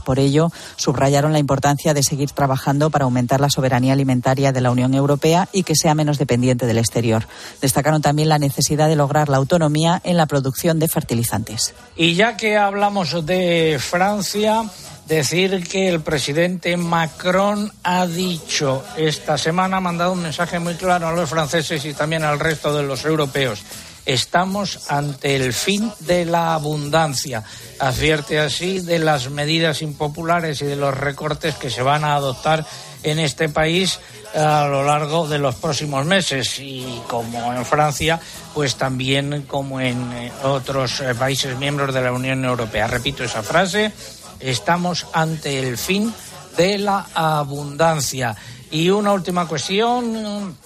Subrayaron 0.76 1.32
la 1.32 1.38
importancia 1.38 1.94
de 1.94 2.02
seguir 2.02 2.30
trabajando 2.30 2.90
para 2.90 3.04
aumentar 3.04 3.40
la 3.40 3.50
soberanía 3.50 3.92
alimentaria 3.92 4.52
de 4.52 4.60
la 4.60 4.70
Unión 4.70 4.94
Europea 4.94 5.48
y 5.52 5.62
que 5.62 5.74
sea 5.74 5.94
menos 5.94 6.18
dependiente 6.18 6.66
del 6.66 6.78
exterior. 6.78 7.26
Destacaron 7.60 8.02
también 8.02 8.28
la 8.28 8.38
necesidad 8.38 8.88
de 8.88 8.96
lograr 8.96 9.28
la 9.28 9.36
autonomía 9.36 10.00
en 10.04 10.16
la 10.16 10.26
producción 10.26 10.78
de 10.78 10.88
fertilizantes. 10.88 11.74
Y 11.96 12.14
ya 12.14 12.36
que 12.36 12.56
hablamos 12.56 13.24
de 13.26 13.78
Francia, 13.80 14.64
decir 15.06 15.66
que 15.68 15.88
el 15.88 16.00
presidente 16.00 16.76
Macron 16.76 17.72
ha 17.82 18.06
dicho 18.06 18.84
esta 18.96 19.38
semana, 19.38 19.78
ha 19.78 19.80
mandado 19.80 20.12
un 20.12 20.22
mensaje 20.22 20.58
muy 20.58 20.74
claro 20.74 21.08
a 21.08 21.12
los 21.12 21.30
franceses 21.30 21.84
y 21.84 21.94
también 21.94 22.24
al 22.24 22.40
resto 22.40 22.74
de 22.76 22.82
los 22.82 23.04
europeos 23.04 23.62
estamos 24.06 24.90
ante 24.90 25.36
el 25.36 25.52
fin 25.52 25.92
de 26.00 26.24
la 26.24 26.54
abundancia. 26.54 27.42
Advierte 27.78 28.38
así 28.38 28.80
de 28.80 28.98
las 28.98 29.30
medidas 29.30 29.82
impopulares 29.82 30.62
y 30.62 30.66
de 30.66 30.76
los 30.76 30.96
recortes 30.96 31.56
que 31.56 31.70
se 31.70 31.82
van 31.82 32.04
a 32.04 32.14
adoptar 32.14 32.64
en 33.02 33.18
este 33.18 33.48
país 33.48 34.00
a 34.34 34.66
lo 34.66 34.84
largo 34.84 35.28
de 35.28 35.38
los 35.38 35.54
próximos 35.56 36.04
meses 36.04 36.58
y 36.58 37.00
como 37.08 37.52
en 37.52 37.64
Francia, 37.64 38.20
pues 38.54 38.76
también 38.76 39.44
como 39.46 39.80
en 39.80 40.12
eh, 40.12 40.32
otros 40.42 41.00
eh, 41.00 41.14
países 41.14 41.56
miembros 41.58 41.94
de 41.94 42.02
la 42.02 42.12
Unión 42.12 42.44
Europea. 42.44 42.86
Repito 42.86 43.24
esa 43.24 43.42
frase, 43.42 43.92
estamos 44.40 45.06
ante 45.12 45.58
el 45.58 45.78
fin 45.78 46.12
de 46.56 46.78
la 46.78 47.06
abundancia. 47.14 48.36
Y 48.70 48.90
una 48.90 49.12
última 49.12 49.46
cuestión, 49.46 50.56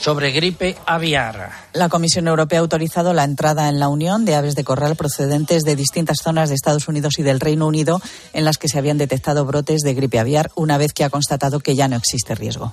sobre 0.00 0.30
gripe 0.30 0.76
aviar. 0.86 1.50
La 1.72 1.88
Comisión 1.88 2.28
Europea 2.28 2.58
ha 2.58 2.62
autorizado 2.62 3.12
la 3.12 3.24
entrada 3.24 3.68
en 3.68 3.80
la 3.80 3.88
Unión 3.88 4.24
de 4.24 4.34
aves 4.34 4.54
de 4.54 4.64
corral 4.64 4.96
procedentes 4.96 5.64
de 5.64 5.76
distintas 5.76 6.18
zonas 6.22 6.48
de 6.48 6.54
Estados 6.54 6.88
Unidos 6.88 7.18
y 7.18 7.22
del 7.22 7.40
Reino 7.40 7.66
Unido 7.66 8.00
en 8.32 8.44
las 8.44 8.58
que 8.58 8.68
se 8.68 8.78
habían 8.78 8.98
detectado 8.98 9.44
brotes 9.44 9.80
de 9.80 9.94
gripe 9.94 10.18
aviar 10.18 10.50
una 10.54 10.78
vez 10.78 10.92
que 10.92 11.04
ha 11.04 11.10
constatado 11.10 11.60
que 11.60 11.74
ya 11.74 11.88
no 11.88 11.96
existe 11.96 12.34
riesgo. 12.34 12.72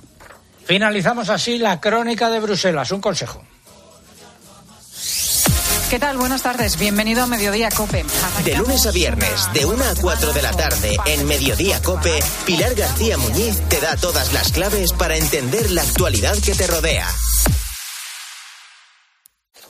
Finalizamos 0.64 1.28
así 1.28 1.58
la 1.58 1.80
crónica 1.80 2.28
de 2.30 2.40
Bruselas. 2.40 2.90
Un 2.90 3.00
consejo. 3.00 3.42
¿Qué 5.90 6.00
tal? 6.00 6.16
Buenas 6.16 6.42
tardes. 6.42 6.78
Bienvenido 6.78 7.22
a 7.22 7.26
Mediodía 7.28 7.68
Cope. 7.70 8.04
De 8.44 8.56
lunes 8.56 8.86
a 8.86 8.90
viernes, 8.90 9.48
de 9.54 9.64
1 9.64 9.84
a 9.84 9.94
4 9.94 10.32
de 10.32 10.42
la 10.42 10.50
tarde, 10.50 10.96
en 11.06 11.26
Mediodía 11.28 11.80
Cope, 11.80 12.18
Pilar 12.44 12.74
García 12.74 13.16
Muñiz 13.16 13.60
te 13.68 13.80
da 13.80 13.96
todas 13.96 14.32
las 14.32 14.50
claves 14.50 14.92
para 14.92 15.16
entender 15.16 15.70
la 15.70 15.82
actualidad 15.82 16.36
que 16.44 16.54
te 16.54 16.66
rodea. 16.66 17.06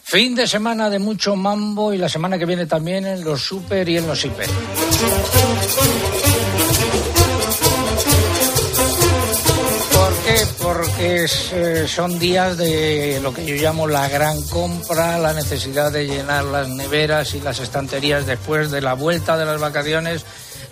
Fin 0.05 0.35
de 0.35 0.47
semana 0.47 0.89
de 0.89 0.99
mucho 0.99 1.37
mambo 1.37 1.93
y 1.93 1.99
la 1.99 2.09
semana 2.09 2.39
que 2.39 2.47
viene 2.47 2.64
también 2.64 3.05
en 3.05 3.23
los 3.23 3.43
super 3.43 3.87
y 3.87 3.99
en 3.99 4.07
los 4.07 4.25
hiper. 4.25 4.49
Porque 10.97 11.26
eh, 11.53 11.86
son 11.86 12.18
días 12.18 12.57
de 12.57 13.20
lo 13.22 13.34
que 13.34 13.44
yo 13.44 13.55
llamo 13.55 13.86
la 13.86 14.09
gran 14.09 14.40
compra, 14.44 15.18
la 15.18 15.34
necesidad 15.34 15.92
de 15.92 16.07
llenar 16.07 16.44
las 16.44 16.68
neveras 16.68 17.34
y 17.34 17.40
las 17.40 17.61
estanterías 17.61 18.24
después 18.24 18.70
de 18.70 18.80
la 18.80 18.94
vuelta 18.94 19.36
de 19.36 19.44
las 19.44 19.61
vacaciones 19.61 20.24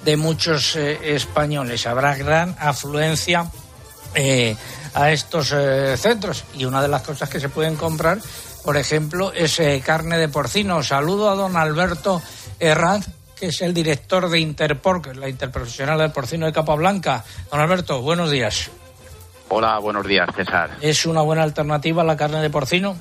de 0.03 0.17
muchos 0.17 0.77
eh, 0.77 1.15
españoles. 1.15 1.87
Habrá 1.87 2.15
gran 2.17 2.57
afluencia 2.59 3.51
eh, 4.15 4.57
a 4.95 5.11
estos 5.13 5.53
eh, 5.53 5.95
centros. 5.99 6.45
Y 6.55 6.65
una 6.65 6.81
de 6.81 6.89
las 6.89 7.03
cosas 7.03 7.29
que 7.29 7.41
se 7.41 7.51
pueden 7.51 7.77
comprar, 7.77 8.19
por 8.65 8.79
ejemplo, 8.79 9.31
es 9.33 9.61
eh, 9.61 9.83
carne 9.85 10.17
de 10.17 10.29
porcino. 10.29 10.83
Saludo 10.83 11.29
a 11.29 11.35
don 11.35 11.55
Alberto 11.55 12.23
Herranz, 12.59 13.09
que 13.37 13.49
es 13.49 13.61
el 13.61 13.75
director 13.75 14.31
de 14.31 14.41
Interpor, 14.41 15.03
que 15.03 15.11
es 15.11 15.17
la 15.19 15.29
interprofesional 15.29 15.99
del 15.99 16.13
porcino 16.13 16.47
de 16.47 16.53
Capablanca. 16.53 17.25
Don 17.51 17.61
Alberto, 17.61 18.01
buenos 18.01 18.31
días. 18.31 18.71
Hola, 19.49 19.79
buenos 19.79 20.07
días, 20.07 20.29
César. 20.35 20.71
¿Es 20.81 21.07
una 21.07 21.21
buena 21.21 21.43
alternativa 21.43 22.03
la 22.03 22.17
carne 22.17 22.41
de 22.41 22.51
porcino? 22.51 22.97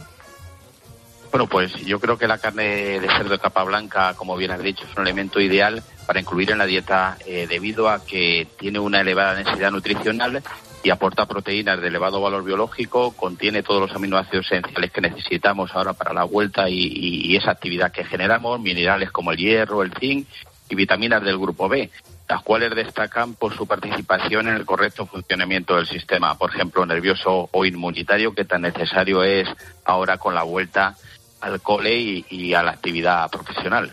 Bueno, 1.32 1.48
pues 1.48 1.74
yo 1.86 2.00
creo 2.00 2.16
que 2.16 2.28
la 2.28 2.38
carne 2.38 3.00
de 3.00 3.08
cerdo 3.08 3.30
de 3.30 3.40
capa 3.40 3.64
blanca, 3.64 4.14
como 4.14 4.36
bien 4.36 4.52
has 4.52 4.62
dicho, 4.62 4.86
es 4.86 4.96
un 4.96 5.02
elemento 5.02 5.40
ideal 5.40 5.82
para 6.06 6.20
incluir 6.20 6.52
en 6.52 6.60
la 6.60 6.68
dieta 6.68 7.18
eh, 7.26 7.48
debido 7.50 7.90
a 7.90 8.06
que 8.06 8.48
tiene 8.60 8.78
una 8.78 9.02
elevada 9.02 9.34
densidad 9.34 9.72
nutricional 9.72 10.44
y 10.84 10.92
aporta 10.92 11.26
proteínas 11.26 11.82
de 11.82 11.88
elevado 11.88 12.22
valor 12.22 12.44
biológico, 12.44 13.14
contiene 13.14 13.64
todos 13.64 13.82
los 13.82 13.96
aminoácidos 13.96 14.46
esenciales 14.46 14.92
que 14.92 15.02
necesitamos 15.02 15.72
ahora 15.74 15.94
para 15.94 16.14
la 16.14 16.24
vuelta 16.24 16.70
y, 16.70 16.76
y 16.76 17.36
esa 17.36 17.50
actividad 17.50 17.92
que 17.92 18.04
generamos, 18.04 18.60
minerales 18.60 19.10
como 19.10 19.32
el 19.32 19.38
hierro, 19.38 19.82
el 19.82 19.94
zinc 20.00 20.28
y 20.70 20.76
vitaminas 20.76 21.24
del 21.24 21.40
grupo 21.40 21.68
B, 21.68 21.90
las 22.28 22.42
cuales 22.42 22.74
destacan 22.76 23.34
por 23.36 23.56
su 23.56 23.68
participación 23.68 24.48
en 24.48 24.56
el 24.56 24.66
correcto 24.66 25.06
funcionamiento 25.06 25.76
del 25.76 25.88
sistema, 25.88 26.38
por 26.38 26.54
ejemplo, 26.54 26.86
nervioso 26.86 27.50
o 27.52 27.66
inmunitario, 27.66 28.34
que 28.34 28.46
tan 28.46 28.62
necesario 28.62 29.24
es 29.24 29.48
ahora 29.84 30.18
con 30.18 30.34
la 30.34 30.44
vuelta 30.44 30.96
al 31.42 31.62
cole 31.62 32.24
y, 32.30 32.54
a 32.54 32.64
la 32.64 32.72
actividad 32.72 33.30
profesional. 33.30 33.92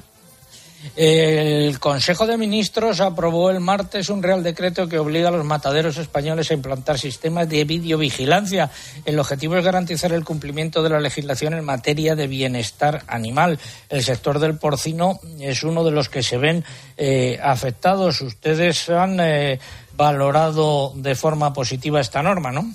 El 0.97 1.79
Consejo 1.79 2.27
de 2.27 2.37
Ministros 2.37 3.01
aprobó 3.01 3.51
el 3.51 3.61
martes 3.61 4.09
un 4.09 4.23
real 4.23 4.43
decreto 4.43 4.89
que 4.89 4.99
obliga 4.99 5.29
a 5.29 5.33
los 5.33 5.45
mataderos 5.45 5.99
españoles 5.99 6.51
a 6.51 6.55
implantar 6.55 6.99
sistemas 6.99 7.49
de 7.49 7.65
videovigilancia. 7.65 8.71
El 9.05 9.19
objetivo 9.19 9.57
es 9.57 9.65
garantizar 9.65 10.13
el 10.13 10.25
cumplimiento 10.25 10.83
de 10.83 10.91
la 10.91 11.01
legislación 11.01 11.55
en 11.55 11.65
materia 11.65 12.17
de 12.17 12.27
bienestar 12.27 13.05
animal. 13.09 13.59
El 13.89 14.03
sector 14.03 14.39
del 14.39 14.57
porcino 14.57 15.21
es 15.39 15.63
uno 15.63 15.85
de 15.85 15.91
los 15.91 16.09
que 16.09 16.23
se 16.23 16.39
ven 16.39 16.65
eh, 16.97 17.39
afectados. 17.43 18.21
Ustedes 18.23 18.89
han 18.89 19.21
eh, 19.21 19.61
valorado 19.97 20.93
de 20.97 21.15
forma 21.15 21.53
positiva 21.53 22.01
esta 22.01 22.23
norma, 22.23 22.53
¿no? 22.53 22.73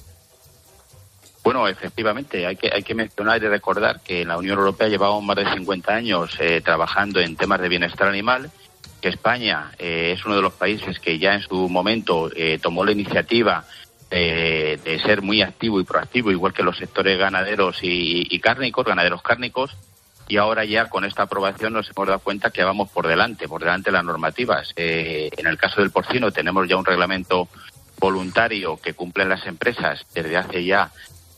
Bueno, 1.45 1.67
efectivamente, 1.67 2.47
hay 2.47 2.55
que, 2.55 2.71
hay 2.73 2.81
que 2.81 2.95
mencionar 2.95 3.37
y 3.37 3.47
recordar 3.47 4.01
que 4.01 4.25
la 4.25 4.35
Unión 4.35 4.57
Europea 4.57 4.87
llevamos 4.87 5.23
más 5.23 5.35
de 5.35 5.45
50 5.53 5.93
años 5.93 6.35
eh, 6.39 6.59
trabajando 6.61 7.19
en 7.19 7.35
temas 7.35 7.61
de 7.61 7.69
bienestar 7.69 8.07
animal, 8.07 8.49
que 8.99 9.09
España 9.09 9.71
eh, 9.77 10.13
es 10.17 10.25
uno 10.25 10.37
de 10.37 10.41
los 10.41 10.53
países 10.53 10.99
que 10.99 11.19
ya 11.19 11.35
en 11.35 11.41
su 11.41 11.69
momento 11.69 12.31
eh, 12.35 12.57
tomó 12.59 12.83
la 12.83 12.93
iniciativa 12.93 13.63
de, 14.09 14.79
de, 14.83 14.99
ser 15.01 15.21
muy 15.21 15.43
activo 15.43 15.79
y 15.79 15.83
proactivo, 15.83 16.31
igual 16.31 16.51
que 16.51 16.63
los 16.63 16.77
sectores 16.77 17.15
ganaderos 17.19 17.77
y, 17.83 18.25
y 18.27 18.39
cárnicos, 18.39 18.83
ganaderos 18.83 19.21
cárnicos, 19.21 19.77
y 20.27 20.37
ahora 20.37 20.65
ya 20.65 20.89
con 20.89 21.05
esta 21.05 21.23
aprobación 21.23 21.73
nos 21.73 21.91
hemos 21.91 22.07
dado 22.07 22.19
cuenta 22.21 22.49
que 22.49 22.63
vamos 22.63 22.89
por 22.89 23.05
delante, 23.05 23.47
por 23.47 23.61
delante 23.61 23.91
de 23.91 23.97
las 23.97 24.03
normativas. 24.03 24.73
en 24.75 25.45
el 25.45 25.57
caso 25.59 25.81
del 25.81 25.91
porcino 25.91 26.31
tenemos 26.31 26.67
ya 26.67 26.75
un 26.75 26.85
reglamento 26.85 27.49
voluntario 27.99 28.77
que 28.77 28.95
cumplen 28.95 29.29
las 29.29 29.45
empresas 29.45 30.07
desde 30.15 30.37
hace 30.37 30.65
ya 30.65 30.91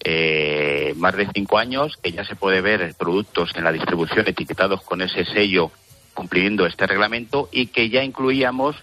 eh, 0.10 0.94
más 0.96 1.18
de 1.18 1.28
cinco 1.34 1.58
años, 1.58 1.98
que 2.02 2.14
ya 2.14 2.24
se 2.24 2.38
puede 2.38 2.62
ver 2.62 2.96
productos 2.98 3.52
en 3.56 3.66
la 3.66 3.74
distribución 3.74 4.26
etiquetados 4.26 4.82
con 4.84 5.02
ese 5.02 5.26
sello 5.26 5.70
cumpliendo 6.14 6.66
este 6.66 6.88
reglamento 6.88 7.50
y 7.52 7.68
que 7.68 7.90
ya 7.90 8.06
incluíamos 8.06 8.78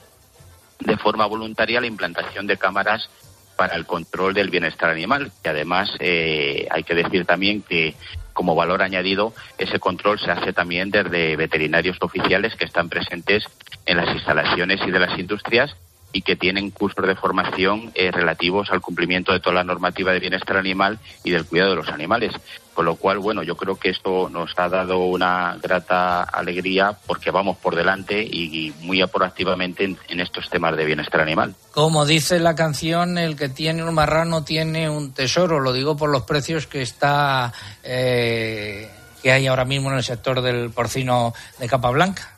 de 0.81 0.99
forma 0.99 1.25
voluntaria 1.25 1.81
la 1.81 1.87
implantación 1.87 2.47
de 2.47 2.59
cámaras 2.59 3.09
para 3.57 3.75
el 3.75 3.87
control 3.87 4.35
del 4.35 4.51
bienestar 4.51 4.91
animal. 4.91 5.33
Y 5.43 5.49
además 5.49 5.97
eh, 5.99 6.69
hay 6.71 6.83
que 6.83 6.95
decir 6.95 7.25
también 7.25 7.63
que 7.63 7.95
como 8.35 8.55
valor 8.55 8.83
añadido 8.83 9.33
ese 9.57 9.79
control 9.79 10.21
se 10.21 10.31
hace 10.31 10.53
también 10.53 10.91
desde 10.91 11.37
veterinarios 11.37 11.97
oficiales 12.03 12.55
que 12.55 12.67
están 12.67 12.91
presentes 12.91 13.45
en 13.87 13.97
las 13.97 14.15
instalaciones 14.15 14.79
y 14.87 14.91
de 14.91 15.01
las 15.01 15.19
industrias 15.19 15.75
y 16.15 16.23
que 16.23 16.37
tienen 16.37 16.71
cursos 16.71 17.07
de 17.07 17.17
formación 17.17 17.91
eh, 17.95 18.11
relativos 18.13 18.71
al 18.71 18.81
cumplimiento 18.81 19.33
de 19.33 19.41
toda 19.41 19.57
la 19.57 19.65
normativa 19.65 20.13
de 20.13 20.21
bienestar 20.21 20.57
animal 20.57 21.01
y 21.25 21.33
del 21.33 21.45
cuidado 21.45 21.71
de 21.71 21.77
los 21.77 21.89
animales. 21.89 22.33
Con 22.73 22.87
lo 22.87 22.97
cual, 22.97 23.19
bueno, 23.19 23.43
yo 23.43 23.57
creo 23.57 23.77
que 23.77 23.91
esto 23.91 24.29
nos 24.31 24.53
ha 24.57 24.69
dado 24.69 24.99
una 24.99 25.59
grata 25.61 26.23
alegría 26.23 26.97
porque 27.07 27.31
vamos 27.31 27.57
por 27.59 27.77
delante 27.77 28.23
y, 28.23 28.73
muy 28.81 29.05
proactivamente 29.07 29.85
en, 29.85 30.21
estos 30.21 30.49
temas 30.49 30.77
de 30.77 30.85
bienestar 30.85 31.21
animal. 31.21 31.55
Como 31.73 32.07
dice 32.07 32.39
la 32.39 32.55
canción, 32.55 33.19
el 33.19 33.37
que 33.37 33.49
tiene 33.49 33.85
un 33.85 33.95
marrano 33.95 34.45
tiene 34.45 34.89
un 34.89 35.13
tesoro. 35.13 35.61
Lo 35.61 35.73
digo 35.73 35.97
por 35.97 36.11
los 36.11 36.23
precios 36.23 36.67
que 36.67 36.83
está 36.83 37.53
eh, 37.83 38.89
que 39.23 39.33
hay 39.33 39.47
ahora 39.47 39.65
mismo 39.65 39.91
en 39.91 39.97
el 39.97 40.05
sector 40.05 40.43
del 40.43 40.71
porcino 40.71 41.33
de 41.59 41.67
capa 41.67 41.91
blanca. 41.91 42.34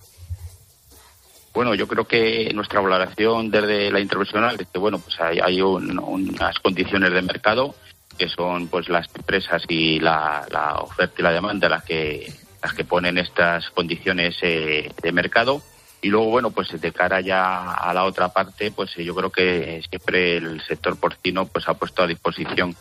Bueno, 1.56 1.74
yo 1.74 1.88
creo 1.88 2.04
que 2.04 2.52
nuestra 2.52 2.80
valoración 2.82 3.50
desde 3.50 3.90
la 3.90 3.98
intervencional 3.98 4.56
es 4.60 4.66
que 4.66 4.78
bueno, 4.78 4.98
pues 4.98 5.18
hay, 5.18 5.38
hay 5.42 5.62
un, 5.62 5.98
unas 5.98 6.58
condiciones 6.58 7.10
de 7.10 7.22
mercado 7.22 7.74
que 8.18 8.28
son 8.28 8.68
pues 8.68 8.90
las 8.90 9.06
empresas 9.14 9.62
y 9.66 9.98
la, 9.98 10.46
la, 10.50 10.74
oferta 10.80 11.14
y 11.16 11.22
la 11.22 11.32
demanda 11.32 11.70
las 11.70 11.82
que 11.82 12.30
las 12.62 12.74
que 12.74 12.84
ponen 12.84 13.16
estas 13.16 13.70
condiciones 13.70 14.36
eh, 14.42 14.92
de 15.02 15.12
mercado. 15.12 15.62
Y 16.02 16.10
luego 16.10 16.26
bueno 16.28 16.50
pues 16.50 16.78
de 16.78 16.92
cara 16.92 17.22
ya 17.22 17.72
a 17.72 17.94
la 17.94 18.04
otra 18.04 18.28
parte 18.28 18.70
pues 18.70 18.94
yo 18.94 19.14
creo 19.14 19.30
que 19.30 19.80
siempre 19.88 20.36
el 20.36 20.60
sector 20.60 21.00
porcino 21.00 21.46
pues 21.46 21.66
ha 21.70 21.72
puesto 21.72 22.02
a 22.02 22.06
disposición 22.06 22.76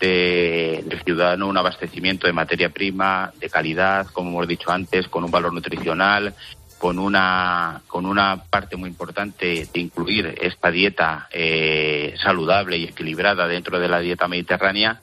de, 0.00 0.82
del 0.86 1.02
ciudadano 1.04 1.48
un 1.48 1.58
abastecimiento 1.58 2.26
de 2.26 2.32
materia 2.32 2.70
prima 2.70 3.30
de 3.38 3.50
calidad 3.50 4.06
como 4.06 4.30
hemos 4.30 4.48
dicho 4.48 4.70
antes 4.70 5.06
con 5.08 5.22
un 5.22 5.30
valor 5.30 5.52
nutricional 5.52 6.34
con 6.78 6.98
una, 6.98 7.82
con 7.86 8.06
una 8.06 8.42
parte 8.50 8.76
muy 8.76 8.90
importante 8.90 9.68
de 9.72 9.80
incluir 9.80 10.34
esta 10.40 10.70
dieta 10.70 11.28
eh, 11.32 12.14
saludable 12.22 12.76
y 12.76 12.84
equilibrada 12.84 13.46
dentro 13.46 13.78
de 13.78 13.88
la 13.88 14.00
dieta 14.00 14.28
mediterránea. 14.28 15.00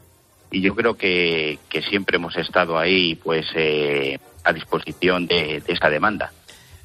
Y 0.51 0.61
yo 0.61 0.75
creo 0.75 0.95
que, 0.95 1.59
que 1.67 1.81
siempre 1.81 2.17
hemos 2.17 2.35
estado 2.35 2.77
ahí 2.77 3.15
pues 3.15 3.45
eh, 3.55 4.19
a 4.43 4.53
disposición 4.53 5.25
de, 5.25 5.63
de 5.65 5.73
esta 5.73 5.89
demanda. 5.89 6.31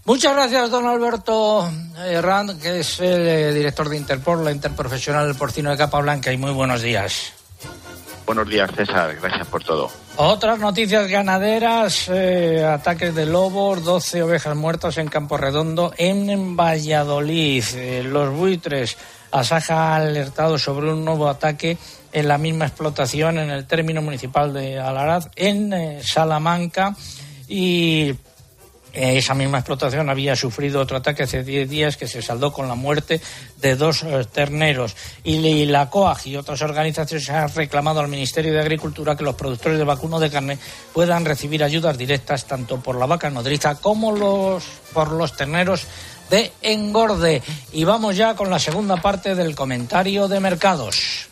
Muchas 0.07 0.35
gracias, 0.35 0.71
don 0.71 0.87
Alberto 0.87 1.71
Rand, 2.23 2.63
que 2.63 2.81
es 2.81 2.99
el 3.01 3.29
eh, 3.29 3.53
director 3.53 3.91
de 3.91 3.99
Interpol, 3.99 4.43
la 4.43 4.53
interprofesional 4.53 5.27
del 5.27 5.37
porcino 5.37 5.71
de 5.71 5.77
capa 5.77 6.01
blanca, 6.01 6.33
y 6.33 6.39
muy 6.39 6.53
buenos 6.53 6.81
días. 6.81 7.38
Buenos 8.29 8.47
días, 8.51 8.71
César. 8.77 9.17
Gracias 9.23 9.47
por 9.47 9.65
todo. 9.65 9.91
Otras 10.17 10.59
noticias 10.59 11.09
ganaderas, 11.09 12.11
eh, 12.13 12.63
ataques 12.63 13.15
de 13.15 13.25
lobos, 13.25 13.83
12 13.83 14.23
ovejas 14.23 14.55
muertas 14.55 14.99
en 14.99 15.09
Campo 15.09 15.39
Redondo, 15.39 15.95
en 15.97 16.55
Valladolid. 16.55 17.65
Eh, 17.75 18.03
los 18.05 18.31
buitres, 18.31 18.99
Asaja 19.31 19.95
ha 19.95 19.97
alertado 19.97 20.59
sobre 20.59 20.93
un 20.93 21.07
nuevo 21.07 21.27
ataque 21.27 21.79
en 22.13 22.29
la 22.29 22.37
misma 22.37 22.67
explotación 22.67 23.39
en 23.39 23.49
el 23.49 23.67
término 23.67 24.03
municipal 24.03 24.53
de 24.53 24.79
Alaraz, 24.79 25.31
en 25.35 25.73
eh, 25.73 26.01
Salamanca. 26.03 26.95
Y 27.49 28.15
esa 28.93 29.35
misma 29.35 29.59
explotación 29.59 30.09
había 30.09 30.35
sufrido 30.35 30.81
otro 30.81 30.97
ataque 30.97 31.25
hace 31.25 31.45
10 31.45 31.69
días 31.69 31.97
que 31.97 32.09
se 32.09 32.23
saldó 32.23 32.53
con 32.53 32.69
la 32.69 32.75
muerte 32.75 33.21
de 33.61 33.77
dos 33.77 34.03
eh, 34.03 34.25
terneros. 34.33 34.97
Y 35.25 35.67
la 35.67 35.91
COAG 35.91 36.27
y 36.27 36.37
otras 36.37 36.63
organizaciones 36.63 37.29
han 37.31 37.53
reclamado 37.55 38.01
al 38.01 38.09
Ministerio 38.09 38.53
de 38.53 38.61
Agricultura 38.61 39.17
que 39.17 39.25
los 39.25 39.35
productores 39.35 39.79
de 39.79 39.85
vacuno 39.85 40.19
de 40.19 40.31
carne 40.31 40.59
puedan 40.93 41.25
recibir 41.25 41.63
ayudas 41.63 41.99
directas 41.99 42.47
tanto 42.47 42.81
por 42.81 42.97
la 42.97 43.07
vaca 43.07 43.31
nodriza 43.31 43.75
como 43.77 44.13
los, 44.13 44.65
por 44.93 45.13
los 45.13 45.37
terneros 45.37 45.87
de 46.31 46.53
engorde. 46.63 47.43
Y 47.73 47.85
vamos 47.85 48.17
ya 48.17 48.35
con 48.35 48.51
la 48.51 48.59
segunda 48.59 48.97
parte 48.97 49.35
del 49.35 49.55
comentario 49.55 50.29
de 50.29 50.41
mercados. 50.41 51.29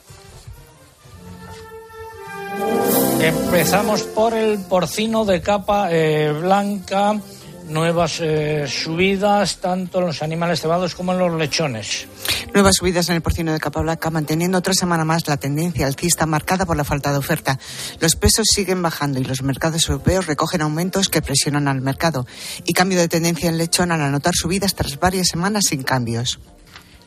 Empezamos 3.21 4.03
por 4.03 4.35
el 4.35 4.59
porcino 4.61 5.25
de 5.25 5.41
capa 5.41 5.89
eh, 5.91 6.33
blanca 6.33 7.19
nuevas 7.69 8.21
eh, 8.21 8.67
subidas 8.69 9.59
tanto 9.59 9.99
en 9.99 10.07
los 10.07 10.23
animales 10.23 10.61
cebados 10.61 10.95
como 10.95 11.13
en 11.13 11.19
los 11.19 11.39
lechones. 11.39 12.07
Nuevas 12.55 12.77
subidas 12.77 13.09
en 13.09 13.17
el 13.17 13.23
porcino 13.23 13.53
de 13.53 13.61
capa 13.61 13.81
blanca, 13.81 14.11
manteniendo 14.11 14.59
otra 14.59 14.75
semana 14.75 15.05
más 15.05 15.27
la 15.29 15.37
tendencia 15.37 15.87
alcista 15.87 16.27
marcada 16.27 16.67
por 16.67 16.77
la 16.77 16.85
falta 16.85 17.13
de 17.13 17.19
oferta. 17.19 17.59
Los 18.01 18.17
pesos 18.17 18.47
siguen 18.53 18.83
bajando 18.83 19.21
y 19.21 19.25
los 19.25 19.43
mercados 19.43 19.89
europeos 19.89 20.27
recogen 20.27 20.63
aumentos 20.63 21.09
que 21.09 21.23
presionan 21.23 21.69
al 21.69 21.81
mercado. 21.81 22.27
Y 22.65 22.73
cambio 22.73 22.99
de 22.99 23.09
tendencia 23.09 23.49
en 23.49 23.59
lechón 23.59 23.93
al 23.93 24.03
anotar 24.03 24.35
subidas 24.35 24.75
tras 24.75 24.99
varias 24.99 25.29
semanas 25.29 25.67
sin 25.69 25.83
cambios. 25.83 26.39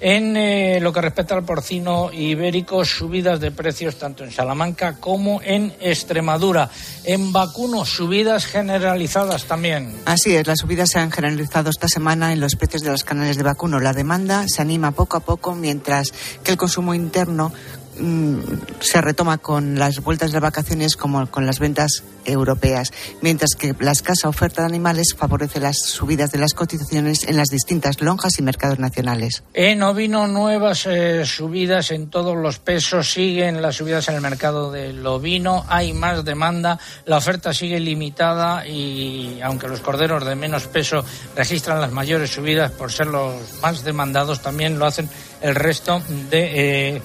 En 0.01 0.37
eh, 0.37 0.79
lo 0.79 0.93
que 0.93 1.01
respecta 1.01 1.35
al 1.35 1.43
porcino 1.43 2.09
ibérico, 2.13 2.85
subidas 2.85 3.41
de 3.41 3.51
precios 3.51 3.97
tanto 3.97 4.23
en 4.23 4.31
Salamanca 4.31 4.95
como 4.97 5.41
en 5.43 5.73
Extremadura. 5.81 6.69
En 7.03 7.33
vacuno, 7.33 7.83
subidas 7.83 8.45
generalizadas 8.45 9.43
también. 9.43 9.93
Así 10.05 10.35
es, 10.35 10.47
las 10.47 10.59
subidas 10.59 10.91
se 10.91 10.99
han 10.99 11.11
generalizado 11.11 11.69
esta 11.69 11.89
semana 11.89 12.31
en 12.31 12.39
los 12.39 12.55
precios 12.55 12.81
de 12.81 12.91
los 12.91 13.03
canales 13.03 13.35
de 13.35 13.43
vacuno. 13.43 13.79
La 13.81 13.91
demanda 13.91 14.47
se 14.47 14.61
anima 14.61 14.91
poco 14.91 15.17
a 15.17 15.19
poco, 15.19 15.53
mientras 15.53 16.13
que 16.43 16.51
el 16.51 16.57
consumo 16.57 16.93
interno 16.93 17.51
mm, 17.99 18.39
se 18.79 19.01
retoma 19.01 19.37
con 19.37 19.77
las 19.77 20.01
vueltas 20.01 20.31
de 20.31 20.39
vacaciones 20.39 20.95
como 20.95 21.29
con 21.29 21.45
las 21.45 21.59
ventas 21.59 22.03
europeas, 22.25 22.91
mientras 23.21 23.51
que 23.57 23.75
la 23.79 23.91
escasa 23.91 24.29
oferta 24.29 24.61
de 24.61 24.67
animales 24.67 25.15
favorece 25.17 25.59
las 25.59 25.77
subidas 25.77 26.31
de 26.31 26.39
las 26.39 26.53
cotizaciones 26.53 27.23
en 27.23 27.37
las 27.37 27.49
distintas 27.49 28.01
lonjas 28.01 28.39
y 28.39 28.43
mercados 28.43 28.79
nacionales. 28.79 29.43
En 29.53 29.83
ovino, 29.83 30.27
nuevas 30.27 30.85
eh, 30.85 31.25
subidas 31.25 31.91
en 31.91 32.09
todos 32.09 32.37
los 32.37 32.59
pesos, 32.59 33.11
siguen 33.11 33.61
las 33.61 33.75
subidas 33.77 34.07
en 34.09 34.15
el 34.15 34.21
mercado 34.21 34.71
del 34.71 35.05
ovino, 35.05 35.65
hay 35.67 35.93
más 35.93 36.23
demanda, 36.23 36.79
la 37.05 37.17
oferta 37.17 37.53
sigue 37.53 37.79
limitada 37.79 38.67
y 38.67 39.39
aunque 39.41 39.67
los 39.67 39.81
corderos 39.81 40.25
de 40.25 40.35
menos 40.35 40.67
peso 40.67 41.03
registran 41.35 41.81
las 41.81 41.91
mayores 41.91 42.29
subidas 42.31 42.71
por 42.71 42.91
ser 42.91 43.07
los 43.07 43.33
más 43.61 43.83
demandados, 43.83 44.41
también 44.41 44.77
lo 44.77 44.85
hacen 44.85 45.09
el 45.41 45.55
resto 45.55 46.01
de 46.29 46.95
eh, 46.95 47.01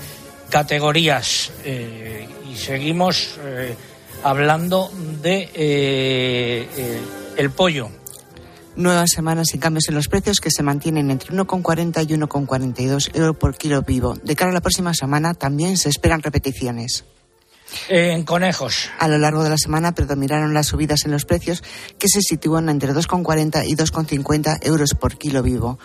categorías. 0.55 1.51
Eh, 1.65 2.29
y 2.49 2.57
seguimos 2.57 3.41
eh, 3.43 3.75
hablando 4.23 4.89
de 5.21 6.69
el 7.37 7.51
pollo. 7.51 7.91
Nuevas 8.77 9.11
semanas 9.11 9.49
sin 9.51 9.59
cambios 9.59 9.89
en 9.89 9.97
los 9.97 10.07
precios 10.07 10.39
que 10.39 10.53
se 10.53 10.63
mantienen 10.63 11.11
entre 11.11 11.35
1,40 11.35 12.09
y 12.09 12.15
1,42 12.15 13.11
euros 13.17 13.37
por 13.37 13.57
kilo 13.57 13.83
vivo. 13.83 14.15
De 14.23 14.37
cara 14.37 14.53
a 14.53 14.55
la 14.55 14.61
próxima 14.61 14.95
semana 14.95 15.35
también 15.35 15.77
se 15.77 15.89
esperan 15.89 16.23
repeticiones. 16.23 17.05
En 17.89 18.23
conejos. 18.23 18.91
A 19.01 19.09
lo 19.09 19.19
largo 19.19 19.43
de 19.43 19.51
la 19.51 19.59
semana 19.59 19.93
predominaron 19.93 20.55
las 20.55 20.69
subidas 20.69 21.05
en 21.05 21.11
los 21.11 21.25
precios 21.25 21.65
que 21.99 22.07
se 22.09 22.21
sitúan 22.21 22.69
entre 22.69 22.93
2,40 22.93 23.65
y 23.67 23.75
2,50 23.75 24.59
euros 24.63 24.91
por 24.95 25.19
kilo 25.19 25.43
vivo. 25.43 25.81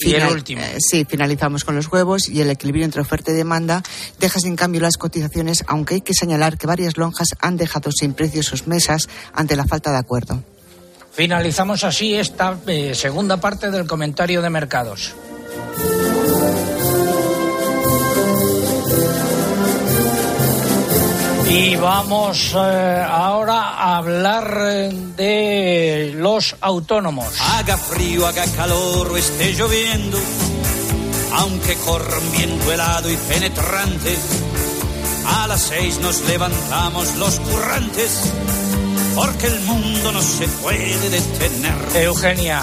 Y 0.00 0.14
el 0.14 0.28
último. 0.28 0.62
Eh, 0.62 0.78
sí, 0.78 1.04
finalizamos 1.08 1.64
con 1.64 1.74
los 1.76 1.90
huevos 1.90 2.28
y 2.28 2.40
el 2.40 2.50
equilibrio 2.50 2.84
entre 2.84 3.00
oferta 3.00 3.30
y 3.30 3.34
demanda 3.34 3.82
deja 4.18 4.38
sin 4.40 4.56
cambio 4.56 4.80
las 4.80 4.96
cotizaciones, 4.96 5.64
aunque 5.66 5.94
hay 5.96 6.00
que 6.00 6.14
señalar 6.14 6.58
que 6.58 6.66
varias 6.66 6.96
lonjas 6.96 7.28
han 7.40 7.56
dejado 7.56 7.90
sin 7.92 8.14
precio 8.14 8.42
sus 8.42 8.66
mesas 8.66 9.08
ante 9.32 9.56
la 9.56 9.64
falta 9.64 9.90
de 9.90 9.98
acuerdo. 9.98 10.42
Finalizamos 11.12 11.82
así 11.82 12.14
esta 12.14 12.56
eh, 12.66 12.94
segunda 12.94 13.38
parte 13.38 13.70
del 13.70 13.86
comentario 13.86 14.40
de 14.40 14.50
mercados. 14.50 15.14
Y 21.50 21.76
vamos 21.76 22.52
eh, 22.54 23.06
ahora 23.08 23.70
a 23.70 23.96
hablar 23.96 24.58
eh, 24.70 24.90
de 25.16 26.12
los 26.14 26.54
autónomos. 26.60 27.26
Haga 27.40 27.78
frío, 27.78 28.26
haga 28.26 28.44
calor 28.54 29.12
o 29.12 29.16
esté 29.16 29.54
lloviendo, 29.54 30.18
aunque 31.32 31.74
corra 31.76 32.18
un 32.18 32.32
viento 32.32 32.70
helado 32.70 33.10
y 33.10 33.16
penetrante, 33.16 34.14
a 35.26 35.46
las 35.48 35.62
seis 35.62 35.98
nos 36.00 36.20
levantamos 36.28 37.16
los 37.16 37.40
currantes, 37.40 38.32
porque 39.14 39.46
el 39.46 39.60
mundo 39.60 40.12
no 40.12 40.20
se 40.20 40.46
puede 40.48 41.08
detener. 41.08 41.74
Eugenia, 41.94 42.62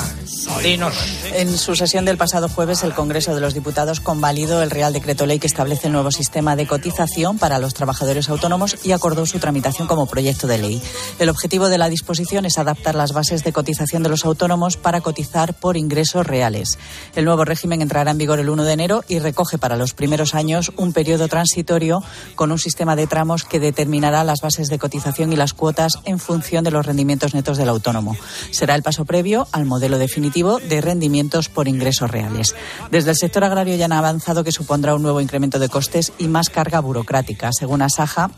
en 1.33 1.57
su 1.57 1.75
sesión 1.75 2.05
del 2.05 2.17
pasado 2.17 2.49
jueves, 2.49 2.83
el 2.83 2.93
Congreso 2.93 3.35
de 3.35 3.41
los 3.41 3.53
Diputados 3.53 3.99
convalidó 3.99 4.63
el 4.63 4.71
Real 4.71 4.93
Decreto 4.93 5.25
Ley 5.25 5.39
que 5.39 5.47
establece 5.47 5.87
el 5.87 5.93
nuevo 5.93 6.11
sistema 6.11 6.55
de 6.55 6.65
cotización 6.65 7.37
para 7.37 7.59
los 7.59 7.73
trabajadores 7.73 8.29
autónomos 8.29 8.77
y 8.83 8.91
acordó 8.91 9.25
su 9.25 9.39
tramitación 9.39 9.87
como 9.87 10.07
proyecto 10.07 10.47
de 10.47 10.57
ley. 10.57 10.81
El 11.19 11.29
objetivo 11.29 11.69
de 11.69 11.77
la 11.77 11.89
disposición 11.89 12.45
es 12.45 12.57
adaptar 12.57 12.95
las 12.95 13.11
bases 13.11 13.43
de 13.43 13.53
cotización 13.53 14.03
de 14.03 14.09
los 14.09 14.25
autónomos 14.25 14.77
para 14.77 15.01
cotizar 15.01 15.53
por 15.53 15.77
ingresos 15.77 16.25
reales. 16.25 16.79
El 17.15 17.25
nuevo 17.25 17.45
régimen 17.45 17.81
entrará 17.81 18.11
en 18.11 18.17
vigor 18.17 18.39
el 18.39 18.49
1 18.49 18.63
de 18.63 18.73
enero 18.73 19.03
y 19.07 19.19
recoge 19.19 19.57
para 19.57 19.77
los 19.77 19.93
primeros 19.93 20.33
años 20.33 20.71
un 20.77 20.93
periodo 20.93 21.27
transitorio 21.27 22.03
con 22.35 22.51
un 22.51 22.59
sistema 22.59 22.95
de 22.95 23.07
tramos 23.07 23.43
que 23.43 23.59
determinará 23.59 24.23
las 24.23 24.41
bases 24.41 24.69
de 24.69 24.79
cotización 24.79 25.33
y 25.33 25.35
las 25.35 25.53
cuotas 25.53 25.99
en 26.05 26.19
función 26.19 26.63
de 26.63 26.71
los 26.71 26.85
rendimientos 26.85 27.33
netos 27.33 27.57
del 27.57 27.69
autónomo. 27.69 28.15
Será 28.51 28.75
el 28.75 28.83
paso 28.83 29.05
previo 29.05 29.47
al 29.51 29.65
modelo 29.65 29.97
definitivo 30.15 30.59
de 30.59 30.79
rendimientos 30.79 31.49
por 31.49 31.67
ingresos 31.67 32.09
reales. 32.09 32.55
Desde 32.89 33.09
el 33.09 33.17
sector 33.17 33.43
agrario 33.43 33.75
ya 33.75 33.83
han 33.83 33.91
avanzado 33.91 34.45
que 34.45 34.53
supondrá 34.53 34.95
un 34.95 35.01
nuevo 35.01 35.19
incremento 35.19 35.59
de 35.59 35.67
costes 35.67 36.13
y 36.17 36.29
más 36.29 36.49
carga 36.49 36.79
burocrática. 36.79 37.49
Según 37.51 37.81
Asaja, 37.81 38.31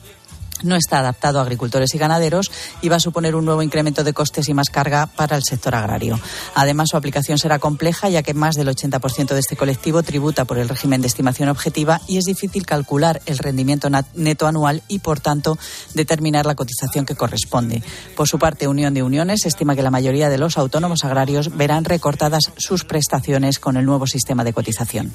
no 0.63 0.75
está 0.75 0.99
adaptado 0.99 1.39
a 1.39 1.43
agricultores 1.43 1.93
y 1.93 1.97
ganaderos 1.97 2.51
y 2.81 2.89
va 2.89 2.97
a 2.97 2.99
suponer 2.99 3.35
un 3.35 3.45
nuevo 3.45 3.61
incremento 3.61 4.03
de 4.03 4.13
costes 4.13 4.49
y 4.49 4.53
más 4.53 4.69
carga 4.69 5.07
para 5.07 5.35
el 5.35 5.43
sector 5.43 5.75
agrario. 5.75 6.19
Además, 6.55 6.89
su 6.89 6.97
aplicación 6.97 7.37
será 7.37 7.59
compleja 7.59 8.09
ya 8.09 8.23
que 8.23 8.33
más 8.33 8.55
del 8.55 8.67
80% 8.67 9.33
de 9.33 9.39
este 9.39 9.55
colectivo 9.55 10.03
tributa 10.03 10.45
por 10.45 10.57
el 10.57 10.69
régimen 10.69 11.01
de 11.01 11.07
estimación 11.07 11.49
objetiva 11.49 12.01
y 12.07 12.17
es 12.17 12.25
difícil 12.25 12.65
calcular 12.65 13.21
el 13.25 13.37
rendimiento 13.37 13.89
neto 14.15 14.47
anual 14.47 14.83
y, 14.87 14.99
por 14.99 15.19
tanto, 15.19 15.57
determinar 15.93 16.45
la 16.45 16.55
cotización 16.55 17.05
que 17.05 17.15
corresponde. 17.15 17.83
Por 18.15 18.27
su 18.27 18.39
parte, 18.39 18.67
Unión 18.67 18.93
de 18.93 19.03
Uniones 19.03 19.45
estima 19.45 19.75
que 19.75 19.83
la 19.83 19.91
mayoría 19.91 20.29
de 20.29 20.37
los 20.37 20.57
autónomos 20.57 21.03
agrarios 21.03 21.55
verán 21.55 21.85
recortadas 21.85 22.51
sus 22.57 22.83
prestaciones 22.83 23.59
con 23.59 23.77
el 23.77 23.85
nuevo 23.85 24.07
sistema 24.07 24.43
de 24.43 24.53
cotización. 24.53 25.13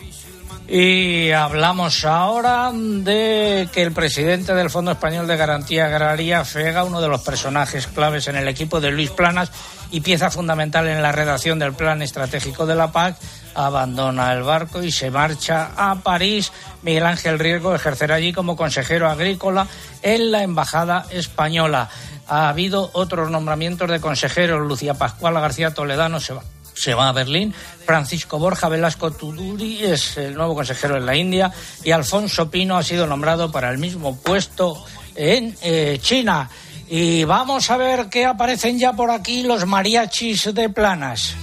Y 0.69 1.33
hablamos 1.33 2.05
ahora 2.05 2.71
de 2.73 3.69
que 3.73 3.83
el 3.83 3.93
presidente 3.93 4.55
del 4.55 4.71
Fondo 4.71 4.93
Español 4.93 5.27
de 5.27 5.37
Garantía 5.37 5.87
Agraria, 5.87 6.45
FEGA, 6.45 6.85
uno 6.85 7.01
de 7.01 7.09
los 7.09 7.23
personajes 7.23 7.89
claves 7.89 8.29
en 8.29 8.37
el 8.37 8.49
equipo 8.49 8.81
de 8.81 8.91
Luis 8.91 9.11
Planas 9.11 9.51
y 9.91 10.01
pieza 10.01 10.31
fundamental 10.31 10.87
en 10.87 11.03
la 11.03 11.13
redacción 11.13 11.59
del 11.59 11.75
Plan 11.75 12.01
Estratégico 12.01 12.65
de 12.65 12.75
la 12.75 12.93
PAC, 12.93 13.17
abandona 13.55 14.33
el 14.33 14.43
barco 14.45 14.83
y 14.83 14.91
se 14.91 15.11
marcha 15.11 15.73
a 15.77 15.97
París. 15.97 16.53
Miguel 16.83 17.07
Ángel 17.07 17.39
Riesgo 17.39 17.75
ejercerá 17.75 18.15
allí 18.15 18.33
como 18.33 18.57
consejero 18.57 19.11
agrícola 19.11 19.67
en 20.01 20.31
la 20.31 20.43
Embajada 20.43 21.07
Española. 21.11 21.91
Ha 22.29 22.49
habido 22.49 22.89
otros 22.95 23.31
nombramientos 23.31 23.91
de 23.91 24.01
consejeros. 24.01 24.67
Lucía 24.67 24.95
Pascual 24.95 25.35
García 25.35 25.75
Toledano 25.75 26.21
se 26.21 26.33
va 26.33 26.43
se 26.83 26.95
va 26.95 27.09
a 27.09 27.13
Berlín. 27.13 27.55
Francisco 27.87 28.39
Borja 28.39 28.69
Velasco 28.69 29.13
Tuduri 29.13 29.85
es 29.85 30.17
el 30.17 30.35
nuevo 30.35 30.57
consejero 30.57 30.97
en 30.97 31.07
la 31.07 31.15
India 31.15 31.53
y 31.85 31.93
Alfonso 31.93 32.51
Pino 32.51 32.77
ha 32.77 32.83
sido 32.83 33.07
nombrado 33.07 33.53
para 33.53 33.71
el 33.71 33.79
mismo 33.79 34.17
puesto 34.17 34.85
en 35.15 35.57
eh, 35.63 35.99
China. 36.03 36.51
Y 36.89 37.23
vamos 37.23 37.71
a 37.71 37.77
ver 37.77 38.09
qué 38.11 38.27
aparecen 38.27 38.79
ya 38.79 38.93
por 38.95 39.11
aquí 39.11 39.45
los 39.45 39.65
mariachis 39.65 40.53
de 40.53 40.69
Planas. 40.71 41.35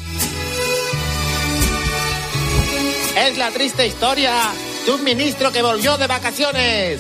Es 3.18 3.38
la 3.38 3.50
triste 3.52 3.88
historia 3.88 4.34
de 4.86 4.92
un 4.92 5.04
ministro 5.04 5.52
que 5.52 5.62
volvió 5.62 5.98
de 5.98 6.08
vacaciones. 6.08 7.00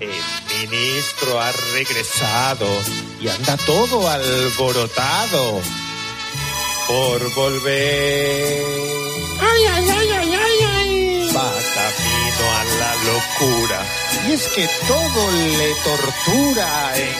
El 0.00 0.70
ministro 0.70 1.38
ha 1.38 1.52
regresado 1.74 2.66
y 3.20 3.28
anda 3.28 3.56
todo 3.58 4.08
alborotado 4.08 5.60
por 6.86 7.34
volver. 7.34 8.64
¡Ay, 9.40 9.62
ay, 9.74 9.88
ay, 9.90 10.10
ay, 10.10 10.34
ay, 10.34 10.58
ay! 10.76 11.30
Va 11.34 11.50
camino 11.74 12.44
a 12.58 12.64
la 12.80 12.92
locura. 13.10 13.78
Y 14.28 14.32
es 14.32 14.44
que 14.48 14.68
todo 14.86 15.30
le 15.58 15.70
tortura 15.84 16.68
en 16.96 17.14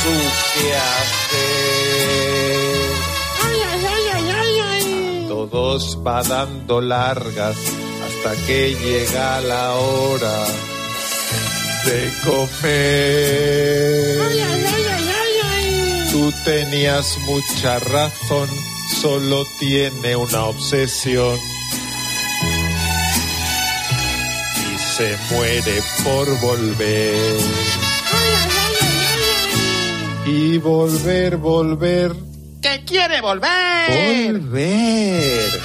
su 0.00 0.14
quehacer. 0.54 1.96
¡Ay, 3.44 3.58
ay, 3.70 3.82
ay, 3.86 4.04
ay, 4.14 4.28
ay, 4.30 4.54
ay! 4.60 5.26
Todos 5.28 5.98
va 6.06 6.22
dando 6.22 6.80
largas 6.80 7.56
hasta 8.06 8.46
que 8.46 8.74
llega 8.74 9.40
la 9.40 9.74
hora 9.74 10.46
de 11.84 12.12
comer. 12.24 14.20
¡Ay, 14.22 14.38
ay, 14.40 14.64
ay, 14.74 14.86
ay, 14.94 15.08
ay! 15.08 15.34
ay! 15.44 16.08
Tú 16.10 16.32
tenías 16.44 17.18
mucha 17.26 17.78
razón 17.78 18.48
solo 19.06 19.46
tiene 19.60 20.16
una 20.16 20.46
obsesión 20.46 21.38
y 24.64 24.78
se 24.78 25.16
muere 25.30 25.80
por 26.02 26.26
volver. 26.40 27.36
Y 30.26 30.58
volver, 30.58 31.36
volver. 31.36 32.16
¿Qué 32.60 32.82
quiere 32.84 33.20
volver? 33.20 34.32
Volver. 34.32 35.60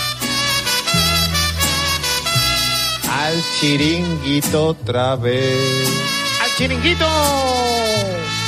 Al 3.12 3.44
chiringuito 3.60 4.68
otra 4.68 5.16
vez. 5.16 5.90
¡Al 6.44 6.56
chiringuito! 6.58 7.08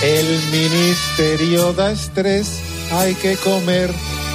El 0.04 0.40
ministerio 0.52 1.74
da 1.74 1.90
estrés, 1.94 2.60
hay 2.92 3.16
que 3.16 3.36
comer 3.38 3.90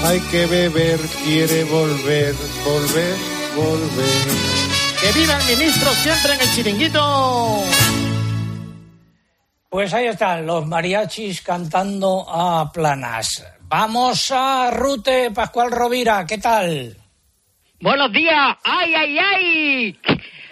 hay 0.05 0.20
que 0.30 0.46
beber, 0.46 0.99
quiere 1.24 1.64
volver, 1.64 2.34
volver, 2.64 3.16
volver. 3.55 4.59
¡Que 5.01 5.12
viva 5.18 5.38
el 5.38 5.57
ministro 5.57 5.90
siempre 5.92 6.34
en 6.34 6.40
el 6.40 6.55
chiringuito! 6.55 7.62
Pues 9.68 9.92
ahí 9.92 10.07
están 10.07 10.46
los 10.46 10.66
mariachis 10.66 11.42
cantando 11.42 12.24
a 12.28 12.72
planas. 12.72 13.44
Vamos 13.68 14.30
a 14.30 14.70
Rute, 14.70 15.30
Pascual 15.30 15.70
Rovira, 15.70 16.24
¿qué 16.26 16.38
tal? 16.38 16.96
Buenos 17.80 18.11
días. 18.12 18.57
¡Ay, 18.64 18.94
ay, 18.94 19.18
ay! 19.18 20.01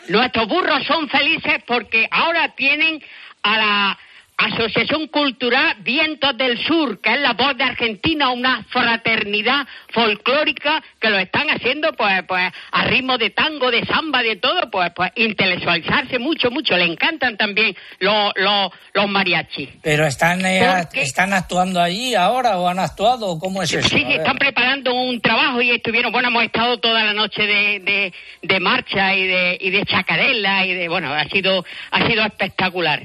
Nuestros 0.09 0.47
burros 0.49 0.87
son 0.87 1.09
felices 1.09 1.63
porque 1.67 2.07
ahora 2.11 2.55
tienen 2.55 3.03
a 3.43 3.57
la 3.57 3.99
Asociación 4.37 5.07
Cultural 5.09 5.77
Vientos 5.81 6.37
del 6.37 6.63
Sur, 6.67 7.01
que 7.01 7.15
es 7.15 7.21
la 7.21 7.33
voz 7.33 7.57
de 7.57 7.65
Argentina, 7.65 8.31
una 8.31 8.65
fraternidad 8.65 9.67
folclórica 9.89 10.83
que 11.01 11.09
lo 11.09 11.19
están 11.19 11.49
haciendo 11.49 11.93
pues 11.95 12.23
pues 12.29 12.53
a 12.71 12.85
ritmo 12.85 13.17
de 13.17 13.31
tango, 13.31 13.71
de 13.71 13.87
samba, 13.87 14.23
de 14.23 14.37
todo, 14.37 14.71
pues 14.71 14.93
pues 14.95 15.11
intelectualizarse 15.17 16.19
mucho, 16.19 16.51
mucho. 16.51 16.77
Le 16.77 16.85
encantan 16.85 17.39
también 17.39 17.75
los, 17.99 18.33
los, 18.37 18.73
los 18.93 19.09
mariachis. 19.09 19.71
Pero 19.83 20.07
están 20.07 20.45
eh, 20.45 20.85
están 20.93 21.33
actuando 21.33 21.81
allí 21.81 22.15
ahora 22.15 22.59
o 22.59 22.69
han 22.69 22.79
actuado, 22.79 23.39
¿cómo 23.39 23.63
es 23.63 23.73
eso? 23.73 23.89
Sí, 23.89 24.05
ver. 24.05 24.19
están 24.19 24.37
preparando 24.37 24.95
un 24.95 25.19
trabajo 25.23 25.63
y 25.63 25.71
estuvieron, 25.71 26.13
bueno, 26.13 26.29
hemos 26.29 26.45
estado 26.45 26.79
toda 26.79 27.05
la 27.05 27.15
noche 27.15 27.43
de, 27.43 27.81
de, 27.81 28.13
de 28.43 28.61
marcha 28.61 29.15
y 29.15 29.27
de, 29.27 29.57
y 29.59 29.71
de 29.71 29.83
chacarela 29.85 30.67
y 30.67 30.75
de, 30.75 30.89
bueno, 30.89 31.15
ha 31.15 31.25
sido, 31.25 31.65
ha 31.91 32.07
sido 32.07 32.23
espectacular. 32.23 33.01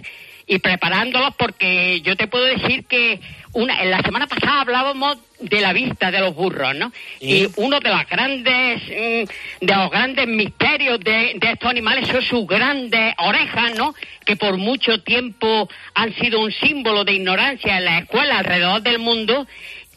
Y 0.51 0.59
preparándolos 0.59 1.33
porque 1.37 2.01
yo 2.01 2.17
te 2.17 2.27
puedo 2.27 2.43
decir 2.43 2.83
que 2.83 3.21
una, 3.53 3.81
en 3.83 3.89
la 3.89 4.01
semana 4.01 4.27
pasada 4.27 4.59
hablábamos 4.59 5.17
de 5.39 5.61
la 5.61 5.71
vista 5.71 6.11
de 6.11 6.19
los 6.19 6.35
burros, 6.35 6.75
¿no? 6.75 6.91
Y 7.21 7.47
uno 7.55 7.79
de 7.79 7.89
los 7.89 8.05
grandes, 8.09 8.81
mm, 8.83 9.65
de 9.65 9.75
los 9.77 9.89
grandes 9.89 10.27
misterios 10.27 10.99
de, 10.99 11.35
de 11.35 11.51
estos 11.53 11.69
animales 11.69 12.05
son 12.09 12.21
sus 12.21 12.45
grandes 12.45 13.15
orejas, 13.19 13.77
¿no? 13.77 13.95
Que 14.25 14.35
por 14.35 14.57
mucho 14.57 15.01
tiempo 15.03 15.69
han 15.93 16.13
sido 16.15 16.41
un 16.41 16.51
símbolo 16.51 17.05
de 17.05 17.13
ignorancia 17.13 17.77
en 17.77 17.85
las 17.85 18.01
escuelas 18.01 18.39
alrededor 18.39 18.81
del 18.81 18.99
mundo 18.99 19.47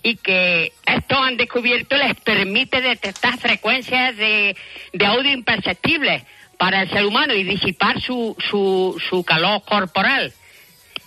y 0.04 0.14
que 0.14 0.72
esto 0.86 1.20
han 1.20 1.36
descubierto 1.36 1.96
les 1.96 2.14
permite 2.20 2.80
detectar 2.80 3.38
frecuencias 3.38 4.16
de, 4.16 4.56
de 4.92 5.04
audio 5.04 5.32
imperceptibles 5.32 6.22
para 6.58 6.82
el 6.82 6.90
ser 6.90 7.04
humano 7.06 7.34
y 7.34 7.42
disipar 7.42 8.00
su, 8.00 8.36
su, 8.48 9.02
su 9.10 9.24
calor 9.24 9.64
corporal. 9.64 10.32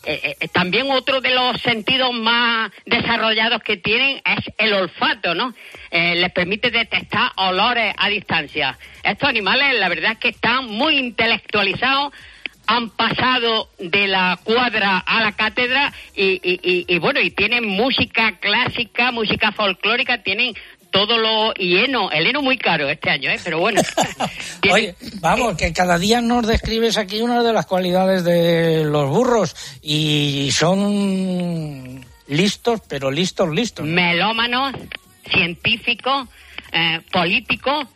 Eh, 0.09 0.37
eh, 0.39 0.47
también 0.47 0.89
otro 0.89 1.19
de 1.19 1.31
los 1.31 1.61
sentidos 1.61 2.13
más 2.13 2.71
desarrollados 2.85 3.61
que 3.61 3.75
tienen 3.75 4.21
es 4.23 4.53
el 4.57 4.71
olfato, 4.71 5.35
¿no? 5.35 5.53
Eh, 5.91 6.15
les 6.15 6.31
permite 6.31 6.71
detectar 6.71 7.31
olores 7.35 7.93
a 7.97 8.07
distancia. 8.07 8.77
Estos 9.03 9.27
animales, 9.27 9.77
la 9.77 9.89
verdad 9.89 10.13
es 10.13 10.17
que 10.19 10.29
están 10.29 10.65
muy 10.67 10.97
intelectualizados, 10.97 12.13
han 12.67 12.89
pasado 12.89 13.69
de 13.79 14.07
la 14.07 14.39
cuadra 14.43 14.97
a 14.97 15.21
la 15.21 15.31
cátedra 15.33 15.91
y- 16.15 16.85
y, 16.87 16.99
bueno, 16.99 17.19
y 17.21 17.31
tienen 17.31 17.65
música 17.65 18.37
clásica, 18.39 19.11
música 19.11 19.51
folclórica, 19.51 20.21
tienen 20.23 20.53
todo 20.91 21.17
lo 21.17 21.53
y 21.57 21.77
heno, 21.77 22.11
el 22.11 22.27
heno 22.27 22.41
muy 22.41 22.57
caro 22.57 22.89
este 22.89 23.09
año, 23.09 23.29
¿eh? 23.29 23.39
Pero 23.43 23.59
bueno. 23.59 23.81
Oye, 24.71 24.95
vamos, 25.19 25.55
que 25.57 25.73
cada 25.73 25.97
día 25.97 26.21
nos 26.21 26.47
describes 26.47 26.97
aquí 26.97 27.21
una 27.21 27.43
de 27.43 27.53
las 27.53 27.65
cualidades 27.65 28.23
de 28.23 28.83
los 28.85 29.09
burros 29.09 29.55
y 29.81 30.49
son 30.51 32.05
listos, 32.27 32.81
pero 32.87 33.11
listos, 33.11 33.49
listos. 33.49 33.85
melómanos, 33.85 34.73
científicos, 35.31 36.27
eh, 36.71 37.01
políticos. 37.11 37.87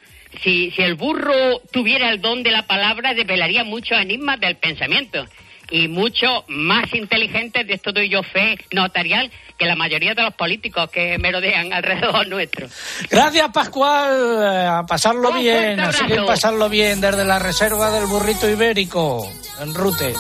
Si, 0.44 0.72
si 0.72 0.82
el 0.82 0.96
burro 0.96 1.60
tuviera 1.72 2.10
el 2.10 2.22
don 2.22 2.42
de 2.42 2.52
la 2.52 2.66
palabra, 2.66 3.14
desvelaría 3.14 3.64
muchos 3.64 4.00
enigmas 4.00 4.40
del 4.40 4.56
pensamiento 4.56 5.28
y 5.72 5.88
mucho 5.88 6.44
más 6.50 6.94
inteligentes, 6.94 7.66
de 7.66 7.74
esto 7.74 7.92
doy 7.92 8.10
yo 8.10 8.22
fe 8.22 8.58
notarial, 8.72 9.32
que 9.58 9.66
la 9.66 9.76
mayoría 9.76 10.14
de 10.14 10.22
los 10.22 10.34
políticos 10.34 10.90
que 10.92 11.18
merodean 11.18 11.72
alrededor 11.74 12.28
nuestro. 12.28 12.68
Gracias, 13.10 13.50
Pascual. 13.52 14.44
Eh, 14.44 14.68
A 14.68 14.84
pasarlo 14.86 15.30
Un 15.32 15.40
bien, 15.40 15.80
a 15.80 15.92
seguir 15.92 16.24
pasarlo 16.26 16.70
bien 16.70 17.00
desde 17.02 17.24
la 17.24 17.40
reserva 17.40 17.90
del 17.92 18.06
burrito 18.06 18.50
ibérico, 18.50 19.28
en 19.62 19.74
Rute. 19.74 20.14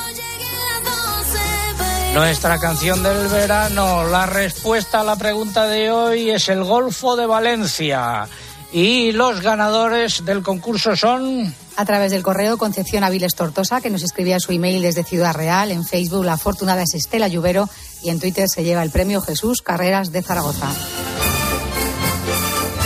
Nuestra 2.14 2.60
canción 2.60 3.02
del 3.04 3.28
verano, 3.30 4.04
la 4.04 4.26
respuesta 4.26 5.00
a 5.00 5.04
la 5.04 5.16
pregunta 5.16 5.66
de 5.68 5.92
hoy 5.92 6.30
es 6.30 6.50
el 6.50 6.62
Golfo 6.64 7.16
de 7.16 7.26
Valencia. 7.26 8.28
Y 8.74 9.12
los 9.12 9.42
ganadores 9.42 10.24
del 10.26 10.44
concurso 10.44 10.96
son... 10.96 11.54
A 11.78 11.86
través 11.86 12.12
del 12.12 12.22
correo 12.22 12.58
Concepción 12.58 13.04
Aviles 13.04 13.34
Tortosa, 13.34 13.80
que 13.80 13.90
nos 13.90 14.04
escribía 14.04 14.40
su 14.40 14.52
email 14.52 14.82
desde 14.82 15.06
Ciudad 15.06 15.34
Real. 15.34 15.72
En 15.72 15.86
Facebook, 15.86 16.26
la 16.26 16.34
afortunada 16.34 16.84
es 16.84 16.94
Estela 16.94 17.30
Lluvero. 17.30 17.70
Y 18.04 18.10
en 18.10 18.20
Twitter 18.20 18.48
se 18.50 18.64
lleva 18.64 18.84
el 18.84 18.92
premio 18.92 19.22
Jesús 19.22 19.62
Carreras 19.62 20.12
de 20.12 20.22
Zaragoza. 20.22 20.70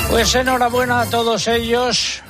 Pues 0.09 0.33
enhorabuena 0.35 1.01
a 1.01 1.05
todos 1.07 1.47
ellos. 1.47 2.21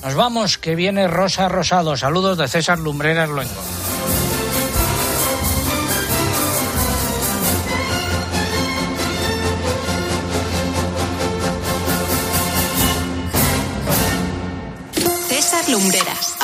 Nos 0.03 0.14
vamos, 0.14 0.59
que 0.59 0.76
viene 0.76 1.09
Rosa 1.09 1.49
Rosado. 1.49 1.97
Saludos 1.97 2.38
de 2.38 2.47
César 2.47 2.78
Lumbreras 2.78 3.28
Luengo. 3.28 3.82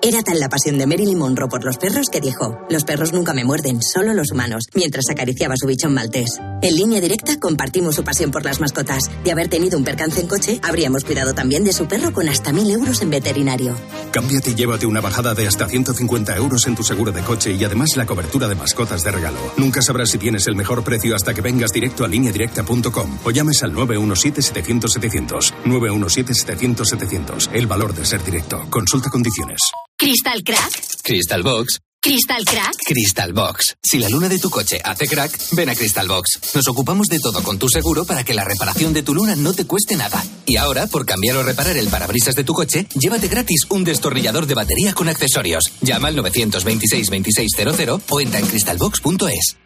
Era 0.00 0.22
tal 0.22 0.38
la 0.38 0.48
pasión 0.48 0.78
de 0.78 0.86
Marilyn 0.86 1.18
Monroe 1.18 1.48
por 1.48 1.64
los 1.64 1.76
perros 1.76 2.06
que 2.08 2.20
dijo, 2.20 2.56
los 2.70 2.84
perros 2.84 3.12
nunca 3.12 3.34
me 3.34 3.44
muerden, 3.44 3.82
solo 3.82 4.14
los 4.14 4.30
humanos, 4.30 4.68
mientras 4.74 5.10
acariciaba 5.10 5.56
su 5.56 5.66
bichón 5.66 5.92
maltés. 5.92 6.38
En 6.62 6.76
línea 6.76 7.00
directa 7.00 7.40
compartimos 7.40 7.96
su 7.96 8.04
pasión 8.04 8.30
por 8.30 8.44
las 8.44 8.60
mascotas. 8.60 9.10
De 9.24 9.32
haber 9.32 9.48
tenido 9.48 9.76
un 9.76 9.82
percance 9.82 10.20
en 10.20 10.28
coche, 10.28 10.60
habríamos 10.62 11.02
cuidado 11.02 11.34
también 11.34 11.64
de 11.64 11.72
su 11.72 11.88
perro 11.88 12.12
con 12.12 12.28
hasta 12.28 12.52
mil 12.52 12.70
euros 12.70 13.02
en 13.02 13.10
veterinario. 13.10 13.74
Cámbiate 14.12 14.52
y 14.52 14.54
llévate 14.54 14.86
una 14.86 15.00
bajada 15.00 15.34
de 15.34 15.48
hasta 15.48 15.66
150 15.68 16.36
euros 16.36 16.68
en 16.68 16.76
tu 16.76 16.84
seguro 16.84 17.10
de 17.10 17.22
coche 17.22 17.54
y 17.54 17.64
además 17.64 17.96
la 17.96 18.06
cobertura 18.06 18.46
de 18.46 18.54
mascotas 18.54 19.02
de 19.02 19.10
regalo. 19.10 19.38
Nunca 19.56 19.82
sabrás 19.82 20.10
si 20.10 20.18
tienes 20.18 20.46
el 20.46 20.54
mejor 20.54 20.84
precio 20.84 21.16
hasta 21.16 21.34
que 21.34 21.40
vengas 21.40 21.72
directo 21.72 22.04
a 22.04 22.08
lineadirecta.com 22.08 23.18
o 23.24 23.30
llames 23.32 23.64
al 23.64 23.74
917-700-700. 23.74 25.54
917-700-700. 25.64 27.50
El 27.52 27.66
valor 27.66 27.94
de 27.94 28.04
ser 28.04 28.22
directo. 28.22 28.64
Consulta 28.70 29.10
condiciones. 29.10 29.58
¿Crystal 30.00 30.44
Crack? 30.44 30.80
Crystal 31.02 31.42
Box. 31.42 31.80
¿Crystal 32.00 32.44
Crack? 32.44 32.72
Crystal 32.86 33.32
Box. 33.32 33.76
Si 33.82 33.98
la 33.98 34.08
luna 34.08 34.28
de 34.28 34.38
tu 34.38 34.48
coche 34.48 34.80
hace 34.84 35.08
crack, 35.08 35.36
ven 35.56 35.70
a 35.70 35.74
Crystal 35.74 36.06
Box. 36.06 36.38
Nos 36.54 36.68
ocupamos 36.68 37.08
de 37.08 37.18
todo 37.18 37.42
con 37.42 37.58
tu 37.58 37.68
seguro 37.68 38.04
para 38.04 38.22
que 38.22 38.32
la 38.32 38.44
reparación 38.44 38.92
de 38.92 39.02
tu 39.02 39.12
luna 39.12 39.34
no 39.34 39.52
te 39.54 39.66
cueste 39.66 39.96
nada. 39.96 40.24
Y 40.46 40.56
ahora, 40.56 40.86
por 40.86 41.04
cambiar 41.04 41.38
o 41.38 41.42
reparar 41.42 41.76
el 41.76 41.88
parabrisas 41.88 42.36
de 42.36 42.44
tu 42.44 42.52
coche, 42.54 42.86
llévate 42.94 43.26
gratis 43.26 43.62
un 43.70 43.82
destornillador 43.82 44.46
de 44.46 44.54
batería 44.54 44.92
con 44.92 45.08
accesorios. 45.08 45.64
Llama 45.80 46.06
al 46.06 46.14
926 46.14 47.10
2600 47.10 48.00
o 48.08 48.20
entra 48.20 48.38
en 48.38 48.46
crystalbox.es. 48.46 49.56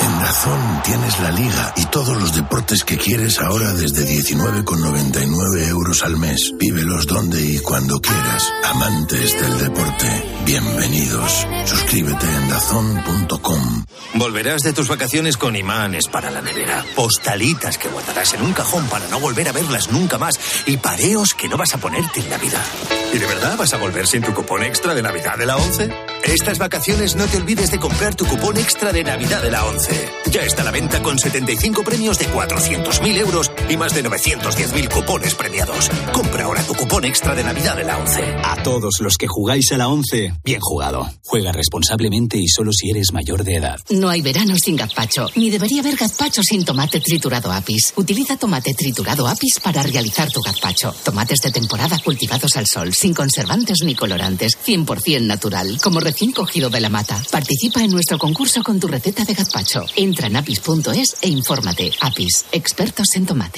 En 0.00 0.18
Dazón 0.20 0.82
tienes 0.84 1.18
la 1.20 1.30
liga 1.32 1.72
y 1.76 1.86
todos 1.86 2.16
los 2.16 2.34
deportes 2.34 2.84
que 2.84 2.96
quieres 2.96 3.40
ahora 3.40 3.72
desde 3.74 4.06
19,99 4.06 5.68
euros 5.68 6.02
al 6.02 6.16
mes. 6.16 6.52
Vívelos 6.56 7.06
donde 7.06 7.40
y 7.40 7.58
cuando 7.58 8.00
quieras. 8.00 8.52
Amantes 8.64 9.40
del 9.40 9.58
deporte, 9.58 10.24
bienvenidos. 10.44 11.46
Suscríbete 11.66 12.26
en 12.26 12.48
dazón.com. 12.48 13.84
Volverás 14.14 14.62
de 14.62 14.72
tus 14.72 14.88
vacaciones 14.88 15.36
con 15.36 15.56
imanes 15.56 16.06
para 16.06 16.30
la 16.30 16.42
nevera, 16.42 16.84
postalitas 16.94 17.76
que 17.76 17.88
guardarás 17.88 18.34
en 18.34 18.42
un 18.42 18.52
cajón 18.52 18.86
para 18.86 19.08
no 19.08 19.18
volver 19.20 19.48
a 19.48 19.52
verlas 19.52 19.90
nunca 19.90 20.16
más 20.18 20.38
y 20.66 20.76
pareos 20.76 21.34
que 21.34 21.48
no 21.48 21.56
vas 21.56 21.74
a 21.74 21.78
ponerte 21.78 22.20
en 22.20 22.30
Navidad. 22.30 22.64
¿Y 23.12 23.18
de 23.18 23.26
verdad 23.26 23.56
vas 23.58 23.74
a 23.74 23.78
volver 23.78 24.06
sin 24.06 24.22
tu 24.22 24.32
cupón 24.32 24.62
extra 24.62 24.94
de 24.94 25.02
Navidad 25.02 25.36
de 25.36 25.46
la 25.46 25.56
11? 25.56 26.07
Estas 26.24 26.58
vacaciones 26.58 27.16
no 27.16 27.26
te 27.26 27.38
olvides 27.38 27.70
de 27.70 27.78
comprar 27.78 28.14
tu 28.14 28.26
cupón 28.26 28.56
extra 28.56 28.92
de 28.92 29.04
Navidad 29.04 29.42
de 29.42 29.50
la 29.50 29.64
11. 29.64 30.08
Ya 30.30 30.42
está 30.42 30.62
a 30.62 30.64
la 30.66 30.70
venta 30.70 31.02
con 31.02 31.18
75 31.18 31.82
premios 31.84 32.18
de 32.18 32.26
400.000 32.26 33.16
euros 33.18 33.47
y 33.68 33.76
más 33.76 33.94
de 33.94 34.04
910.000 34.04 34.88
cupones 34.88 35.34
premiados. 35.34 35.90
Compra 36.12 36.44
ahora 36.44 36.62
tu 36.62 36.74
cupón 36.74 37.04
extra 37.04 37.34
de 37.34 37.44
Navidad 37.44 37.76
de 37.76 37.84
la 37.84 37.98
11. 37.98 38.22
A 38.44 38.62
todos 38.62 39.00
los 39.00 39.16
que 39.16 39.26
jugáis 39.26 39.72
a 39.72 39.76
la 39.76 39.88
11, 39.88 40.32
bien 40.44 40.60
jugado. 40.60 41.08
Juega 41.24 41.52
responsablemente 41.52 42.38
y 42.38 42.48
solo 42.48 42.72
si 42.72 42.90
eres 42.90 43.12
mayor 43.12 43.44
de 43.44 43.56
edad. 43.56 43.78
No 43.90 44.08
hay 44.08 44.22
verano 44.22 44.54
sin 44.56 44.76
gazpacho, 44.76 45.28
ni 45.36 45.50
debería 45.50 45.80
haber 45.80 45.96
gazpacho 45.96 46.42
sin 46.42 46.64
tomate 46.64 47.00
triturado 47.00 47.52
Apis. 47.52 47.92
Utiliza 47.96 48.36
tomate 48.36 48.74
triturado 48.74 49.26
Apis 49.28 49.60
para 49.60 49.82
realizar 49.82 50.30
tu 50.30 50.40
gazpacho. 50.40 50.94
Tomates 51.04 51.40
de 51.40 51.50
temporada 51.50 51.98
cultivados 51.98 52.56
al 52.56 52.66
sol, 52.66 52.94
sin 52.94 53.14
conservantes 53.14 53.78
ni 53.84 53.94
colorantes, 53.94 54.58
100% 54.64 55.22
natural, 55.22 55.78
como 55.82 56.00
recién 56.00 56.32
cogido 56.32 56.70
de 56.70 56.80
la 56.80 56.88
mata. 56.88 57.22
Participa 57.30 57.82
en 57.82 57.90
nuestro 57.90 58.18
concurso 58.18 58.62
con 58.62 58.80
tu 58.80 58.88
receta 58.88 59.24
de 59.24 59.34
gazpacho. 59.34 59.84
Entra 59.96 60.28
en 60.28 60.36
apis.es 60.36 61.16
e 61.20 61.28
infórmate. 61.28 61.92
Apis, 62.00 62.46
expertos 62.52 63.08
en 63.14 63.26
tomate. 63.26 63.57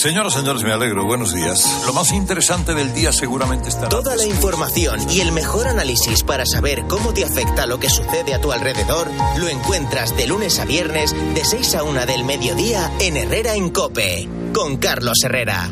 Señoras, 0.00 0.32
señores, 0.32 0.62
me 0.62 0.72
alegro. 0.72 1.04
Buenos 1.04 1.34
días. 1.34 1.82
Lo 1.84 1.92
más 1.92 2.10
interesante 2.12 2.72
del 2.72 2.94
día 2.94 3.12
seguramente 3.12 3.68
estará. 3.68 3.90
Toda 3.90 4.16
la 4.16 4.24
información 4.24 4.98
y 5.10 5.20
el 5.20 5.30
mejor 5.30 5.68
análisis 5.68 6.22
para 6.22 6.46
saber 6.46 6.84
cómo 6.88 7.12
te 7.12 7.22
afecta 7.22 7.66
lo 7.66 7.78
que 7.78 7.90
sucede 7.90 8.32
a 8.32 8.40
tu 8.40 8.50
alrededor 8.50 9.10
lo 9.36 9.46
encuentras 9.46 10.16
de 10.16 10.26
lunes 10.26 10.58
a 10.58 10.64
viernes 10.64 11.14
de 11.34 11.44
6 11.44 11.74
a 11.74 11.82
1 11.82 12.06
del 12.06 12.24
mediodía 12.24 12.90
en 12.98 13.18
Herrera 13.18 13.54
en 13.56 13.68
Cope 13.68 14.26
con 14.54 14.78
Carlos 14.78 15.18
Herrera. 15.22 15.70